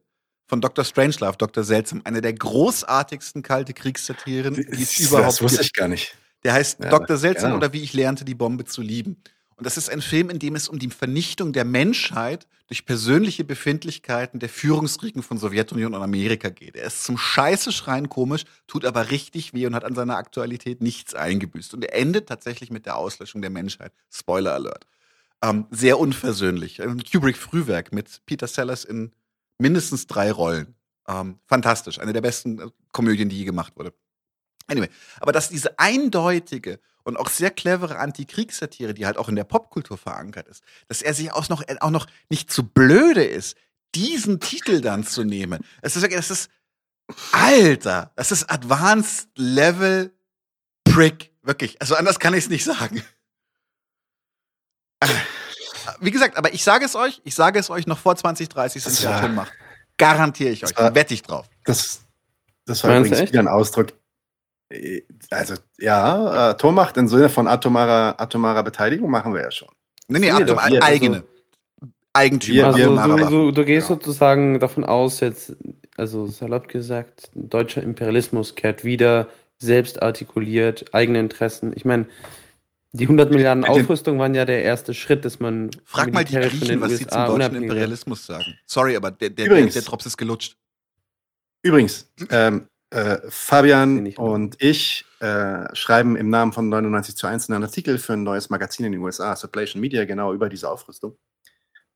[0.47, 0.85] von Dr.
[0.85, 1.63] Strangelove, Dr.
[1.63, 5.27] Seltsam, eine der großartigsten kalte Kriegssatiren, die es überhaupt gibt.
[5.27, 6.15] Das wusste ich gar nicht.
[6.43, 7.17] Der heißt ja, Dr.
[7.17, 7.57] Seltsam genau.
[7.57, 9.17] oder wie ich lernte, die Bombe zu lieben.
[9.57, 13.45] Und das ist ein Film, in dem es um die Vernichtung der Menschheit durch persönliche
[13.45, 16.75] Befindlichkeiten der Führungsriegen von Sowjetunion und Amerika geht.
[16.75, 20.81] Er ist zum Scheiße schreien komisch, tut aber richtig weh und hat an seiner Aktualität
[20.81, 21.73] nichts eingebüßt.
[21.73, 23.93] Und er endet tatsächlich mit der Auslöschung der Menschheit.
[24.11, 24.85] Spoiler Alert.
[25.41, 26.81] Ähm, sehr unversöhnlich.
[26.81, 29.13] Ein Kubrick-Frühwerk mit Peter Sellers in
[29.57, 30.75] mindestens drei Rollen.
[31.07, 31.99] Ähm, fantastisch.
[31.99, 33.93] Eine der besten äh, Komödien, die je gemacht wurde.
[34.67, 34.89] Anyway,
[35.19, 39.97] aber dass diese eindeutige und auch sehr clevere Antikriegssatire, die halt auch in der Popkultur
[39.97, 43.55] verankert ist, dass er sich auch noch, äh, auch noch nicht zu blöde ist,
[43.93, 45.63] diesen Titel dann zu nehmen.
[45.81, 46.49] Es ist, es ist,
[47.31, 50.11] Alter, das ist Advanced Level
[50.83, 51.31] Prick.
[51.43, 51.79] Wirklich.
[51.79, 53.03] Also anders kann ich es nicht sagen.
[55.99, 59.03] Wie gesagt, aber ich sage es euch, ich sage es euch noch vor 2030 sind
[59.03, 59.51] der Atom macht.
[59.97, 61.47] Garantiere ich euch, war, wette ich drauf.
[61.63, 62.01] Das,
[62.65, 63.93] das war Meinst übrigens wieder ein Ausdruck.
[64.69, 69.69] Äh, also, ja, Atommacht im Sinne von atomarer, atomarer Beteiligung machen wir ja schon.
[70.07, 71.17] Nee, nee, Atom, wir, eigene.
[71.17, 71.27] Also,
[72.13, 72.67] Eigentümer.
[72.67, 73.95] Also, du, du, du, gehst ja.
[73.95, 75.55] sozusagen davon aus, jetzt,
[75.97, 79.27] also salopp gesagt, deutscher Imperialismus kehrt wieder,
[79.57, 81.73] selbst artikuliert, eigene Interessen.
[81.75, 82.07] Ich meine,
[82.95, 85.71] die 100 Milliarden Aufrüstung waren ja der erste Schritt, dass man.
[85.83, 88.57] Frag mal die Griechen, was sie zum deutschen Imperialismus sagen.
[88.65, 90.57] Sorry, aber der, der, Übrigens, der, der Drops ist gelutscht.
[91.61, 97.63] Übrigens, ähm, äh, Fabian und ich äh, schreiben im Namen von 99 zu 1 einen
[97.63, 101.17] Artikel für ein neues Magazin in den USA, Sublation Media, genau über diese Aufrüstung.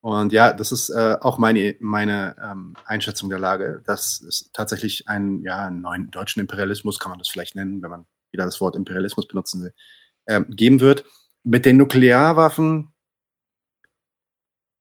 [0.02, 5.08] Und ja, das ist äh, auch meine, meine ähm, Einschätzung der Lage, dass es tatsächlich
[5.10, 8.62] einen, ja, einen neuen deutschen Imperialismus, kann man das vielleicht nennen, wenn man wieder das
[8.62, 9.74] Wort Imperialismus benutzen will,
[10.30, 11.06] äh, geben wird.
[11.44, 12.94] Mit den Nuklearwaffen,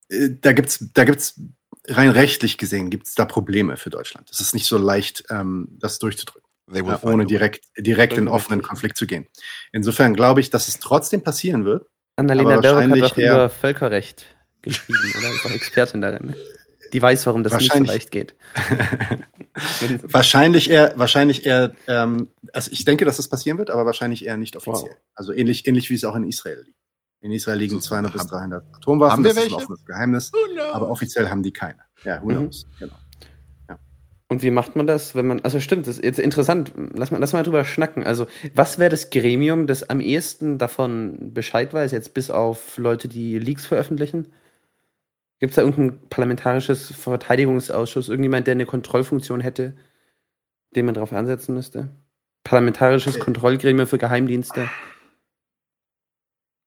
[0.09, 1.41] äh, da gibt es da gibt's
[1.89, 4.31] rein rechtlich gesehen gibt es da Probleme für Deutschland.
[4.31, 8.99] Es ist nicht so leicht, ähm, das durchzudrücken, äh, ohne direkt, direkt in offenen Konflikt
[8.99, 9.27] zu gehen.
[9.73, 11.87] Insofern glaube ich, dass es trotzdem passieren wird.
[12.17, 14.27] Annalena Baerbock hat auch über Völkerrecht
[14.61, 15.35] geschrieben, oder?
[15.35, 16.35] Ist auch Expertin darin.
[16.93, 18.35] Die weiß, warum das nicht so leicht geht.
[20.03, 24.37] wahrscheinlich eher, wahrscheinlich eher, ähm, also ich denke, dass das passieren wird, aber wahrscheinlich eher
[24.37, 24.93] nicht offiziell.
[24.93, 25.01] Wow.
[25.15, 26.79] Also ähnlich, ähnlich wie es auch in Israel liegt.
[27.21, 29.13] In Israel liegen 200 bis 300 Atomwaffen.
[29.13, 29.49] Haben wir das welche?
[29.49, 30.33] ist ein offenes Geheimnis.
[30.73, 31.81] Aber offiziell haben die keine.
[32.05, 32.37] Ja, who mhm.
[32.37, 32.67] knows?
[32.79, 32.95] Genau.
[33.69, 33.79] Ja.
[34.29, 35.41] Und wie macht man das, wenn man.
[35.41, 36.73] Also stimmt, das ist jetzt interessant.
[36.95, 38.05] Lass mal, lass mal drüber schnacken.
[38.05, 43.09] Also, was wäre das Gremium, das am ehesten davon Bescheid weiß, jetzt bis auf Leute,
[43.09, 44.29] die Leaks veröffentlichen?
[45.41, 49.77] Gibt es da irgendein parlamentarisches Verteidigungsausschuss, irgendjemand, der eine Kontrollfunktion hätte,
[50.75, 51.89] den man darauf ansetzen müsste?
[52.45, 54.69] Parlamentarisches Kontrollgremium für Geheimdienste.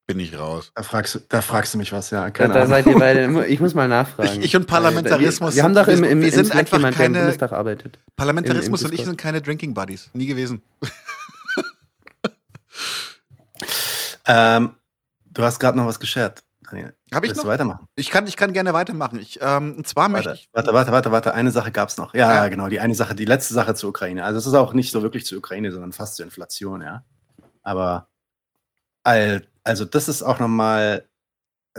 [0.08, 0.72] Bin ich raus.
[0.76, 2.24] Da fragst, du- da fragst du mich was, ja.
[2.26, 2.70] Da, Keine da Ahnung.
[2.70, 3.46] seid ihr beide.
[3.48, 4.40] Ich muss mal nachfragen.
[4.40, 5.52] Ich, ich und Parlamentarismus.
[5.54, 7.14] Wir, wir haben doch im, sind- im, wir im sind Slack einfach jemand, der im
[7.14, 7.24] keine.
[7.26, 8.00] Bundestag arbeitet.
[8.16, 10.10] Parlamentarismus Im- im und ich sind keine Drinking Buddies.
[10.14, 10.62] Nie gewesen.
[14.28, 14.76] Ähm,
[15.26, 16.96] du hast gerade noch was geshared, Daniel.
[17.14, 17.46] Hab ich noch?
[17.46, 17.88] weitermachen?
[17.96, 19.20] Ich kann, ich kann gerne weitermachen.
[19.20, 20.50] Ich, ähm, und zwar möchte Warte, ich.
[20.54, 21.34] warte, warte, warte, warte.
[21.34, 22.14] Eine Sache gab es noch.
[22.14, 22.48] Ja, Ja.
[22.50, 24.24] genau, die eine Sache, die letzte Sache zur Ukraine.
[24.24, 27.04] Also es ist auch nicht so wirklich zur Ukraine, sondern fast zur Inflation, ja.
[27.64, 28.08] Aber
[29.04, 31.08] also das ist auch nochmal.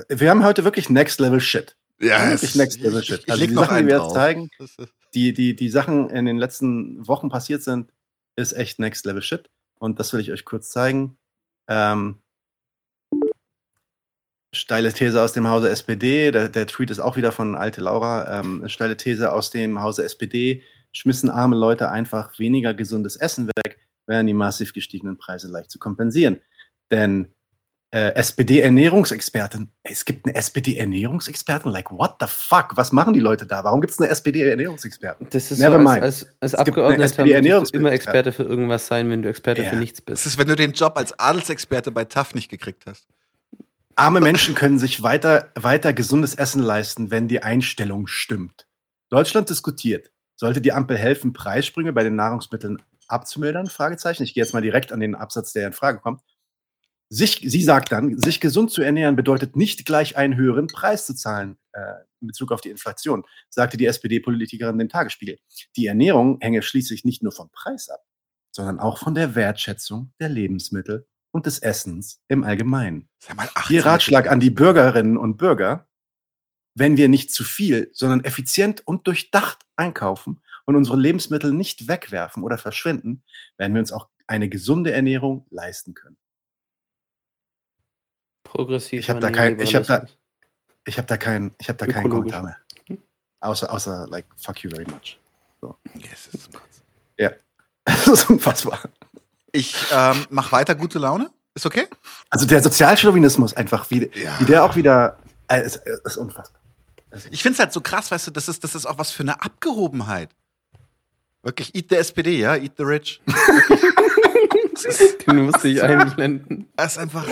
[0.09, 1.77] Wir haben heute wirklich Next Level Shit.
[2.01, 3.31] Ja, wirklich es- Next Level Shit.
[3.31, 4.51] also die Sachen, die wir jetzt zeigen,
[5.14, 7.93] die, die, die Sachen in den letzten Wochen passiert sind,
[8.36, 9.51] ist echt Next Level Shit.
[9.78, 11.19] Und das will ich euch kurz zeigen.
[11.69, 12.21] Ähm,
[14.54, 16.30] steile These aus dem Hause SPD.
[16.30, 18.40] Der, der Tweet ist auch wieder von Alte Laura.
[18.40, 20.62] Ähm, steile These aus dem Hause SPD.
[20.92, 25.78] Schmissen arme Leute einfach weniger gesundes Essen weg, wären die massiv gestiegenen Preise leicht zu
[25.78, 26.40] kompensieren.
[26.90, 27.28] Denn
[27.94, 31.70] äh, SPD-Ernährungsexperten, es gibt eine SPD-Ernährungsexperten?
[31.72, 32.76] Like, what the fuck?
[32.76, 33.64] Was machen die Leute da?
[33.64, 35.28] Warum gibt es eine SPD-Ernährungsexperten?
[35.30, 36.02] Das ist Never so, mind.
[36.02, 37.24] als, als, als Abgeordneter
[37.60, 39.70] musst du immer Experte für irgendwas sein, wenn du Experte Ja.
[39.70, 40.26] für nichts Das bist.
[40.26, 43.06] ist, wenn du den Job als Adelsexperte bei TAF nicht gekriegt hast.
[43.94, 48.66] Arme Menschen können sich weiter, weiter gesundes Essen leisten, wenn die Einstellung stimmt.
[49.10, 50.10] Deutschland diskutiert.
[50.35, 53.66] Sollte die Ampel helfen, Preissprünge bei den Nahrungsmitteln abzumildern?
[53.66, 54.23] Fragezeichen.
[54.23, 56.23] Ich gehe jetzt mal direkt an den Absatz, der in Frage kommt.
[57.10, 61.14] Sich, sie sagt dann, sich gesund zu ernähren bedeutet nicht gleich einen höheren Preis zu
[61.14, 61.81] zahlen äh,
[62.23, 65.39] in Bezug auf die Inflation, sagte die SPD-Politikerin dem Tagesspiegel.
[65.77, 68.01] Die Ernährung hänge schließlich nicht nur vom Preis ab,
[68.51, 73.09] sondern auch von der Wertschätzung der Lebensmittel und des Essens im Allgemeinen.
[73.18, 75.88] Sag mal, Ihr Ratschlag an die Bürgerinnen und Bürger,
[76.74, 82.42] wenn wir nicht zu viel, sondern effizient und durchdacht einkaufen und unsere Lebensmittel nicht wegwerfen
[82.42, 83.24] oder verschwenden,
[83.56, 86.16] werden wir uns auch eine gesunde Ernährung leisten können.
[88.44, 89.00] Progressiv.
[89.00, 90.06] Ich habe da kein, ich habe da,
[90.84, 92.10] ich habe da kein, ich habe da keinen.
[92.10, 92.56] Kommentar mehr.
[93.40, 95.18] Außer, außer, like, fuck you very much.
[95.60, 95.76] So.
[95.94, 96.50] Yes, das ist.
[97.18, 97.32] Ja.
[97.84, 98.80] Das ist unfassbar.
[99.52, 101.30] Ich ähm, mach weiter gute Laune.
[101.54, 101.86] Ist okay?
[102.30, 104.40] Also der Sozialchauvinismus einfach, wie, Ja.
[104.40, 105.18] wie der auch wieder,
[105.48, 106.60] äh, ist, ist unfassbar.
[107.30, 109.22] Ich finde es halt so krass, weißt du, das ist, das ist auch was für
[109.22, 110.30] eine Abgehobenheit.
[111.42, 113.20] Wirklich, eat the SPD, ja, eat the rich.
[115.26, 116.68] Den musste ich einblenden.
[116.76, 117.26] Es ist einfach,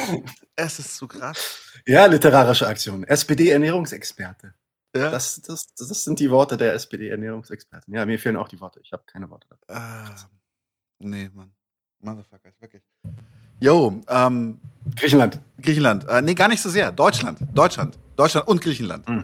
[0.56, 1.58] es ist so krass.
[1.86, 3.04] Ja, literarische Aktion.
[3.04, 4.52] SPD-Ernährungsexperte.
[4.94, 5.10] Ja.
[5.10, 7.94] Das, das, das sind die Worte der SPD-Ernährungsexperten.
[7.94, 8.80] Ja, mir fehlen auch die Worte.
[8.82, 9.46] Ich habe keine Worte.
[9.68, 10.14] Ah,
[10.98, 11.52] nee, Mann.
[12.00, 12.82] Motherfucker, wirklich.
[13.60, 14.58] Yo, ähm,
[14.96, 15.38] Griechenland.
[15.60, 16.08] Griechenland.
[16.08, 16.90] Äh, nee, gar nicht so sehr.
[16.92, 17.38] Deutschland.
[17.52, 17.98] Deutschland.
[18.16, 19.06] Deutschland und Griechenland.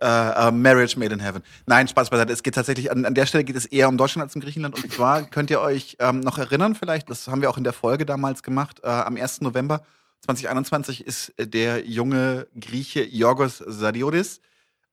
[0.00, 1.42] äh, äh, Marriage made in heaven.
[1.66, 2.32] Nein, Spaß beiseite.
[2.32, 4.82] Es geht tatsächlich, an, an der Stelle geht es eher um Deutschland als um Griechenland.
[4.82, 7.72] Und zwar könnt ihr euch ähm, noch erinnern, vielleicht, das haben wir auch in der
[7.72, 9.42] Folge damals gemacht, äh, am 1.
[9.42, 9.82] November
[10.22, 14.40] 2021 ist äh, der junge Grieche Yorgos Sadiotis,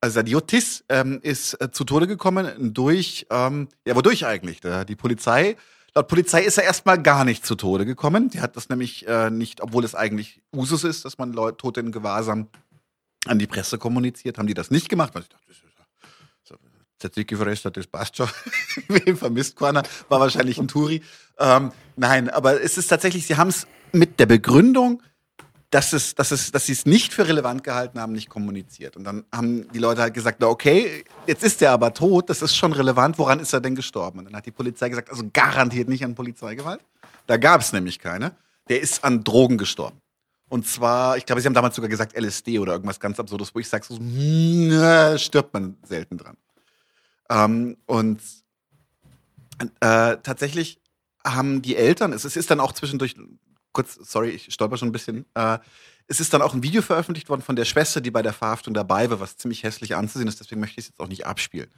[0.02, 4.62] äh, Sadiotis ähm, ist äh, zu Tode gekommen durch, ähm, ja, wodurch eigentlich?
[4.62, 5.56] Die Polizei
[5.96, 8.30] Laut Polizei ist er erstmal gar nicht zu Tode gekommen.
[8.30, 11.80] Die hat das nämlich äh, nicht, obwohl es eigentlich Usus ist, dass man Leute Tote
[11.80, 12.50] in Gewahrsam
[13.26, 15.86] an die Presse kommuniziert, haben die das nicht gemacht, weil ich dachte, das ist ja
[17.00, 18.30] Tzatziki verrechnet, das passt schon.
[18.88, 19.84] Wen vermisst keiner?
[20.10, 21.02] War wahrscheinlich ein Turi.
[21.40, 25.02] Ähm, nein, aber es ist tatsächlich, sie haben es mit der Begründung,
[25.72, 28.96] dass, es, dass, es, dass sie es nicht für relevant gehalten haben, nicht kommuniziert.
[28.96, 32.42] Und dann haben die Leute halt gesagt, na okay, jetzt ist er aber tot, das
[32.42, 34.20] ist schon relevant, woran ist er denn gestorben?
[34.20, 36.82] Und dann hat die Polizei gesagt, also garantiert nicht an Polizeigewalt.
[37.28, 38.36] Da gab es nämlich keine.
[38.70, 40.00] Der ist an Drogen gestorben.
[40.48, 43.60] Und zwar, ich glaube, sie haben damals sogar gesagt LSD oder irgendwas ganz Absurdes, wo
[43.60, 46.38] ich sage, so, na, stirbt man selten dran.
[47.30, 48.22] Ähm, und
[49.80, 50.80] äh, tatsächlich
[51.26, 53.16] haben die Eltern, es, es ist dann auch zwischendurch,
[53.76, 55.60] kurz, sorry, ich stolper schon ein bisschen, äh,
[56.08, 58.74] es ist dann auch ein Video veröffentlicht worden von der Schwester, die bei der Verhaftung
[58.74, 61.70] dabei war, was ziemlich hässlich anzusehen ist, deswegen möchte ich es jetzt auch nicht abspielen.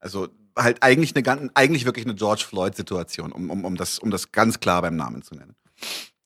[0.00, 4.32] Also halt eigentlich eine eigentlich wirklich eine George Floyd-Situation, um, um, um, das, um das
[4.32, 5.54] ganz klar beim Namen zu nennen.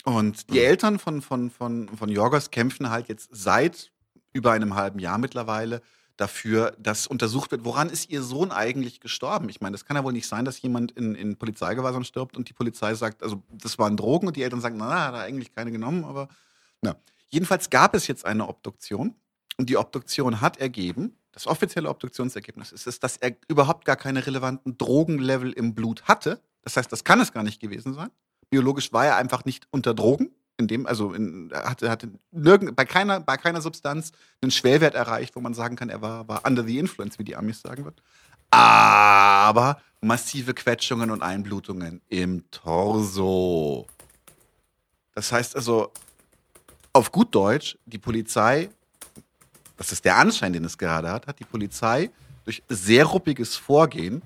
[0.05, 3.90] Und die Eltern von, von, von, von Jorgos kämpfen halt jetzt seit
[4.32, 5.82] über einem halben Jahr mittlerweile
[6.16, 9.48] dafür, dass untersucht wird, woran ist ihr Sohn eigentlich gestorben?
[9.48, 12.48] Ich meine, das kann ja wohl nicht sein, dass jemand in, in Polizeigewahrsam stirbt und
[12.48, 15.20] die Polizei sagt, also das waren Drogen und die Eltern sagen, na, na hat er
[15.20, 16.28] eigentlich keine genommen, aber
[16.80, 16.97] na.
[17.28, 19.14] Jedenfalls gab es jetzt eine Obduktion
[19.59, 24.26] und die Obduktion hat ergeben, Das offizielle Obduktionsergebnis ist es, dass er überhaupt gar keine
[24.26, 26.40] relevanten Drogenlevel im Blut hatte.
[26.62, 28.10] Das heißt, das kann es gar nicht gewesen sein.
[28.48, 30.30] Biologisch war er einfach nicht unter Drogen.
[30.59, 35.37] In dem, also in, hatte, hatte nirgend, bei, keiner, bei keiner Substanz einen Schwellwert erreicht,
[35.37, 38.01] wo man sagen kann, er war, war under the influence, wie die Amis sagen würden.
[38.51, 43.87] Aber massive Quetschungen und Einblutungen im Torso.
[45.15, 45.93] Das heißt also,
[46.93, 48.70] auf gut Deutsch, die Polizei,
[49.77, 52.11] das ist der Anschein, den es gerade hat, hat die Polizei
[52.45, 54.23] durch sehr ruppiges Vorgehen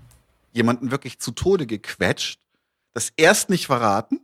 [0.53, 2.41] jemanden wirklich zu Tode gequetscht,
[2.93, 4.21] das erst nicht verraten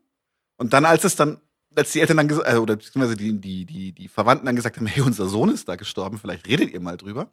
[0.57, 1.41] und dann, als es dann,
[1.77, 4.77] als die Eltern dann gesagt, äh, oder beziehungsweise die, die, die, die Verwandten dann gesagt
[4.77, 7.31] haben, hey, unser Sohn ist da gestorben, vielleicht redet ihr mal drüber,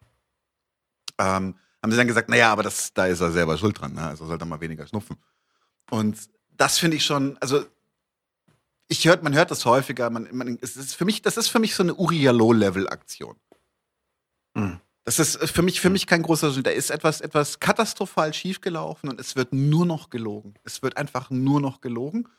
[1.17, 4.07] ähm, haben sie dann gesagt, naja, aber das, da ist er selber schuld dran, ne?
[4.07, 5.17] also sollte er mal weniger schnupfen.
[5.89, 6.17] Und
[6.51, 7.65] das finde ich schon, also
[8.87, 11.59] ich hört, man hört das häufiger, man, man, es ist für mich, das ist für
[11.59, 13.35] mich so eine Urialo-Level-Aktion.
[14.53, 14.79] Mhm.
[15.05, 19.19] Das ist für mich, für mich kein großer Da ist etwas, etwas katastrophal schiefgelaufen und
[19.19, 20.53] es wird nur noch gelogen.
[20.63, 22.29] Es wird einfach nur noch gelogen.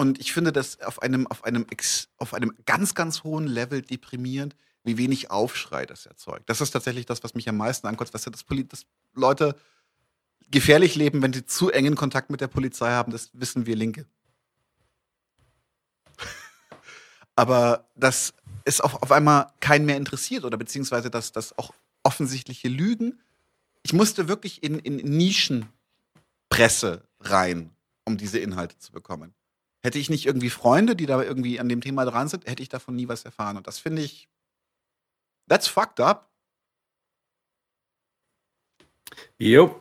[0.00, 1.66] Und ich finde das auf einem, auf einem,
[2.16, 6.48] auf einem ganz, ganz hohen Level deprimierend, wie wenig Aufschrei das erzeugt.
[6.48, 9.54] Das ist tatsächlich das, was mich am meisten ankotzt, was das, das Leute
[10.50, 13.12] gefährlich leben, wenn sie zu engen Kontakt mit der Polizei haben.
[13.12, 14.06] Das wissen wir Linke.
[17.36, 18.32] Aber dass
[18.64, 21.74] es auf, auf einmal keinen mehr interessiert oder beziehungsweise dass, dass auch
[22.04, 23.20] offensichtliche Lügen.
[23.82, 27.68] Ich musste wirklich in, in Nischenpresse rein,
[28.06, 29.34] um diese Inhalte zu bekommen.
[29.82, 32.68] Hätte ich nicht irgendwie Freunde, die da irgendwie an dem Thema dran sind, hätte ich
[32.68, 33.56] davon nie was erfahren.
[33.56, 34.28] Und das finde ich,
[35.48, 36.30] that's fucked up.
[39.38, 39.80] Jo.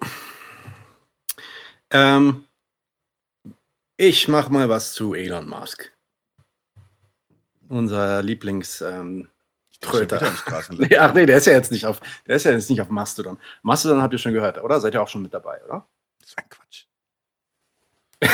[1.92, 2.46] Ähm,
[3.98, 5.92] ich mach mal was zu Elon Musk.
[7.68, 9.30] Unser Lieblings ähm,
[9.82, 10.34] Tröter.
[10.72, 12.90] nee, ach nee, der ist ja jetzt nicht auf, der ist ja jetzt nicht auf
[12.90, 13.40] Mastodon.
[13.62, 14.80] Mastodon habt ihr schon gehört, oder?
[14.80, 15.88] Seid ihr auch schon mit dabei, oder?
[16.20, 16.86] Das war ein Quatsch.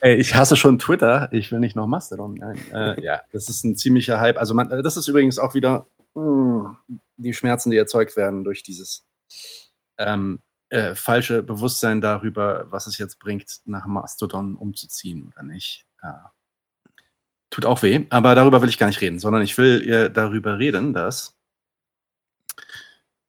[0.00, 2.34] Ey, ich hasse schon Twitter, ich will nicht noch Mastodon.
[2.34, 4.38] Nein, äh, ja, das ist ein ziemlicher Hype.
[4.38, 8.62] Also man, das ist übrigens auch wieder mh, hm, die Schmerzen, die erzeugt werden durch
[8.62, 9.06] dieses
[9.98, 10.40] ähm,
[10.70, 15.86] äh, falsche Bewusstsein darüber, was es jetzt bringt, nach Mastodon umzuziehen oder nicht.
[16.02, 16.32] Ja.
[17.50, 20.58] Tut auch weh, aber darüber will ich gar nicht reden, sondern ich will ihr darüber
[20.58, 21.36] reden, dass,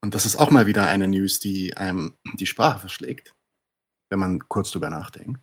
[0.02, 3.34] und das ist auch mal wieder eine News, die einem die Sprache verschlägt,
[4.10, 5.40] wenn man kurz drüber nachdenkt,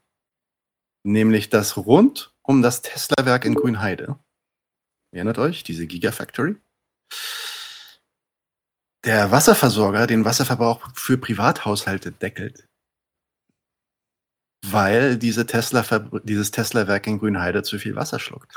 [1.04, 4.18] nämlich dass rund um das Tesla-Werk in Grünheide,
[5.12, 6.56] erinnert euch, diese Gigafactory,
[9.04, 12.66] der Wasserversorger den Wasserverbrauch für Privathaushalte deckelt
[14.72, 15.84] weil diese Tesla
[16.24, 18.56] dieses Tesla-Werk in Grünheide zu viel Wasser schluckt.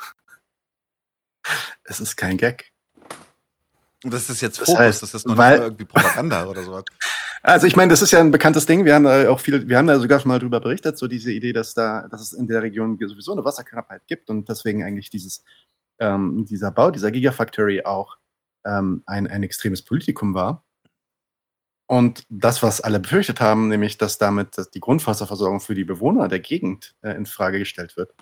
[1.83, 2.71] Es ist kein Gag.
[4.01, 6.85] Das ist jetzt Fokus, das, heißt, das ist noch weil, irgendwie Propaganda oder sowas.
[7.41, 8.85] Also ich meine, das ist ja ein bekanntes Ding.
[8.85, 11.31] Wir haben da auch viel, wir haben da sogar schon mal drüber berichtet, so diese
[11.31, 15.09] Idee, dass da, dass es in der Region sowieso eine Wasserknappheit gibt und deswegen eigentlich
[15.09, 15.43] dieses,
[15.99, 18.17] ähm, dieser Bau, dieser Gigafactory auch
[18.65, 20.63] ähm, ein, ein extremes Politikum war.
[21.87, 26.39] Und das, was alle befürchtet haben, nämlich, dass damit die Grundwasserversorgung für die Bewohner der
[26.39, 28.13] Gegend äh, in Frage gestellt wird,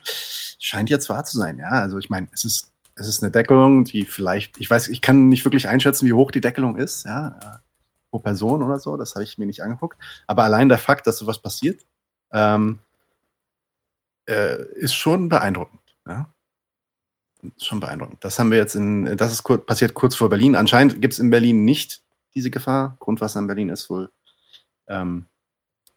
[0.57, 1.57] scheint jetzt wahr zu sein.
[1.57, 5.02] Ja, also ich meine, es ist, es ist eine Deckelung, die vielleicht, ich weiß, ich
[5.02, 7.66] kann nicht wirklich einschätzen, wie hoch die Deckelung ist, ja, äh,
[8.09, 9.97] pro Person oder so, das habe ich mir nicht angeguckt.
[10.27, 11.85] Aber allein der Fakt, dass sowas passiert,
[12.31, 12.79] ähm,
[14.27, 15.81] äh, ist schon beeindruckend.
[16.07, 16.29] Ja?
[17.41, 18.23] Ist schon beeindruckend.
[18.23, 20.55] Das haben wir jetzt in, das ist kur passiert kurz vor Berlin.
[20.55, 22.01] Anscheinend gibt es in Berlin nicht
[22.34, 22.97] diese Gefahr.
[22.99, 24.11] Grundwasser in Berlin ist wohl
[24.88, 25.27] ähm,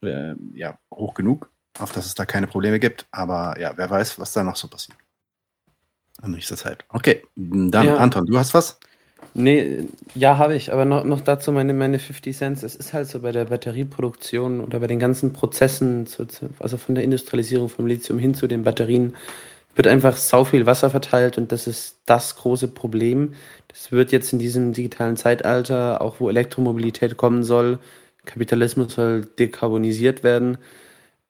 [0.03, 3.07] äh, ja, hoch genug, auf dass es da keine Probleme gibt.
[3.11, 4.99] Aber ja, wer weiß, was da noch so passiert.
[6.23, 6.85] In nächster Zeit.
[6.91, 7.97] Okay, dann ja.
[7.97, 8.78] Anton, du hast was?
[9.33, 9.85] Nee,
[10.15, 12.63] ja, habe ich, aber noch, noch dazu meine, meine 50 Cent.
[12.63, 16.27] Es ist halt so bei der Batterieproduktion oder bei den ganzen Prozessen, zu,
[16.59, 19.15] also von der Industrialisierung vom Lithium hin zu den Batterien,
[19.77, 23.35] wird einfach sau viel Wasser verteilt und das ist das große Problem.
[23.69, 27.79] Das wird jetzt in diesem digitalen Zeitalter, auch wo Elektromobilität kommen soll,
[28.25, 30.59] Kapitalismus soll dekarbonisiert werden,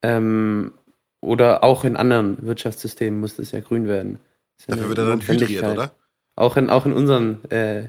[0.03, 0.73] ähm,
[1.21, 4.21] oder auch in anderen Wirtschaftssystemen muss das ja grün werden.
[4.67, 5.93] Ja Dafür wird er dann hydriert, oder?
[6.41, 7.89] Auch in, auch in unseren äh,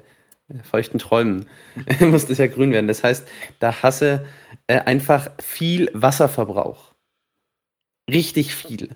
[0.70, 1.46] feuchten Träumen
[2.02, 2.88] muss das ja grün werden.
[2.88, 3.26] Das heißt,
[3.60, 4.26] da hasse
[4.68, 6.92] äh, einfach viel Wasserverbrauch.
[8.10, 8.90] Richtig viel.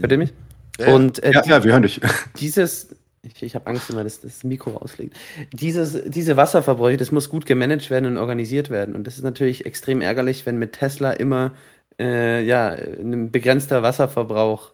[0.00, 0.32] Hört ihr mich?
[0.80, 2.00] Ja, Und, äh, ja, ja, wir hören dich.
[2.40, 5.16] Dieses, ich, ich habe Angst immer, dass das Mikro rausfliegt.
[5.52, 8.96] Dieses, diese Wasserverbräuche, das muss gut gemanagt werden und organisiert werden.
[8.96, 11.52] Und das ist natürlich extrem ärgerlich, wenn mit Tesla immer
[12.00, 14.72] äh, ja, ein begrenzter Wasserverbrauch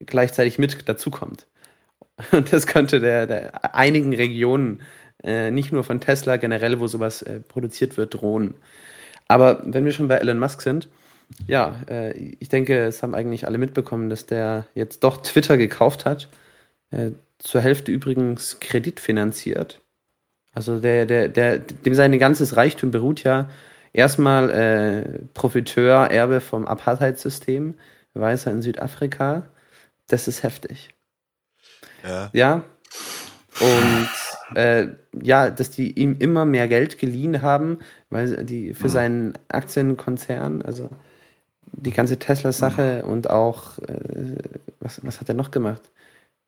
[0.00, 1.46] gleichzeitig mit dazukommt.
[2.32, 4.82] Und das könnte der, der einigen Regionen,
[5.22, 8.54] äh, nicht nur von Tesla generell, wo sowas äh, produziert wird, drohen.
[9.28, 10.88] Aber wenn wir schon bei Elon Musk sind,
[11.46, 16.04] ja, äh, ich denke, es haben eigentlich alle mitbekommen, dass der jetzt doch Twitter gekauft
[16.04, 16.28] hat.
[16.90, 19.80] Äh, zur Hälfte übrigens kreditfinanziert.
[20.52, 23.48] Also der, der, der, dem sein ganzes Reichtum beruht ja
[23.92, 27.74] erstmal äh, Profiteur, Erbe vom Apartheidssystem,
[28.14, 29.48] Weißer in Südafrika.
[30.08, 30.90] Das ist heftig.
[32.06, 32.30] Ja.
[32.32, 32.64] Ja.
[33.60, 34.08] Und
[34.56, 34.88] äh,
[35.22, 37.78] ja, dass die ihm immer mehr Geld geliehen haben,
[38.10, 38.92] weil die für Mhm.
[38.92, 40.88] seinen Aktienkonzern, also
[41.72, 44.36] die ganze Tesla-Sache und auch, äh,
[44.80, 45.82] was, was hat er noch gemacht?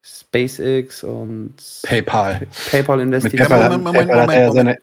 [0.03, 1.55] SpaceX und
[1.85, 2.47] PayPal.
[2.70, 3.49] PayPal Mit Investitionen.
[3.49, 4.79] PayPal, hat- Moment, er ja Moment, seine,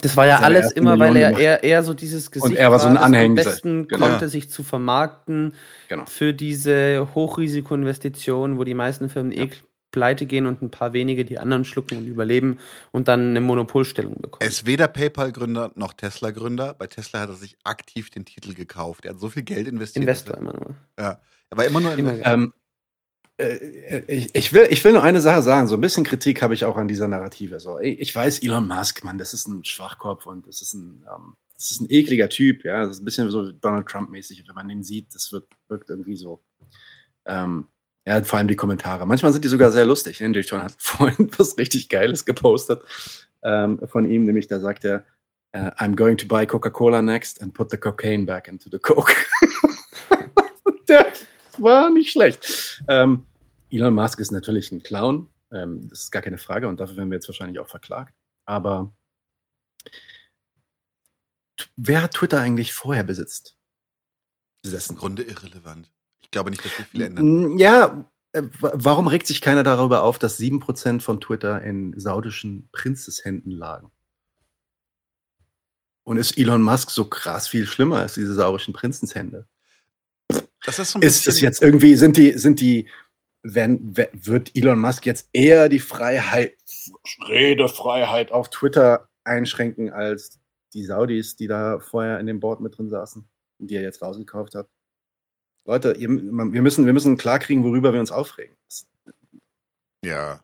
[0.00, 2.86] Das war ja alles immer, weil er eher, eher so dieses Gesicht er war so
[2.88, 3.44] ein das am Anhängsel.
[3.44, 4.06] besten Genau.
[4.08, 5.54] konnte, sich zu vermarkten
[5.88, 6.04] Genau.
[6.06, 9.50] für diese Hochrisikoinvestitionen, wo die meisten Firmen eh
[9.94, 12.58] pleite gehen und ein paar wenige die anderen schlucken und überleben
[12.90, 14.40] und dann eine Monopolstellung bekommen.
[14.40, 16.74] Er ist weder PayPal-Gründer noch Tesla-Gründer.
[16.74, 19.04] Bei Tesla hat er sich aktiv den Titel gekauft.
[19.04, 20.02] Er hat so viel Geld investiert.
[20.02, 20.74] Investor immer nur.
[20.96, 21.20] er, ja.
[21.50, 22.32] Er war immer nur Immer Investor.
[22.32, 22.52] Ähm,
[23.36, 25.68] äh, ich, ich, will, ich will nur eine Sache sagen.
[25.68, 27.60] So ein bisschen Kritik habe ich auch an dieser Narrative.
[27.60, 31.36] So, ich weiß, Elon Musk, Mann, das ist ein Schwachkopf und das ist ein, ähm,
[31.54, 32.64] das ist ein ekliger Typ.
[32.64, 34.42] Ja, das ist ein bisschen so Donald Trump-mäßig.
[34.48, 36.42] Wenn man den sieht, das wird, wirkt irgendwie so.
[37.26, 37.68] Ähm,
[38.06, 39.06] ja, vor allem die Kommentare.
[39.06, 40.20] Manchmal sind die sogar sehr lustig.
[40.20, 42.82] Hendrik John hat vorhin was richtig Geiles gepostet
[43.42, 45.04] ähm, von ihm, nämlich da sagt er,
[45.52, 49.14] äh, I'm going to buy Coca-Cola next and put the cocaine back into the Coke.
[50.88, 51.12] Der
[51.58, 52.82] war nicht schlecht.
[52.88, 53.24] Ähm,
[53.70, 57.10] Elon Musk ist natürlich ein Clown, ähm, das ist gar keine Frage und dafür werden
[57.10, 58.14] wir jetzt wahrscheinlich auch verklagt.
[58.44, 58.92] Aber
[61.76, 63.56] wer hat Twitter eigentlich vorher besitzt?
[64.62, 65.93] Das ist im Grunde irrelevant.
[66.34, 67.24] Ich glaube nicht, dass sich viel ändert.
[67.24, 71.96] Mm, Ja, äh, wa- warum regt sich keiner darüber auf, dass 7% von Twitter in
[71.96, 73.92] saudischen Prinzeshänden lagen?
[76.02, 79.46] Und ist Elon Musk so krass viel schlimmer als diese saudischen Prinzenshände?
[80.64, 82.88] Das ist so Ist es bisschen- jetzt irgendwie, sind die, sind die,
[83.44, 86.56] wenn, we- wird Elon Musk jetzt eher die Freiheit,
[87.28, 90.40] Redefreiheit auf Twitter einschränken als
[90.72, 93.24] die Saudis, die da vorher in dem Board mit drin saßen
[93.60, 94.68] und die er jetzt rausgekauft hat?
[95.64, 98.54] Leute, ihr, wir, müssen, wir müssen klarkriegen, worüber wir uns aufregen.
[100.04, 100.40] Ja.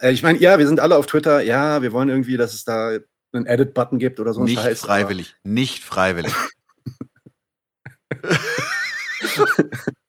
[0.00, 2.64] Äh, Ich meine, ja, wir sind alle auf Twitter, ja, wir wollen irgendwie, dass es
[2.64, 2.98] da
[3.32, 4.80] einen Edit-Button gibt oder so ein Nicht Scheiß.
[4.80, 5.36] freiwillig.
[5.42, 6.32] Nicht freiwillig.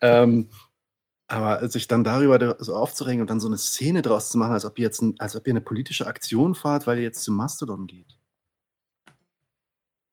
[0.00, 0.48] ähm,
[1.26, 4.52] aber sich dann darüber da- so aufzuregen und dann so eine Szene draus zu machen,
[4.52, 7.22] als ob ihr jetzt ein, als ob ihr eine politische Aktion fahrt, weil ihr jetzt
[7.22, 8.18] zum Mastodon geht.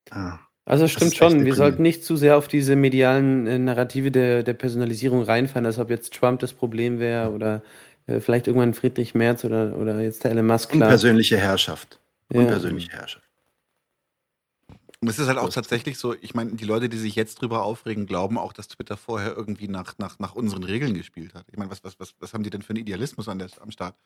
[0.10, 0.40] Ah,
[0.72, 4.41] Also das stimmt schon, wir sollten nicht zu sehr auf diese medialen äh, Narrative der,
[4.41, 7.61] der Personalisierung reinfallen, als ob jetzt Trump das Problem wäre oder
[8.07, 10.69] äh, vielleicht irgendwann Friedrich Merz oder, oder jetzt der Elon Musk.
[10.69, 10.84] Klar.
[10.88, 11.99] Unpersönliche Herrschaft.
[12.31, 12.39] Ja.
[12.39, 13.27] Unpersönliche Herrschaft.
[15.02, 17.65] Und es ist halt auch tatsächlich so, ich meine, die Leute, die sich jetzt drüber
[17.65, 21.43] aufregen, glauben auch, dass Twitter vorher irgendwie nach, nach, nach unseren Regeln gespielt hat.
[21.52, 23.72] Ich meine, was, was, was, was haben die denn für einen Idealismus an der, am
[23.72, 23.98] Start?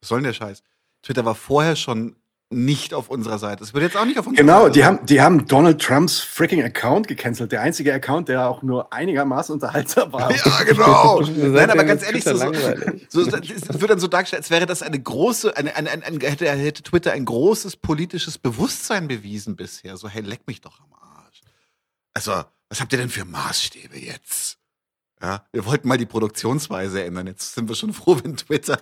[0.00, 0.62] Was soll denn der Scheiß?
[1.02, 2.16] Twitter war vorher schon
[2.50, 3.62] nicht auf unserer Seite.
[3.62, 4.86] Es wird jetzt auch nicht auf unserer Genau, Seite die sein.
[4.86, 7.52] haben, die haben Donald Trumps freaking Account gecancelt.
[7.52, 10.30] Der einzige Account, der auch nur einigermaßen unterhaltsam war.
[10.34, 11.20] Ja, genau.
[11.36, 13.06] Nein, aber ganz ehrlich, so, so, langweilig.
[13.10, 16.20] so, es wird dann so dargestellt, als wäre das eine große, eine, eine, ein, ein,
[16.20, 19.96] hätte, hätte Twitter ein großes politisches Bewusstsein bewiesen bisher.
[19.98, 21.40] So, hey, leck mich doch am Arsch.
[22.14, 24.56] Also, was habt ihr denn für Maßstäbe jetzt?
[25.20, 27.26] Ja, wir wollten mal die Produktionsweise ändern.
[27.26, 28.78] Jetzt sind wir schon froh, wenn Twitter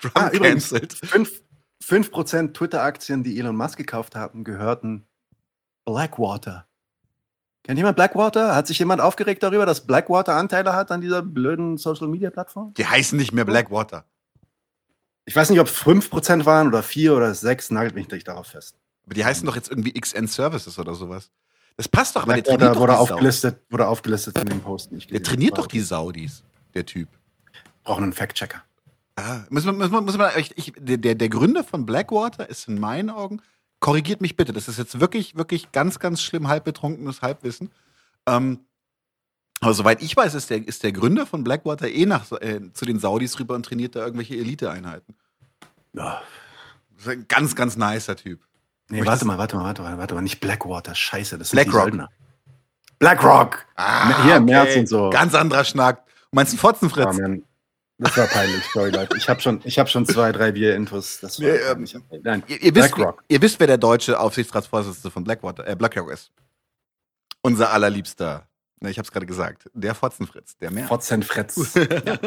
[0.00, 1.00] Trump Ah, übrigens, cancelt.
[1.82, 5.06] 5%, 5% Twitter-Aktien, die Elon Musk gekauft haben, gehörten
[5.84, 6.66] Blackwater.
[7.64, 8.54] Kennt jemand Blackwater?
[8.54, 12.74] Hat sich jemand aufgeregt darüber, dass Blackwater Anteile hat an dieser blöden Social-Media-Plattform?
[12.74, 14.04] Die heißen nicht mehr Blackwater.
[15.26, 18.46] Ich weiß nicht, ob es 5% waren oder 4 oder 6, nagelt mich nicht darauf
[18.46, 18.76] fest.
[19.04, 21.30] Aber die heißen doch jetzt irgendwie XN Services oder sowas.
[21.76, 24.98] Das passt doch, aber der trainiert wurde doch aufgelistet, wurde aufgelistet in den Posten.
[24.98, 26.42] Der trainiert doch die Saudis,
[26.74, 27.08] der Typ.
[27.84, 28.62] Brauchen einen Fact-Checker.
[29.18, 32.48] Ah, muss man, muss man, muss man, ich, ich, der, der der Gründer von Blackwater
[32.48, 33.42] ist in meinen Augen,
[33.80, 37.72] korrigiert mich bitte, das ist jetzt wirklich, wirklich ganz, ganz schlimm halbbetrunkenes Halbwissen.
[38.26, 38.60] Ähm,
[39.60, 42.84] aber soweit ich weiß, ist der, ist der Gründer von Blackwater eh nach, äh, zu
[42.84, 45.16] den Saudis rüber und trainiert da irgendwelche Eliteeinheiten.
[45.94, 46.22] Ja.
[46.94, 48.40] Das ist ein ganz, ganz nicer Typ.
[48.88, 50.22] Nee, warte mal, warte mal, warte mal, warte mal.
[50.22, 52.08] Nicht Blackwater, scheiße, das sind BlackRock.
[53.00, 53.66] BlackRock!
[53.74, 54.44] Ah, Hier, okay.
[54.44, 55.10] März und so.
[55.10, 56.06] Ganz anderer Schnack.
[56.06, 57.18] Du meinst einen Fotzenfritz?
[57.18, 57.42] Man.
[57.98, 59.16] Das war peinlich, sorry Leute.
[59.16, 61.20] Ich habe schon, ich hab schon zwei, drei Bier-Intos.
[61.20, 61.96] Das war Nee, ähm, peinlich.
[62.22, 62.94] Nein, Ihr, ihr, wisst,
[63.28, 66.30] ihr wisst, wer der deutsche Aufsichtsratsvorsitzende von Blackwater, äh, BlackRock ist.
[67.42, 68.48] Unser allerliebster
[68.80, 69.68] Ne, ich habe es gerade gesagt.
[69.74, 70.86] Der Fotzenfritz, der mehr.
[70.86, 71.74] Fotzenfritz.
[71.74, 72.18] ja.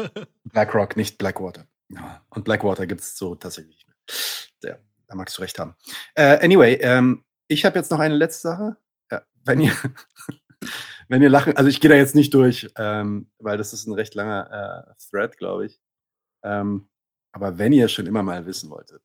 [0.44, 1.66] BlackRock, nicht Blackwater.
[1.88, 2.22] Ja.
[2.28, 4.72] Und Blackwater gibt es so tatsächlich nicht mehr.
[4.72, 5.74] Ja, da magst du recht haben.
[6.14, 8.76] Äh, anyway, ähm, ich habe jetzt noch eine letzte Sache.
[9.10, 9.72] Ja, wenn ihr,
[11.12, 13.92] wenn ihr lachen, also ich gehe da jetzt nicht durch, ähm, weil das ist ein
[13.92, 15.78] recht langer äh, Thread, glaube ich.
[16.42, 16.88] Ähm,
[17.32, 19.02] aber wenn ihr schon immer mal wissen wolltet,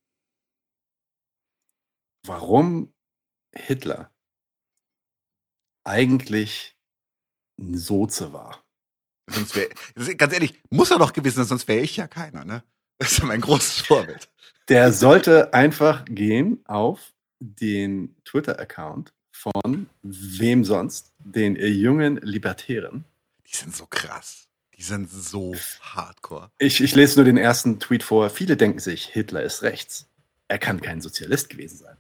[2.26, 2.94] warum
[3.54, 4.10] Hitler
[5.84, 6.78] eigentlich
[7.60, 8.64] ein Soze war.
[9.30, 9.68] Sonst wär,
[10.16, 12.64] ganz ehrlich, muss er doch gewesen sein, sonst wäre ich ja keiner, ne?
[13.00, 14.32] Das ist ja mein großes Vorbild.
[14.70, 21.14] Der sollte einfach gehen auf den Twitter-Account von wem sonst?
[21.20, 23.06] Den jungen Libertären.
[23.48, 24.48] Die sind so krass.
[24.78, 26.52] Die sind so hardcore.
[26.58, 28.30] Ich, ich lese nur den ersten Tweet vor.
[28.30, 30.08] Viele denken sich, Hitler ist rechts.
[30.48, 31.98] Er kann kein Sozialist gewesen sein.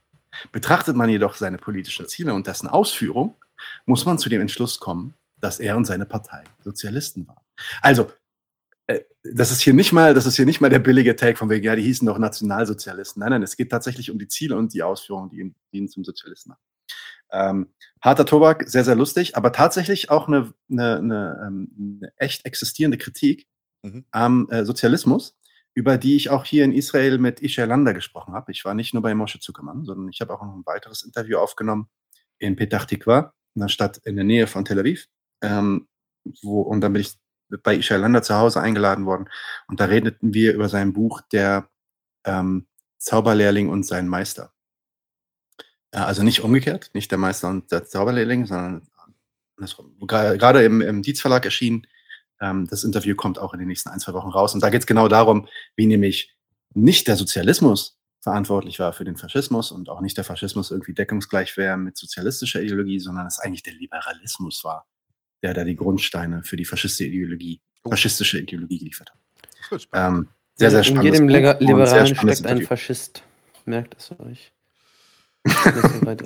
[0.51, 3.35] Betrachtet man jedoch seine politischen Ziele und dessen Ausführung,
[3.85, 7.41] muss man zu dem Entschluss kommen, dass er und seine Partei Sozialisten waren.
[7.81, 8.11] Also,
[8.85, 11.49] äh, das ist hier nicht mal, das ist hier nicht mal der billige Take von
[11.49, 13.19] wegen, ja, die hießen doch Nationalsozialisten.
[13.19, 15.89] Nein, nein, es geht tatsächlich um die Ziele und die Ausführungen, die ihn, die ihn
[15.89, 16.61] zum Sozialisten machen.
[17.31, 22.45] Ähm, harter Tobak, sehr, sehr lustig, aber tatsächlich auch eine, eine, eine, ähm, eine echt
[22.45, 23.47] existierende Kritik
[23.84, 24.05] mhm.
[24.11, 25.38] am äh, Sozialismus,
[25.73, 28.51] über die ich auch hier in Israel mit Isha Landa gesprochen habe.
[28.51, 31.38] Ich war nicht nur bei Moshe Zuckermann, sondern ich habe auch noch ein weiteres Interview
[31.38, 31.89] aufgenommen
[32.39, 35.07] in Petach Tikva, einer Stadt in der Nähe von Tel Aviv.
[35.41, 35.88] Ähm,
[36.41, 37.18] wo, und dann bin ich
[37.64, 39.30] bei Isha Landa zu Hause eingeladen worden.
[39.68, 41.69] Und da redeten wir über sein Buch, der
[42.26, 44.51] ähm, Zauberlehrling und sein Meister.
[45.91, 48.88] Also nicht umgekehrt, nicht der Meister und der Zauberlehrling, sondern
[49.57, 49.95] andersrum.
[50.07, 51.88] Gerade im, im Dietz Verlag erschienen.
[52.39, 54.53] Ähm, das Interview kommt auch in den nächsten ein, zwei Wochen raus.
[54.53, 56.35] Und da geht es genau darum, wie nämlich
[56.73, 61.55] nicht der Sozialismus verantwortlich war für den Faschismus und auch nicht der Faschismus irgendwie deckungsgleich
[61.55, 64.85] wäre mit sozialistischer Ideologie, sondern es eigentlich der Liberalismus war,
[65.41, 69.88] der da die Grundsteine für die faschistische Ideologie, faschistische Ideologie geliefert hat.
[69.93, 71.05] Ähm, sehr, sehr spannend.
[71.05, 73.23] In jedem Liberalen steckt ein Faschist.
[73.65, 74.51] Merkt es euch.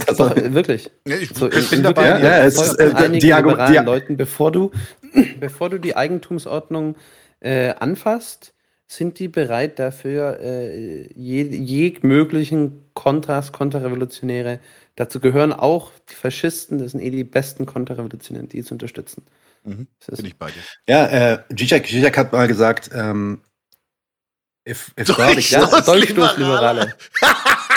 [0.05, 0.91] Das so wirklich.
[1.07, 2.07] Ja, ich so, bin in, dabei.
[2.07, 4.71] Ja, ja, es ist, äh, die, liberalen die, Leuten, bevor du,
[5.39, 6.95] bevor du die Eigentumsordnung
[7.39, 8.53] äh, anfasst,
[8.87, 14.59] sind die bereit dafür, äh, je, je möglichen Kontras, Konterrevolutionäre,
[14.95, 19.25] dazu gehören auch die Faschisten, das sind eh die besten Konterrevolutionäre, die zu unterstützen.
[19.63, 19.87] Mhm.
[20.07, 20.61] Bin ich bei dir.
[20.87, 23.41] Ja, äh, Zizek, Zizek hat mal gesagt, ähm,
[24.67, 25.71] if, if Dolchstoßliberale.
[25.71, 26.93] Ja, Dolchstoßliberale.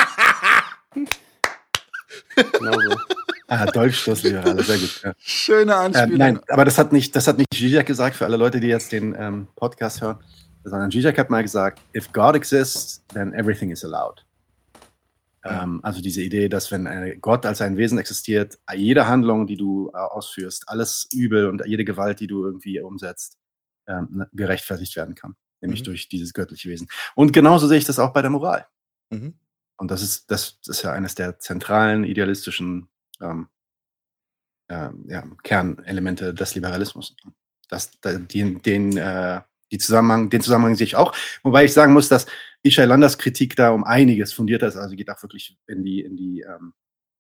[2.35, 2.97] genau so.
[3.48, 5.02] Ah, Dolchstoßliberale, sehr gut.
[5.05, 5.12] Ja.
[5.19, 6.12] Schöne Anspielung.
[6.12, 8.69] Ähm, nein, aber das hat nicht, das hat nicht Zizek gesagt, für alle Leute, die
[8.69, 10.19] jetzt den ähm, Podcast hören,
[10.65, 14.24] sondern Zizek hat mal gesagt, if God exists, then everything is allowed.
[15.44, 19.56] Ähm, also diese Idee, dass wenn äh, Gott als ein Wesen existiert, jede Handlung, die
[19.56, 23.36] du äh, ausführst, alles Übel und jede Gewalt, die du irgendwie umsetzt,
[23.86, 25.85] ähm, ne, gerechtfertigt werden kann, nämlich mhm.
[25.85, 26.89] durch dieses göttliche Wesen.
[27.15, 28.66] Und genauso sehe ich das auch bei der Moral.
[29.11, 29.35] Mhm.
[29.77, 32.89] Und das ist, das ist ja eines der zentralen idealistischen
[33.21, 33.49] ähm,
[34.69, 37.17] äh, ja, Kernelemente des Liberalismus.
[37.69, 39.41] Das, den, den, äh,
[39.73, 41.15] die Zusammenhang, den Zusammenhang sehe ich auch.
[41.43, 42.27] Wobei ich sagen muss, dass
[42.63, 44.77] Isha Landers Kritik da um einiges fundierter ist.
[44.77, 46.73] Also geht auch wirklich in die, in die, ähm,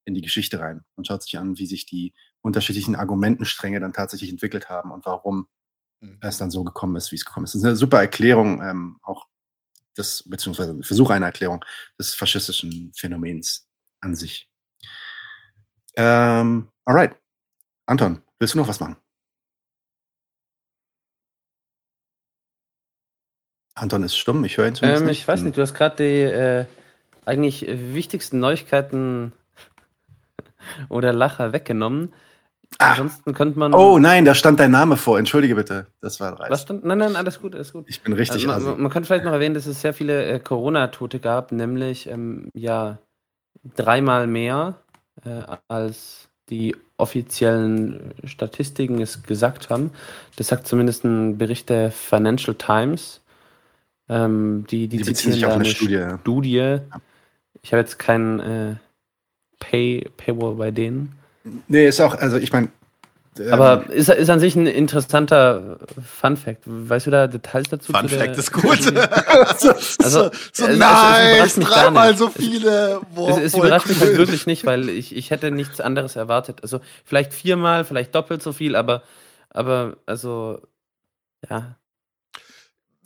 [0.04, 4.30] in die Geschichte rein und schaut sich an, wie sich die unterschiedlichen Argumentenstränge dann tatsächlich
[4.30, 5.48] entwickelt haben und warum
[6.00, 6.18] mhm.
[6.20, 7.54] es dann so gekommen ist, wie es gekommen ist.
[7.54, 9.26] Das ist eine super Erklärung, ähm, auch
[9.96, 11.64] des, beziehungsweise Versuch einer Erklärung
[11.98, 13.68] des faschistischen Phänomens
[14.00, 14.48] an sich.
[15.96, 17.16] Ähm, alright.
[17.86, 18.96] Anton, willst du noch was machen?
[23.74, 25.20] Anton ist stumm, ich höre ihn zumindest ähm, nicht.
[25.20, 26.64] Ich weiß nicht, du hast gerade die äh,
[27.24, 29.32] eigentlich wichtigsten Neuigkeiten
[30.88, 32.12] oder Lacher weggenommen.
[32.78, 32.92] Ah.
[32.92, 33.74] Ansonsten könnte man.
[33.74, 35.18] Oh nein, da stand dein Name vor.
[35.18, 35.86] Entschuldige bitte.
[36.00, 36.50] Das war dreist.
[36.50, 36.84] Was stand?
[36.84, 37.84] Nein, nein, alles gut, alles gut.
[37.88, 38.48] Ich bin richtig.
[38.48, 42.08] Also, man, man, kann vielleicht noch erwähnen, dass es sehr viele äh, Corona-Tote gab, nämlich
[42.08, 42.98] ähm, ja
[43.76, 44.74] dreimal mehr
[45.24, 49.90] äh, als die offiziellen Statistiken es gesagt haben.
[50.36, 53.20] Das sagt zumindest ein Bericht der Financial Times.
[54.08, 56.06] Ähm, die, die, die beziehen sich auf eine Studie.
[56.20, 56.78] Studie.
[57.62, 58.74] Ich habe jetzt keinen äh,
[59.58, 61.16] Pay, Paywall bei denen.
[61.68, 62.68] Nee, ist auch, also ich meine.
[63.38, 66.62] Ähm, Aber ist, ist an sich ein interessanter Fun Fact.
[66.66, 67.92] Weißt du da Details dazu?
[67.92, 68.96] Fun Fact ist gut.
[68.96, 73.00] also, so, so es, nice, dreimal so viele.
[73.14, 73.94] Boah, es, es überrascht cool.
[73.94, 76.60] mich halt wirklich nicht, weil ich, ich hätte nichts anderes erwartet.
[76.62, 79.02] Also vielleicht viermal, vielleicht doppelt so viel, aber,
[79.50, 80.60] aber also
[81.50, 81.76] ja,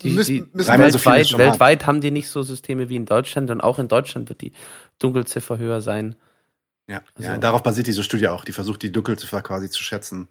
[0.03, 3.79] die, die weltweit, so weltweit haben die nicht so Systeme wie in Deutschland und auch
[3.79, 4.53] in Deutschland wird die
[4.99, 6.15] Dunkelziffer höher sein.
[6.89, 8.45] Ja, also, ja darauf basiert diese Studie auch.
[8.45, 10.29] Die versucht, die Dunkelziffer quasi zu schätzen.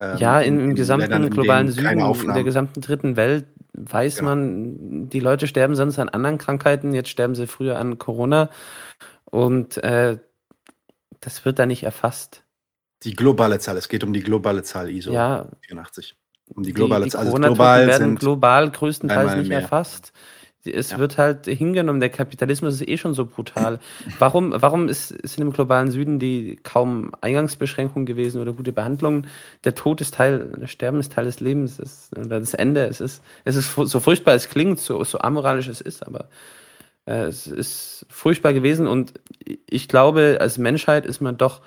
[0.00, 3.46] ähm, Ja, in, im, gesamten Ländern, globalen Süden, in der gesamten dritten Welt
[3.76, 4.30] weiß Genau.
[4.30, 8.50] man, die Leute sterben sonst an anderen Krankheiten, jetzt sterben sie früher an Corona
[9.24, 10.18] und äh,
[11.20, 12.42] das wird da nicht erfasst.
[13.02, 16.16] Die globale Zahl, es geht um die globale Zahl ISO Ja, 84.
[16.48, 17.26] Um die die, globale die Zahl.
[17.26, 19.60] Also global werden sind global größtenteils nicht mehr.
[19.62, 20.12] erfasst.
[20.66, 20.98] Es Ja.
[20.98, 23.78] wird halt hingenommen, der Kapitalismus ist eh schon so brutal.
[24.18, 29.26] Warum, warum ist, sind im globalen Süden die kaum Eingangsbeschränkungen gewesen oder gute Behandlungen?
[29.64, 32.86] Der Tod ist Teil, das Sterben ist Teil des Lebens, ist, oder das Ende.
[32.86, 36.28] Es ist, es ist so furchtbar es klingt, so, so amoralisch es ist, aber
[37.06, 39.12] äh, es ist furchtbar gewesen und
[39.68, 41.60] ich glaube, als Menschheit ist man doch,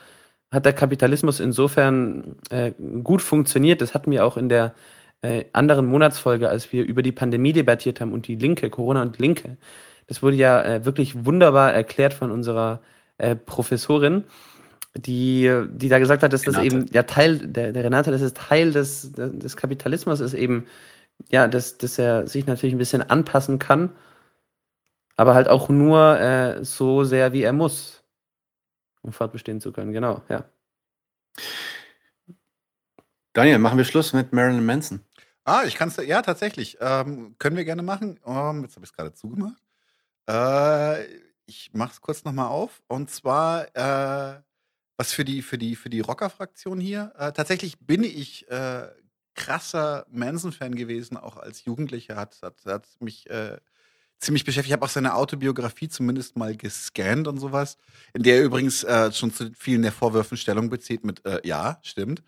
[0.51, 2.71] hat der Kapitalismus insofern äh,
[3.03, 3.81] gut funktioniert.
[3.81, 4.73] Das hatten wir auch in der
[5.21, 9.19] äh, anderen Monatsfolge, als wir über die Pandemie debattiert haben und die Linke, Corona und
[9.19, 9.57] Linke.
[10.07, 12.81] Das wurde ja äh, wirklich wunderbar erklärt von unserer
[13.17, 14.23] äh, Professorin,
[14.95, 16.75] die, die da gesagt hat, dass das Renate.
[16.75, 20.65] eben ja Teil, der, der Renate, das ist Teil des, des Kapitalismus, ist eben,
[21.29, 23.91] ja, dass, dass er sich natürlich ein bisschen anpassen kann,
[25.15, 28.03] aber halt auch nur äh, so sehr, wie er muss,
[29.01, 29.91] um fortbestehen zu können.
[29.91, 30.45] Genau, ja.
[33.33, 35.01] Daniel, machen wir Schluss mit Marilyn Manson.
[35.49, 36.77] Ah, ich kann es, ja, tatsächlich.
[36.79, 38.19] Ähm, können wir gerne machen.
[38.23, 39.59] Ähm, jetzt habe ich es gerade zugemacht.
[40.29, 41.05] Äh,
[41.47, 42.83] ich mache es kurz nochmal auf.
[42.87, 44.41] Und zwar, äh,
[44.95, 47.13] was für die, für die, für die Rocker-Fraktion hier.
[47.17, 48.89] Äh, tatsächlich bin ich äh,
[49.33, 52.15] krasser Manson-Fan gewesen, auch als Jugendlicher.
[52.15, 53.57] Hat, hat, hat mich äh,
[54.19, 54.69] ziemlich beschäftigt.
[54.69, 57.79] Ich habe auch seine Autobiografie zumindest mal gescannt und sowas,
[58.13, 61.79] in der er übrigens äh, schon zu vielen der Vorwürfen Stellung bezieht mit, äh, ja,
[61.81, 62.21] stimmt.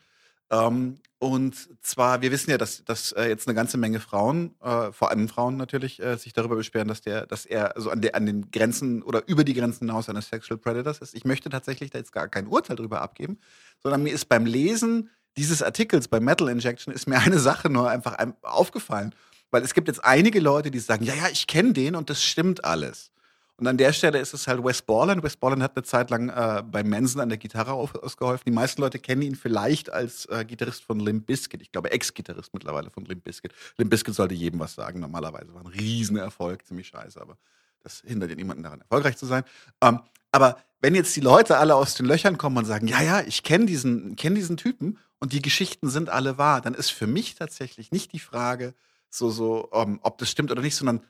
[0.52, 4.92] Ähm, und zwar, wir wissen ja, dass, dass äh, jetzt eine ganze Menge Frauen, äh,
[4.92, 8.16] vor allem Frauen natürlich, äh, sich darüber beschweren, dass der, dass er also an, der,
[8.16, 11.14] an den Grenzen oder über die Grenzen hinaus eines Sexual Predators ist.
[11.14, 13.40] Ich möchte tatsächlich da jetzt gar kein Urteil darüber abgeben,
[13.82, 17.90] sondern mir ist beim Lesen dieses Artikels bei Metal Injection ist mir eine Sache nur
[17.90, 19.16] einfach ein- aufgefallen.
[19.52, 22.24] Weil es gibt jetzt einige Leute, die sagen, ja, ja, ich kenne den und das
[22.24, 23.12] stimmt alles.
[23.62, 25.22] Und an der Stelle ist es halt Wes Borland.
[25.22, 28.46] Wes Borland hat eine Zeit lang äh, bei Manson an der Gitarre ausgeholfen.
[28.48, 31.62] Die meisten Leute kennen ihn vielleicht als äh, Gitarrist von Limp Bizkit.
[31.62, 33.54] Ich glaube, Ex-Gitarrist mittlerweile von Limp Bizkit.
[33.78, 35.54] Limp Bizkit sollte jedem was sagen, normalerweise.
[35.54, 37.38] War ein Riesenerfolg, ziemlich scheiße, aber
[37.84, 39.44] das hindert niemanden daran, erfolgreich zu sein.
[39.80, 40.00] Ähm,
[40.32, 43.44] aber wenn jetzt die Leute alle aus den Löchern kommen und sagen, ja, ja, ich
[43.44, 47.36] kenne diesen, kenn diesen Typen und die Geschichten sind alle wahr, dann ist für mich
[47.36, 48.74] tatsächlich nicht die Frage,
[49.12, 51.02] so, so, ähm, ob das stimmt oder nicht, sondern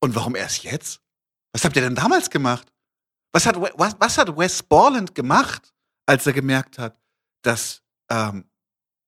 [0.00, 1.00] und warum erst jetzt?
[1.52, 2.72] Was habt ihr denn damals gemacht?
[3.32, 5.72] Was hat, was, was hat Wes Borland gemacht,
[6.06, 7.00] als er gemerkt hat,
[7.42, 8.50] dass ähm,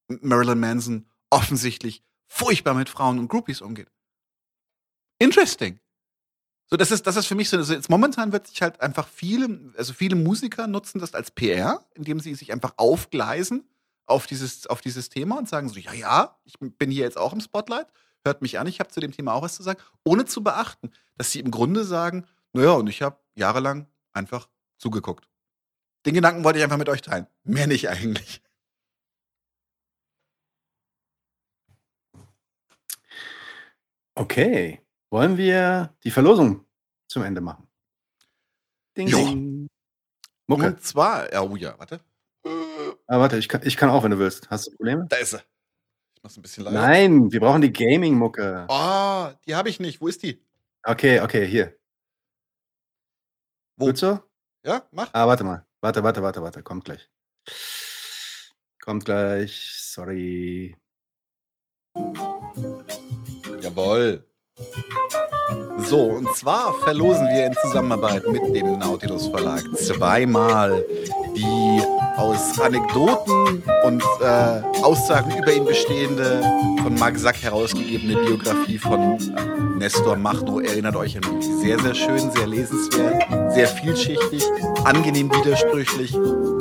[0.09, 3.91] Marilyn Manson offensichtlich furchtbar mit Frauen und Groupies umgeht?
[5.19, 5.81] Interesting.
[6.69, 9.07] So, das ist, das ist für mich so, also jetzt momentan wird sich halt einfach
[9.07, 13.69] viele, also viele Musiker nutzen das als PR, indem sie sich einfach aufgleisen
[14.07, 17.33] auf dieses, auf dieses Thema und sagen so, ja, ja, ich bin hier jetzt auch
[17.33, 17.89] im Spotlight,
[18.25, 20.91] hört mich an, ich habe zu dem Thema auch was zu sagen, ohne zu beachten,
[21.17, 25.29] dass sie im Grunde sagen, naja, und ich habe jahrelang einfach zugeguckt.
[26.07, 27.27] Den Gedanken wollte ich einfach mit euch teilen.
[27.45, 28.43] Mehr nicht eigentlich.
[34.15, 34.81] Okay.
[35.11, 36.65] Wollen wir die Verlosung
[37.09, 37.69] zum Ende machen?
[38.97, 39.19] Ding, Jo.
[39.19, 39.69] ding.
[40.47, 40.67] Mucke.
[40.67, 42.01] Und zwar, ja, oh ja, warte.
[43.07, 44.51] Ah, warte, ich kann, ich kann auch, wenn du willst.
[44.51, 45.07] Hast du Probleme?
[45.09, 45.41] Da ist sie.
[46.23, 46.81] Mach's ein bisschen leiser.
[46.81, 48.67] Nein, wir brauchen die Gaming-Mucke.
[48.69, 50.01] Oh, die habe ich nicht.
[50.01, 50.41] Wo ist die?
[50.85, 51.77] Okay, okay, hier.
[53.77, 53.87] Wo?
[53.87, 54.21] Gut so?
[54.65, 55.11] Ja, mach.
[55.13, 55.67] Ah, warte mal.
[55.81, 56.63] Warte, warte, warte, warte.
[56.63, 57.11] Kommt gleich.
[58.81, 59.73] Kommt gleich.
[59.81, 60.77] Sorry.
[63.61, 64.25] Jawohl.
[65.79, 70.85] So, und zwar verlosen wir in Zusammenarbeit mit dem Nautilus Verlag zweimal
[71.35, 71.83] die
[72.17, 76.43] aus Anekdoten und äh, Aussagen über ihn bestehende,
[76.83, 80.61] von Marc Sack herausgegebene Biografie von äh, Nestor Machno.
[80.61, 81.47] Erinnert euch an mich.
[81.61, 84.43] Sehr, sehr schön, sehr lesenswert, sehr vielschichtig,
[84.85, 86.13] angenehm widersprüchlich.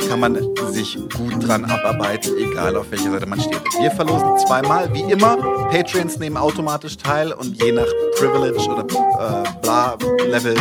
[0.09, 0.37] Kann man
[0.71, 3.61] sich gut dran abarbeiten, egal auf welcher Seite man steht.
[3.79, 5.37] Wir verlosen zweimal, wie immer.
[5.69, 7.87] Patreons nehmen automatisch teil und je nach
[8.17, 9.97] Privilege oder äh, bla
[10.27, 10.55] Level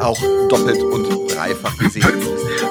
[0.00, 0.18] auch
[0.48, 2.06] doppelt und dreifach gesehen.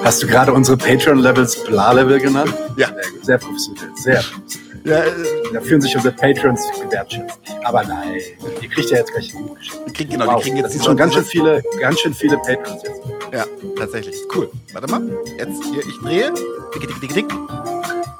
[0.03, 2.53] Hast du gerade unsere Patreon-Levels Bla-Level genannt?
[2.77, 2.87] Ja.
[3.21, 3.89] Sehr, professionell.
[3.95, 4.68] Sehr professionell.
[4.83, 5.11] Ja, äh,
[5.53, 7.39] Da fühlen sich unsere Patrons gewertschätzt.
[7.63, 8.19] Aber nein,
[8.61, 9.49] ihr kriegt ja jetzt gleich ein
[9.87, 12.13] die kriegen, genau, Wow, die kriegen jetzt das sind schon ganz schön viele, ganz schön
[12.13, 13.01] viele Patrons jetzt.
[13.33, 13.45] Ja,
[13.77, 14.15] tatsächlich.
[14.35, 14.49] Cool.
[14.73, 15.01] Warte mal.
[15.37, 16.33] Jetzt hier, ich drehe.
[16.73, 17.25] Dick, dick, dick, dick.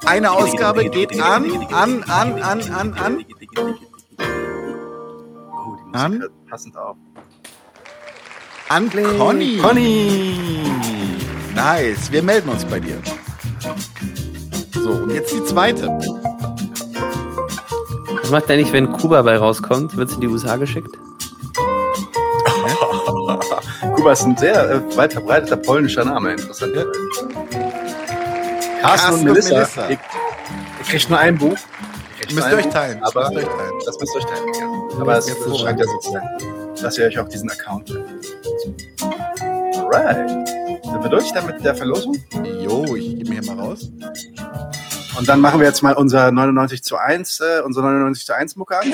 [0.06, 3.24] Eine Ausgabe geht an, an, an, an, an, an.
[3.26, 3.88] Oh, die Musik
[5.92, 6.24] An?
[6.48, 6.96] passend auf.
[8.68, 9.58] An Conny.
[9.58, 10.36] Conny!
[11.54, 12.12] Nice.
[12.12, 12.98] Wir melden uns bei dir.
[14.72, 15.98] So, und jetzt die zweite.
[18.30, 19.96] Was macht eigentlich, wenn Kuba bei rauskommt?
[19.96, 20.96] Wird es in die USA geschickt?
[23.96, 26.76] Kuba ist ein sehr äh, weit verbreiteter polnischer Name, interessant.
[26.76, 26.84] Ja.
[26.84, 29.54] Carsten, Carsten und und Melissa.
[29.54, 29.82] Melissa.
[29.88, 29.98] Ihr, ihr
[30.84, 31.56] kriegt nur ein Buch.
[32.20, 33.00] Ihr Müsst nur ihr ein euch teilen.
[33.00, 33.72] Buch, Aber Müsst ihr euch teilen.
[33.84, 34.54] das müsst ihr euch teilen.
[34.60, 35.00] Ja.
[35.00, 36.28] Aber es, es scheint ja so zu sein,
[36.80, 37.98] dass ihr euch auch diesen Account
[39.74, 40.30] Alright.
[40.84, 42.16] Sind wir durch dann mit der Verlosung?
[42.60, 43.90] Jo, ich gebe mir hier mal raus.
[45.20, 48.56] Und dann machen wir jetzt mal unser 99 zu 1, äh, unser 99 zu 1
[48.56, 48.88] Mucke an.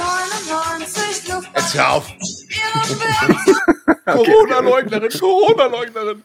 [1.54, 2.08] Jetzt hör auf.
[4.06, 6.24] Corona-Leugnerin, Corona-Leugnerin.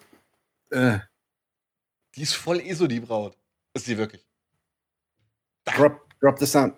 [0.72, 0.98] Äh,
[2.16, 3.38] Die ist voll ESO, die Braut.
[3.76, 4.26] Ist sie wirklich.
[5.66, 6.74] drop, drop the sound.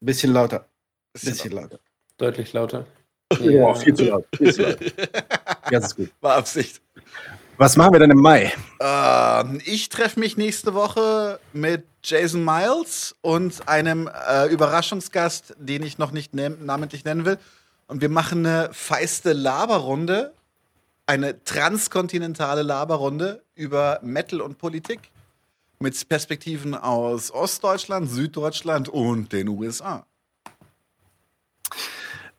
[0.00, 0.66] Bisschen lauter.
[1.12, 1.78] Bisschen Bisschen lauter.
[2.16, 2.86] Deutlich lauter.
[3.40, 4.26] Ja, viel zu laut.
[4.34, 4.80] Viel zu laut.
[5.70, 6.10] Ja, das ist gut.
[6.22, 6.80] War Absicht.
[7.58, 8.52] Was machen wir denn im Mai?
[8.80, 15.96] Ähm, ich treffe mich nächste Woche mit Jason Miles und einem äh, Überraschungsgast, den ich
[15.96, 17.38] noch nicht namentlich nennen will.
[17.86, 20.34] Und wir machen eine feiste Laberrunde,
[21.06, 25.10] eine transkontinentale Laberrunde über Metal und Politik.
[25.78, 30.04] Mit Perspektiven aus Ostdeutschland, Süddeutschland und den USA.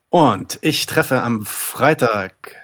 [0.10, 2.56] Und ich treffe am Freitag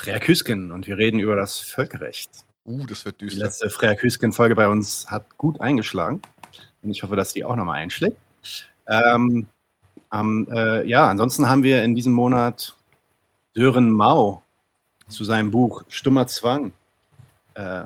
[0.00, 2.30] Freya Küsken und wir reden über das Völkerrecht.
[2.64, 3.44] Uh, das wird Die düster.
[3.44, 6.22] letzte Freya Küsken-Folge bei uns hat gut eingeschlagen.
[6.82, 8.16] Und ich hoffe, dass die auch nochmal einschlägt.
[8.88, 9.46] Ähm,
[10.08, 12.74] am, äh, ja, ansonsten haben wir in diesem Monat
[13.54, 14.42] Sören Mau
[15.06, 16.72] zu seinem Buch Stummer Zwang.
[17.52, 17.82] Äh,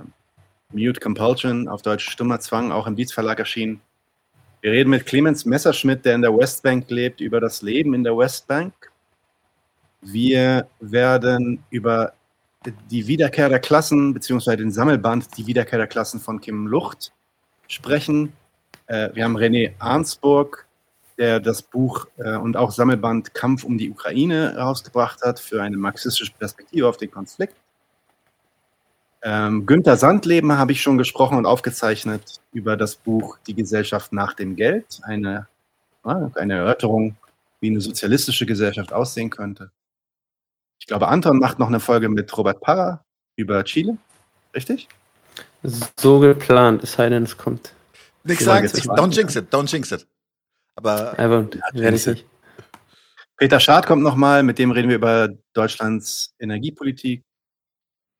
[0.72, 3.80] Mute Compulsion, auf Deutsch Stummer Zwang, auch im Dietz Verlag erschienen.
[4.60, 8.16] Wir reden mit Clemens Messerschmidt, der in der Westbank lebt, über das Leben in der
[8.16, 8.72] Westbank.
[10.04, 12.12] Wir werden über
[12.90, 17.12] die Wiederkehr der Klassen, beziehungsweise den Sammelband Die Wiederkehr der Klassen von Kim Lucht
[17.68, 18.32] sprechen.
[18.86, 20.66] Äh, wir haben René Arnsburg,
[21.18, 25.76] der das Buch äh, und auch Sammelband Kampf um die Ukraine herausgebracht hat für eine
[25.76, 27.54] marxistische Perspektive auf den Konflikt.
[29.22, 34.34] Ähm, Günther Sandleben habe ich schon gesprochen und aufgezeichnet über das Buch Die Gesellschaft nach
[34.34, 35.48] dem Geld, eine,
[36.04, 37.16] ja, eine Erörterung,
[37.60, 39.70] wie eine sozialistische Gesellschaft aussehen könnte.
[40.78, 43.04] Ich glaube, Anton macht noch eine Folge mit Robert Parra
[43.36, 43.96] über Chile,
[44.54, 44.88] richtig?
[45.98, 47.74] So geplant, es sei denn, es kommt.
[48.24, 50.06] Nix Die sagen, don't jinx it, don't jinx it.
[50.76, 52.14] Aber Aber werde ich jinx it.
[52.14, 52.26] nicht.
[53.36, 57.24] Peter Schad kommt nochmal, mit dem reden wir über Deutschlands Energiepolitik.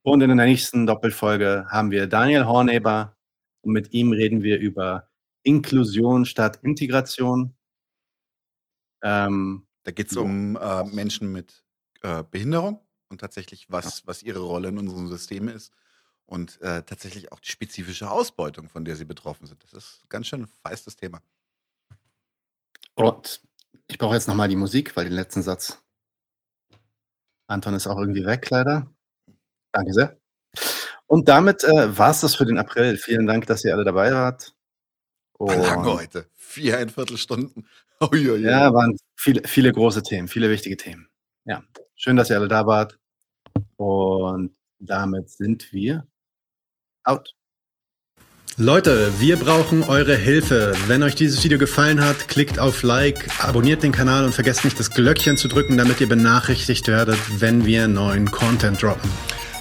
[0.03, 3.15] Und in der nächsten Doppelfolge haben wir Daniel Horneber
[3.61, 5.07] und mit ihm reden wir über
[5.43, 7.55] Inklusion statt Integration.
[9.03, 11.63] Ähm, Da geht es um äh, Menschen mit
[12.01, 15.71] äh, Behinderung und tatsächlich, was, was ihre Rolle in unserem System ist.
[16.27, 19.63] Und äh, tatsächlich auch die spezifische Ausbeutung, von der sie betroffen sind.
[19.63, 21.21] Das ist ganz schön ein feistes Thema.
[22.95, 23.41] und
[23.87, 25.79] ich brauche jetzt nochmal die Musik, weil den letzten Satz.
[27.47, 28.91] Anton ist auch irgendwie weg, leider.
[29.71, 30.17] Danke sehr.
[31.05, 32.97] Und damit äh, war es das für den April.
[32.97, 34.55] Vielen Dank, dass ihr alle dabei wart.
[35.37, 36.27] War lange heute.
[36.33, 37.67] Viereinviertel Stunden.
[38.01, 38.41] Uiuiui.
[38.41, 41.09] Ja, waren viele, viele große Themen, viele wichtige Themen.
[41.45, 41.63] Ja,
[41.95, 42.97] schön, dass ihr alle da wart.
[43.77, 46.07] Und damit sind wir
[47.03, 47.33] out.
[48.57, 50.73] Leute, wir brauchen eure Hilfe.
[50.87, 54.79] Wenn euch dieses Video gefallen hat, klickt auf Like, abonniert den Kanal und vergesst nicht
[54.79, 59.11] das Glöckchen zu drücken, damit ihr benachrichtigt werdet, wenn wir neuen Content droppen.